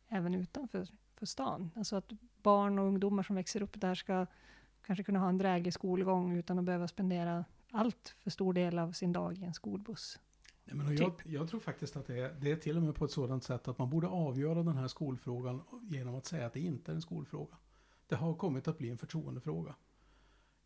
även 0.09 0.35
utanför 0.35 0.87
för 1.17 1.27
stan. 1.27 1.71
Alltså 1.77 1.97
att 1.97 2.13
barn 2.43 2.79
och 2.79 2.85
ungdomar 2.85 3.23
som 3.23 3.37
växer 3.37 3.63
upp 3.63 3.81
där 3.81 3.95
ska 3.95 4.27
kanske 4.83 5.05
kunna 5.05 5.19
ha 5.19 5.29
en 5.29 5.39
dräglig 5.39 5.75
skolgång 5.75 6.37
utan 6.37 6.59
att 6.59 6.65
behöva 6.65 6.89
spendera 6.89 7.45
allt 7.73 8.15
för 8.19 8.31
stor 8.31 8.53
del 8.53 8.79
av 8.79 8.93
sin 8.93 9.13
dag 9.13 9.39
i 9.39 9.45
en 9.45 9.55
skolbuss. 9.55 10.19
Ja, 10.71 10.77
men 10.77 10.97
jag, 10.97 11.19
typ. 11.19 11.33
jag, 11.33 11.49
tror 11.49 11.61
faktiskt 11.61 11.97
att 11.97 12.07
det 12.07 12.19
är, 12.19 12.37
det 12.41 12.53
är 12.53 12.57
till 12.57 12.77
och 12.77 12.83
med 12.83 12.95
på 12.95 13.05
ett 13.05 13.11
sådant 13.11 13.45
sätt 13.45 13.69
att 13.69 13.79
man 13.79 13.91
borde 13.91 14.09
avgöra 14.09 14.63
den 14.63 14.77
här 14.77 14.89
skolfrågan 14.89 15.63
genom 15.83 16.15
att 16.15 16.27
säga 16.27 16.47
att 16.47 16.53
det 16.53 16.61
inte 16.61 16.93
är 16.93 16.95
en 16.95 17.03
skolfråga. 17.03 17.57
Det 18.07 18.17
har 18.17 18.35
kommit 18.35 18.69
att 18.69 18.79
bli 18.79 18.91
en 18.91 18.99
förtroendefråga. 18.99 19.75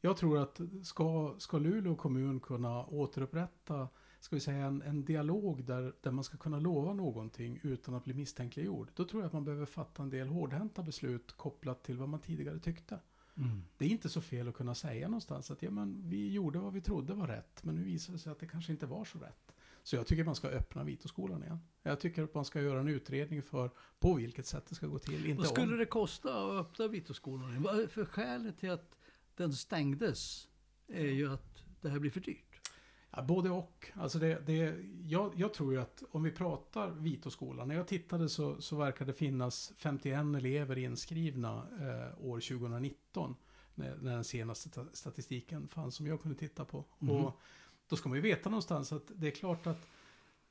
Jag 0.01 0.17
tror 0.17 0.39
att 0.39 0.61
ska, 0.83 1.35
ska 1.39 1.59
Luleå 1.59 1.97
kommun 1.97 2.41
kunna 2.41 2.85
återupprätta 2.85 3.89
ska 4.25 4.37
vi 4.37 4.41
säga, 4.41 4.67
en, 4.67 4.83
en 4.83 5.05
dialog 5.05 5.65
där, 5.65 5.95
där 6.01 6.11
man 6.11 6.25
ska 6.25 6.37
kunna 6.37 6.59
lova 6.59 6.93
någonting 6.93 7.61
utan 7.63 7.95
att 7.95 8.05
bli 8.05 8.15
misstänkliggjord. 8.15 8.91
Då 8.95 9.05
tror 9.05 9.23
jag 9.23 9.27
att 9.27 9.33
man 9.33 9.45
behöver 9.45 9.67
fatta 9.67 10.03
en 10.03 10.11
del 10.11 10.29
hårdhänta 10.29 10.83
beslut 10.83 11.33
kopplat 11.33 11.83
till 11.83 11.99
vad 11.99 12.09
man 12.09 12.21
tidigare 12.21 12.59
tyckte. 12.59 12.99
Mm. 13.37 13.63
Det 13.77 13.85
är 13.85 13.89
inte 13.89 14.09
så 14.09 14.21
fel 14.21 14.49
att 14.49 14.55
kunna 14.55 14.75
säga 14.75 15.09
någonstans 15.09 15.51
att 15.51 15.63
ja, 15.63 15.71
men 15.71 16.03
vi 16.09 16.33
gjorde 16.33 16.59
vad 16.59 16.73
vi 16.73 16.81
trodde 16.81 17.15
var 17.15 17.27
rätt, 17.27 17.65
men 17.65 17.75
nu 17.75 17.85
visar 17.85 18.13
det 18.13 18.19
sig 18.19 18.33
att 18.33 18.39
det 18.39 18.47
kanske 18.47 18.73
inte 18.73 18.87
var 18.87 19.05
så 19.05 19.19
rätt. 19.19 19.55
Så 19.85 19.97
jag 19.97 20.07
tycker 20.07 20.25
man 20.25 20.35
ska 20.35 20.49
öppna 20.49 20.85
Vitoskolan 20.85 21.43
igen. 21.43 21.59
Jag 21.83 22.01
tycker 22.01 22.23
att 22.23 22.35
man 22.35 22.45
ska 22.45 22.61
göra 22.61 22.81
en 22.81 22.89
utredning 22.89 23.43
för 23.43 23.71
på 23.99 24.15
vilket 24.15 24.47
sätt 24.47 24.67
det 24.69 24.75
ska 24.75 24.87
gå 24.87 24.99
till. 24.99 25.27
Inte 25.27 25.43
Vad 25.43 25.49
skulle 25.49 25.73
om. 25.73 25.79
det 25.79 25.87
kosta 25.87 26.45
att 26.45 26.67
öppna 26.67 26.89
Vitoskolan? 26.89 27.65
För 27.91 28.05
skälet 28.05 28.59
till 28.59 28.71
att 28.71 28.97
den 29.37 29.53
stängdes 29.53 30.49
är 30.89 31.07
ju 31.07 31.33
att 31.33 31.65
det 31.81 31.89
här 31.89 31.99
blir 31.99 32.11
för 32.11 32.21
dyrt. 32.21 32.71
Ja, 33.11 33.23
både 33.23 33.51
och. 33.51 33.91
Alltså 33.95 34.19
det, 34.19 34.47
det, 34.47 34.75
jag, 35.03 35.33
jag 35.37 35.55
tror 35.55 35.73
ju 35.73 35.81
att 35.81 36.03
om 36.11 36.23
vi 36.23 36.31
pratar 36.31 36.91
Vitoskolan. 36.91 37.69
När 37.69 37.75
jag 37.75 37.89
tittade 37.89 38.29
så, 38.29 38.61
så 38.61 38.77
verkar 38.77 39.05
det 39.05 39.13
finnas 39.13 39.73
51 39.77 40.19
elever 40.37 40.79
inskrivna 40.79 41.67
eh, 41.81 42.25
år 42.27 42.41
2019. 42.41 43.37
När, 43.75 43.97
när, 43.97 44.15
den 44.15 44.25
senaste 44.25 44.87
statistiken 44.93 45.69
fanns 45.69 45.95
som 45.95 46.07
jag 46.07 46.23
kunde 46.23 46.39
titta 46.39 46.65
på. 46.65 46.85
Mm. 47.01 47.17
Och 47.17 47.41
då 47.89 47.97
ska 47.97 48.09
man 48.09 48.17
ju 48.17 48.23
veta 48.23 48.51
någonstans 48.51 48.93
att 48.93 49.11
det 49.15 49.27
är 49.27 49.31
klart 49.31 49.67
att 49.67 49.87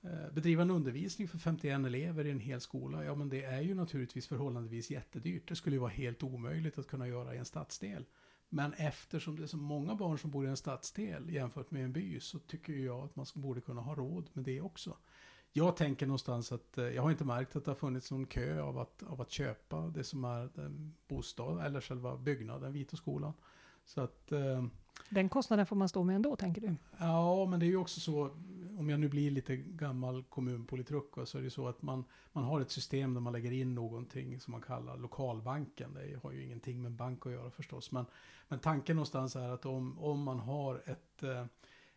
eh, 0.01 0.33
bedriva 0.33 0.61
en 0.61 0.71
undervisning 0.71 1.27
för 1.27 1.37
51 1.37 1.85
elever 1.85 2.25
i 2.25 2.31
en 2.31 2.39
hel 2.39 2.61
skola, 2.61 3.03
ja 3.03 3.15
men 3.15 3.29
det 3.29 3.43
är 3.43 3.61
ju 3.61 3.75
naturligtvis 3.75 4.27
förhållandevis 4.27 4.91
jättedyrt. 4.91 5.47
Det 5.47 5.55
skulle 5.55 5.75
ju 5.75 5.79
vara 5.79 5.91
helt 5.91 6.23
omöjligt 6.23 6.77
att 6.77 6.87
kunna 6.87 7.07
göra 7.07 7.35
i 7.35 7.37
en 7.37 7.45
stadsdel. 7.45 8.05
Men 8.49 8.73
eftersom 8.73 9.35
det 9.35 9.43
är 9.43 9.47
så 9.47 9.57
många 9.57 9.95
barn 9.95 10.19
som 10.19 10.31
bor 10.31 10.45
i 10.45 10.49
en 10.49 10.57
stadsdel 10.57 11.29
jämfört 11.29 11.71
med 11.71 11.83
en 11.83 11.93
by 11.93 12.19
så 12.19 12.39
tycker 12.39 12.73
jag 12.73 13.03
att 13.03 13.15
man 13.15 13.25
borde 13.33 13.61
kunna 13.61 13.81
ha 13.81 13.95
råd 13.95 14.29
med 14.33 14.45
det 14.45 14.61
också. 14.61 14.97
Jag 15.55 15.77
tänker 15.77 16.05
någonstans 16.05 16.51
att 16.51 16.77
eh, 16.77 16.85
jag 16.85 17.01
har 17.01 17.11
inte 17.11 17.25
märkt 17.25 17.55
att 17.55 17.65
det 17.65 17.71
har 17.71 17.75
funnits 17.75 18.11
någon 18.11 18.25
kö 18.25 18.61
av 18.61 18.77
att, 18.77 19.03
av 19.03 19.21
att 19.21 19.31
köpa 19.31 19.81
det 19.87 20.03
som 20.03 20.23
är 20.23 20.49
den 20.55 20.95
bostad 21.07 21.65
eller 21.65 21.81
själva 21.81 22.17
byggnaden, 22.17 22.73
Vitoskolan. 22.73 23.33
Så 23.85 24.01
att, 24.01 24.31
eh, 24.31 24.65
den 25.09 25.29
kostnaden 25.29 25.65
får 25.65 25.75
man 25.75 25.89
stå 25.89 26.03
med 26.03 26.15
ändå, 26.15 26.35
tänker 26.35 26.61
du? 26.61 26.75
ja, 26.97 27.45
men 27.45 27.59
det 27.59 27.65
är 27.65 27.67
ju 27.67 27.77
också 27.77 27.99
så, 27.99 28.29
om 28.77 28.89
jag 28.89 28.99
nu 28.99 29.09
blir 29.09 29.31
lite 29.31 29.55
gammal 29.55 30.23
kommunpolitruk, 30.23 31.05
så 31.25 31.37
är 31.37 31.41
det 31.41 31.45
ju 31.45 31.49
så 31.49 31.67
att 31.67 31.81
man, 31.81 32.05
man 32.31 32.43
har 32.43 32.61
ett 32.61 32.71
system 32.71 33.13
där 33.13 33.21
man 33.21 33.33
lägger 33.33 33.51
in 33.51 33.75
någonting 33.75 34.39
som 34.39 34.51
man 34.51 34.61
kallar 34.61 34.97
lokalbanken. 34.97 35.93
Det 35.93 36.19
har 36.23 36.31
ju 36.31 36.43
ingenting 36.43 36.81
med 36.81 36.91
bank 36.91 37.25
att 37.25 37.31
göra 37.31 37.51
förstås, 37.51 37.91
men, 37.91 38.05
men 38.47 38.59
tanken 38.59 38.95
någonstans 38.95 39.35
är 39.35 39.49
att 39.49 39.65
om, 39.65 39.99
om 39.99 40.23
man 40.23 40.39
har 40.39 40.83
ett 40.85 41.23
eh, 41.23 41.45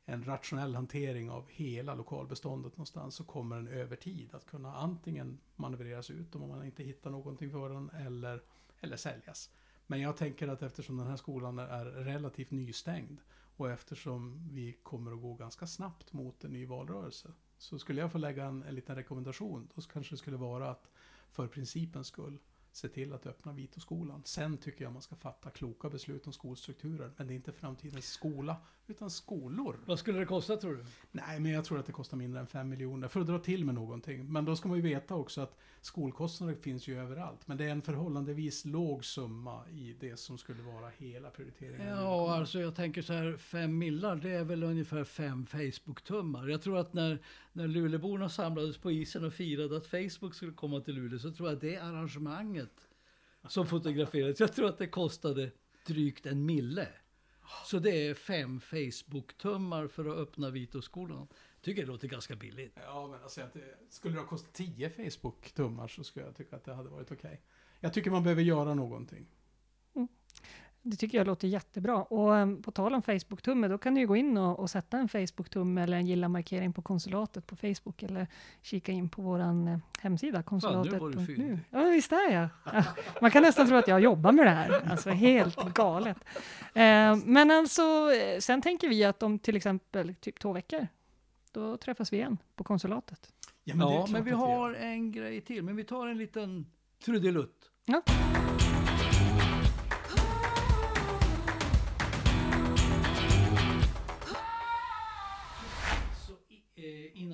en 0.09 0.25
rationell 0.25 0.75
hantering 0.75 1.31
av 1.31 1.45
hela 1.49 1.95
lokalbeståndet 1.95 2.73
någonstans 2.73 3.15
så 3.15 3.25
kommer 3.25 3.57
den 3.57 3.69
över 3.69 3.97
tid 3.97 4.35
att 4.35 4.47
kunna 4.47 4.77
antingen 4.77 5.39
manövreras 5.57 6.11
ut 6.11 6.35
om 6.35 6.49
man 6.49 6.65
inte 6.65 6.83
hittar 6.83 7.11
någonting 7.11 7.51
för 7.51 7.69
den 7.69 7.91
eller, 7.91 8.43
eller 8.81 8.97
säljas. 8.97 9.51
Men 9.87 10.01
jag 10.01 10.17
tänker 10.17 10.49
att 10.49 10.63
eftersom 10.63 10.97
den 10.97 11.07
här 11.07 11.17
skolan 11.17 11.59
är 11.59 11.85
relativt 11.85 12.51
nystängd 12.51 13.21
och 13.57 13.71
eftersom 13.71 14.49
vi 14.53 14.73
kommer 14.73 15.13
att 15.13 15.21
gå 15.21 15.35
ganska 15.35 15.67
snabbt 15.67 16.13
mot 16.13 16.45
en 16.45 16.53
ny 16.53 16.67
valrörelse 16.67 17.33
så 17.59 17.79
skulle 17.79 18.01
jag 18.01 18.13
få 18.13 18.19
lägga 18.19 18.45
en, 18.45 18.63
en 18.63 18.75
liten 18.75 18.97
rekommendation. 18.97 19.69
Då 19.75 19.83
kanske 19.83 20.15
det 20.15 20.19
skulle 20.19 20.37
vara 20.37 20.71
att 20.71 20.91
för 21.31 21.49
principens 21.49 22.07
skull 22.07 22.39
se 22.73 22.89
till 22.89 23.13
att 23.13 23.27
öppna 23.27 23.53
Vitoskolan. 23.53 24.23
Sen 24.25 24.59
tycker 24.59 24.85
jag 24.85 24.93
man 24.93 25.03
ska 25.03 25.17
fatta 25.17 25.51
kloka 25.51 25.91
beslut 25.91 26.27
om 26.27 26.33
skolstrukturer. 26.33 27.13
Men 27.17 27.27
det 27.27 27.33
är 27.33 27.37
inte 27.37 27.53
framtidens 27.53 28.07
skola, 28.07 28.57
utan 28.89 29.11
skolor. 29.11 29.77
Vad 29.87 29.99
skulle 29.99 30.19
det 30.19 30.27
kosta 30.27 30.57
tror 30.57 30.75
du? 30.75 30.85
Nej, 31.13 31.41
men 31.41 31.53
jag 31.53 31.65
tror 31.65 31.79
att 31.79 31.87
det 31.87 31.93
kostar 31.93 32.17
mindre 32.17 32.41
än 32.41 32.47
5 32.47 32.69
miljoner 32.69 33.09
för 33.09 33.21
att 33.21 33.27
dra 33.27 33.39
till 33.39 33.65
med 33.65 33.75
någonting. 33.75 34.33
Men 34.33 34.45
då 34.45 34.57
ska 34.57 34.69
man 34.69 34.77
ju 34.77 34.83
veta 34.83 35.15
också 35.15 35.41
att 35.41 35.59
skolkostnader 35.81 36.55
finns 36.55 36.89
ju 36.89 37.01
överallt. 37.01 37.49
Men 37.49 37.57
det 37.57 37.65
är 37.65 37.71
en 37.71 37.83
förhållandevis 37.83 38.65
låg 38.65 39.05
summa 39.05 39.69
i 39.69 39.97
det 40.01 40.17
som 40.17 40.39
skulle 40.39 40.63
vara 40.63 40.91
hela 40.99 41.31
prioriteringen. 41.31 41.89
Ja, 41.89 42.37
alltså 42.37 42.61
jag 42.61 42.75
tänker 42.75 43.03
så 43.03 43.13
här, 43.13 43.37
fem 43.37 43.79
millar, 43.79 44.17
det 44.17 44.31
är 44.31 44.45
väl 44.45 44.63
ungefär 44.63 45.05
fem 45.05 45.47
Facebook-tummar. 45.47 46.49
Jag 46.49 46.63
tror 46.63 46.79
att 46.79 46.93
när, 46.93 47.19
när 47.53 47.69
Luleåborna 47.69 48.29
samlades 48.29 48.79
på 48.79 48.91
isen 48.91 49.25
och 49.25 49.33
firade 49.33 49.77
att 49.77 49.87
Facebook 49.87 50.35
skulle 50.35 50.53
komma 50.53 50.81
till 50.81 50.95
Luleå, 50.95 51.19
så 51.19 51.31
tror 51.31 51.49
jag 51.49 51.57
att 51.57 51.61
det 51.61 51.77
arrangemanget 51.77 52.89
som 53.49 53.67
fotograferades, 53.67 54.41
jag 54.41 54.53
tror 54.53 54.69
att 54.69 54.79
det 54.79 54.87
kostade 54.87 55.51
drygt 55.87 56.27
en 56.27 56.47
mille. 56.47 56.89
Så 57.65 57.79
det 57.79 58.09
är 58.09 58.15
fem 58.15 58.61
Facebook-tummar 58.61 59.89
för 59.89 60.05
att 60.05 60.17
öppna 60.17 60.51
Vitoskolan. 60.51 61.29
Tycker 61.61 61.83
det 61.83 61.89
låter 61.89 62.09
ganska 62.09 62.37
billigt. 62.37 62.79
Ja, 62.85 63.07
men 63.07 63.23
alltså, 63.23 63.41
att 63.41 63.53
det, 63.53 63.77
skulle 63.91 64.15
det 64.15 64.21
ha 64.21 64.27
kostat 64.29 64.53
tio 64.53 64.91
Facebook-tummar 64.91 65.89
så 65.89 66.05
skulle 66.05 66.27
jag 66.27 66.37
tycka 66.37 66.57
att 66.57 66.65
det 66.65 66.75
hade 66.75 66.89
varit 66.89 67.13
okej. 67.13 67.43
Jag 67.81 67.93
tycker 67.93 68.11
man 68.11 68.23
behöver 68.23 68.43
göra 68.43 68.75
någonting. 68.75 69.27
Det 70.89 70.97
tycker 70.97 71.19
jag 71.19 71.27
låter 71.27 71.49
jättebra. 71.49 72.03
Och 72.03 72.31
um, 72.31 72.63
på 72.63 72.71
tal 72.71 72.95
om 72.95 73.03
Facebook-tumme, 73.03 73.69
då 73.69 73.79
kan 73.79 73.95
du 73.95 74.01
ju 74.01 74.07
gå 74.07 74.17
in 74.17 74.37
och, 74.37 74.59
och 74.59 74.71
sätta 74.71 74.99
en 74.99 75.09
Facebook-tumme 75.09 75.83
eller 75.83 75.97
en 75.97 76.07
gilla-markering 76.07 76.73
på 76.73 76.83
konsulatet 76.83 77.47
på 77.47 77.57
Facebook 77.57 78.03
eller 78.03 78.27
kika 78.63 78.93
in 78.93 79.09
på 79.09 79.23
vår 79.23 79.41
eh, 79.41 79.79
hemsida, 80.01 80.43
konsulatet. 80.43 81.01
var 81.01 81.11
du 81.11 81.27
fyndig. 81.27 81.59
Ja, 81.71 81.83
visst 81.83 82.13
är 82.13 82.33
jag. 82.33 82.49
Ja, 82.65 82.85
Man 83.21 83.31
kan 83.31 83.43
nästan 83.43 83.67
tro 83.67 83.77
att 83.77 83.89
jag 83.89 84.01
jobbar 84.01 84.33
med 84.33 84.47
det 84.47 84.51
här. 84.51 84.91
Alltså 84.91 85.11
helt 85.11 85.75
galet. 85.75 86.17
Eh, 86.75 87.17
men 87.25 87.51
alltså, 87.51 87.83
eh, 88.13 88.39
sen 88.39 88.63
tänker 88.63 88.89
vi 88.89 89.05
att 89.05 89.23
om 89.23 89.39
till 89.39 89.57
exempel 89.57 90.15
typ 90.15 90.39
två 90.39 90.53
veckor, 90.53 90.87
då 91.53 91.77
träffas 91.77 92.13
vi 92.13 92.17
igen 92.17 92.39
på 92.57 92.65
konsulatet. 92.65 93.33
Ja, 93.65 93.75
men, 93.75 93.89
det 93.89 93.95
är 93.95 93.99
ja, 93.99 94.07
men 94.11 94.25
vi 94.25 94.31
har 94.31 94.75
en 94.75 95.13
grej 95.13 95.41
till. 95.41 95.63
Men 95.63 95.77
vi 95.77 95.85
tar 95.85 96.07
en 96.07 96.19
liten 96.19 96.67
trudelutt. 97.05 97.71
Ja. 97.85 98.03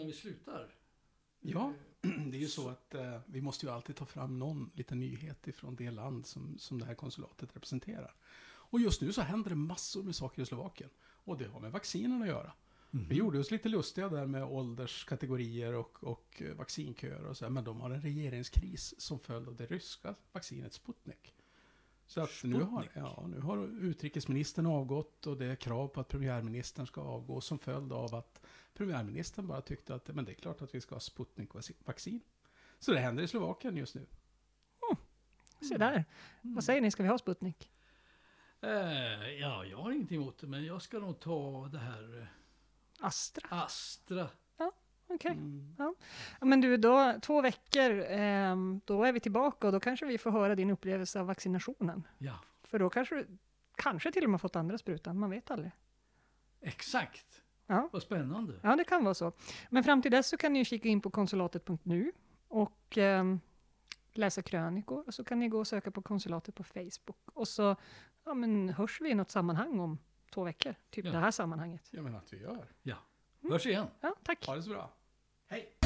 Innan 0.03 0.11
vi 0.11 0.17
slutar. 0.17 0.75
Ja, 1.41 1.73
det 2.01 2.37
är 2.37 2.41
ju 2.41 2.49
så 2.49 2.69
att 2.69 2.95
eh, 2.95 3.21
vi 3.27 3.41
måste 3.41 3.67
ju 3.67 3.73
alltid 3.73 3.97
ta 3.97 4.05
fram 4.05 4.39
någon 4.39 4.71
liten 4.75 5.01
nyhet 5.01 5.49
ifrån 5.49 5.77
det 5.77 5.91
land 5.91 6.27
som, 6.27 6.59
som 6.59 6.79
det 6.79 6.85
här 6.85 6.95
konsulatet 6.95 7.57
representerar. 7.57 8.15
Och 8.45 8.81
just 8.81 9.01
nu 9.01 9.13
så 9.13 9.23
händer 9.23 9.51
det 9.51 9.57
massor 9.57 10.03
med 10.03 10.17
saker 10.17 10.43
i 10.43 10.47
Slovakien. 10.47 10.91
Och 11.25 11.39
det 11.39 11.47
har 11.47 11.61
med 11.61 11.73
vaccinen 11.73 12.23
att 12.23 12.29
göra. 12.29 12.53
Vi 12.91 13.15
gjorde 13.15 13.39
oss 13.39 13.51
lite 13.51 13.69
lustiga 13.69 14.09
där 14.09 14.27
med 14.27 14.45
ålderskategorier 14.45 15.73
och, 15.73 16.05
och 16.05 16.43
eh, 16.43 16.55
vaccinköer 16.55 17.25
och 17.25 17.37
så, 17.37 17.45
här, 17.45 17.51
men 17.51 17.65
de 17.65 17.81
har 17.81 17.91
en 17.91 18.03
regeringskris 18.03 18.95
som 19.01 19.19
följd 19.19 19.49
av 19.49 19.57
det 19.57 19.67
ryska 19.67 20.15
vaccinet 20.33 20.73
Sputnik. 20.73 21.35
Så 22.07 22.21
att 22.21 22.31
nu 22.45 22.63
har, 22.63 22.83
Sputnik? 22.83 22.91
ja, 22.95 23.27
nu 23.29 23.41
har 23.41 23.85
utrikesministern 23.85 24.67
avgått 24.67 25.27
och 25.27 25.37
det 25.37 25.47
är 25.47 25.57
krav 25.57 25.89
på 25.89 26.01
att 26.01 26.09
premiärministern 26.09 26.87
ska 26.87 27.01
avgå 27.01 27.41
som 27.41 27.59
följd 27.59 27.93
av 27.93 28.15
att 28.15 28.42
premiärministern 28.75 29.47
bara 29.47 29.61
tyckte 29.61 29.95
att 29.95 30.09
men 30.09 30.25
det 30.25 30.33
är 30.33 30.35
klart 30.35 30.63
att 30.63 30.75
vi 30.75 30.81
ska 30.81 30.95
ha 30.95 31.01
Sputnik-vaccin. 31.01 32.21
Så 32.79 32.93
det 32.93 32.99
händer 32.99 33.23
i 33.23 33.29
Slovakien 33.29 33.77
just 33.77 33.95
nu. 33.95 34.07
Se 35.69 35.77
där. 35.77 36.05
Vad 36.41 36.65
säger 36.65 36.81
ni, 36.81 36.91
ska 36.91 37.03
vi 37.03 37.09
ha 37.09 37.19
Sputnik? 37.19 37.71
Eh, 38.61 38.71
ja, 39.41 39.65
jag 39.65 39.79
har 39.79 39.93
ingenting 39.93 40.17
emot 40.17 40.39
det, 40.39 40.47
men 40.47 40.65
jag 40.65 40.83
ska 40.83 40.99
nog 40.99 41.21
ta 41.21 41.69
det 41.73 41.79
här 41.79 42.21
eh, 42.21 42.27
Astra? 43.07 43.49
Astra. 43.51 44.29
Okej. 45.07 45.31
Mm. 45.31 45.75
Ja, 45.79 45.95
men 46.41 46.61
du, 46.61 46.77
då, 46.77 47.15
två 47.23 47.41
veckor, 47.41 48.05
ehm, 48.09 48.81
då 48.85 49.05
är 49.05 49.13
vi 49.13 49.21
tillbaka 49.21 49.67
och 49.67 49.73
då 49.73 49.81
kanske 49.81 50.07
vi 50.07 50.19
får 50.19 50.31
höra 50.31 50.55
din 50.55 50.71
upplevelse 50.71 51.21
av 51.21 51.27
vaccinationen. 51.27 52.07
Ja, 52.19 52.39
För 52.63 52.79
då 52.79 52.91
kanske 52.91 53.15
du 53.15 53.39
kanske 53.75 54.13
till 54.13 54.25
och 54.25 54.31
med 54.31 54.41
fått 54.41 54.57
andra 54.57 54.79
sprutan, 54.79 55.19
man 55.19 55.31
vet 55.31 55.51
aldrig. 55.51 55.73
exakt. 56.61 57.42
Ja. 57.73 57.89
Vad 57.93 58.03
spännande. 58.03 58.61
Ja, 58.63 58.77
det 58.77 58.85
kan 58.85 59.05
vara 59.05 59.15
så. 59.15 59.33
Men 59.71 59.85
fram 59.85 60.03
till 60.03 60.11
dess 60.11 60.29
så 60.29 60.37
kan 60.37 60.53
ni 60.53 60.65
kika 60.65 60.89
in 60.89 61.01
på 61.01 61.11
konsulatet.nu 61.11 62.13
och 62.49 62.99
ehm, 62.99 63.41
läsa 64.13 64.43
krönikor 64.43 65.05
och 65.07 65.15
så 65.15 65.25
kan 65.25 65.39
ni 65.39 65.49
gå 65.49 65.59
och 65.59 65.67
söka 65.67 65.91
på 65.91 66.03
konsulatet 66.03 66.55
på 66.55 66.65
Facebook. 66.65 67.19
Och 67.35 67.49
så 67.49 67.77
ja, 68.25 68.35
men 68.35 68.69
hörs 68.69 69.01
vi 69.01 69.11
i 69.11 69.15
något 69.15 69.31
sammanhang 69.31 69.81
om 69.81 69.99
två 70.35 70.45
veckor, 70.45 70.75
typ 70.91 71.05
Ja. 71.05 71.11
det 71.13 71.19
här 71.19 71.31
sammanhanget. 71.31 71.89
Jag 71.91 72.05
menar 72.05 72.19
att 72.19 72.33
vi 72.33 72.41
gör. 72.41 72.67
Ja, 72.83 72.97
hörs 73.51 73.67
igen. 73.67 73.87
Ja, 74.01 74.15
tack. 74.23 74.47
Ha 74.47 74.55
det 74.57 74.63
så 74.63 74.71
bra. 74.71 74.91
Hej! 75.47 75.77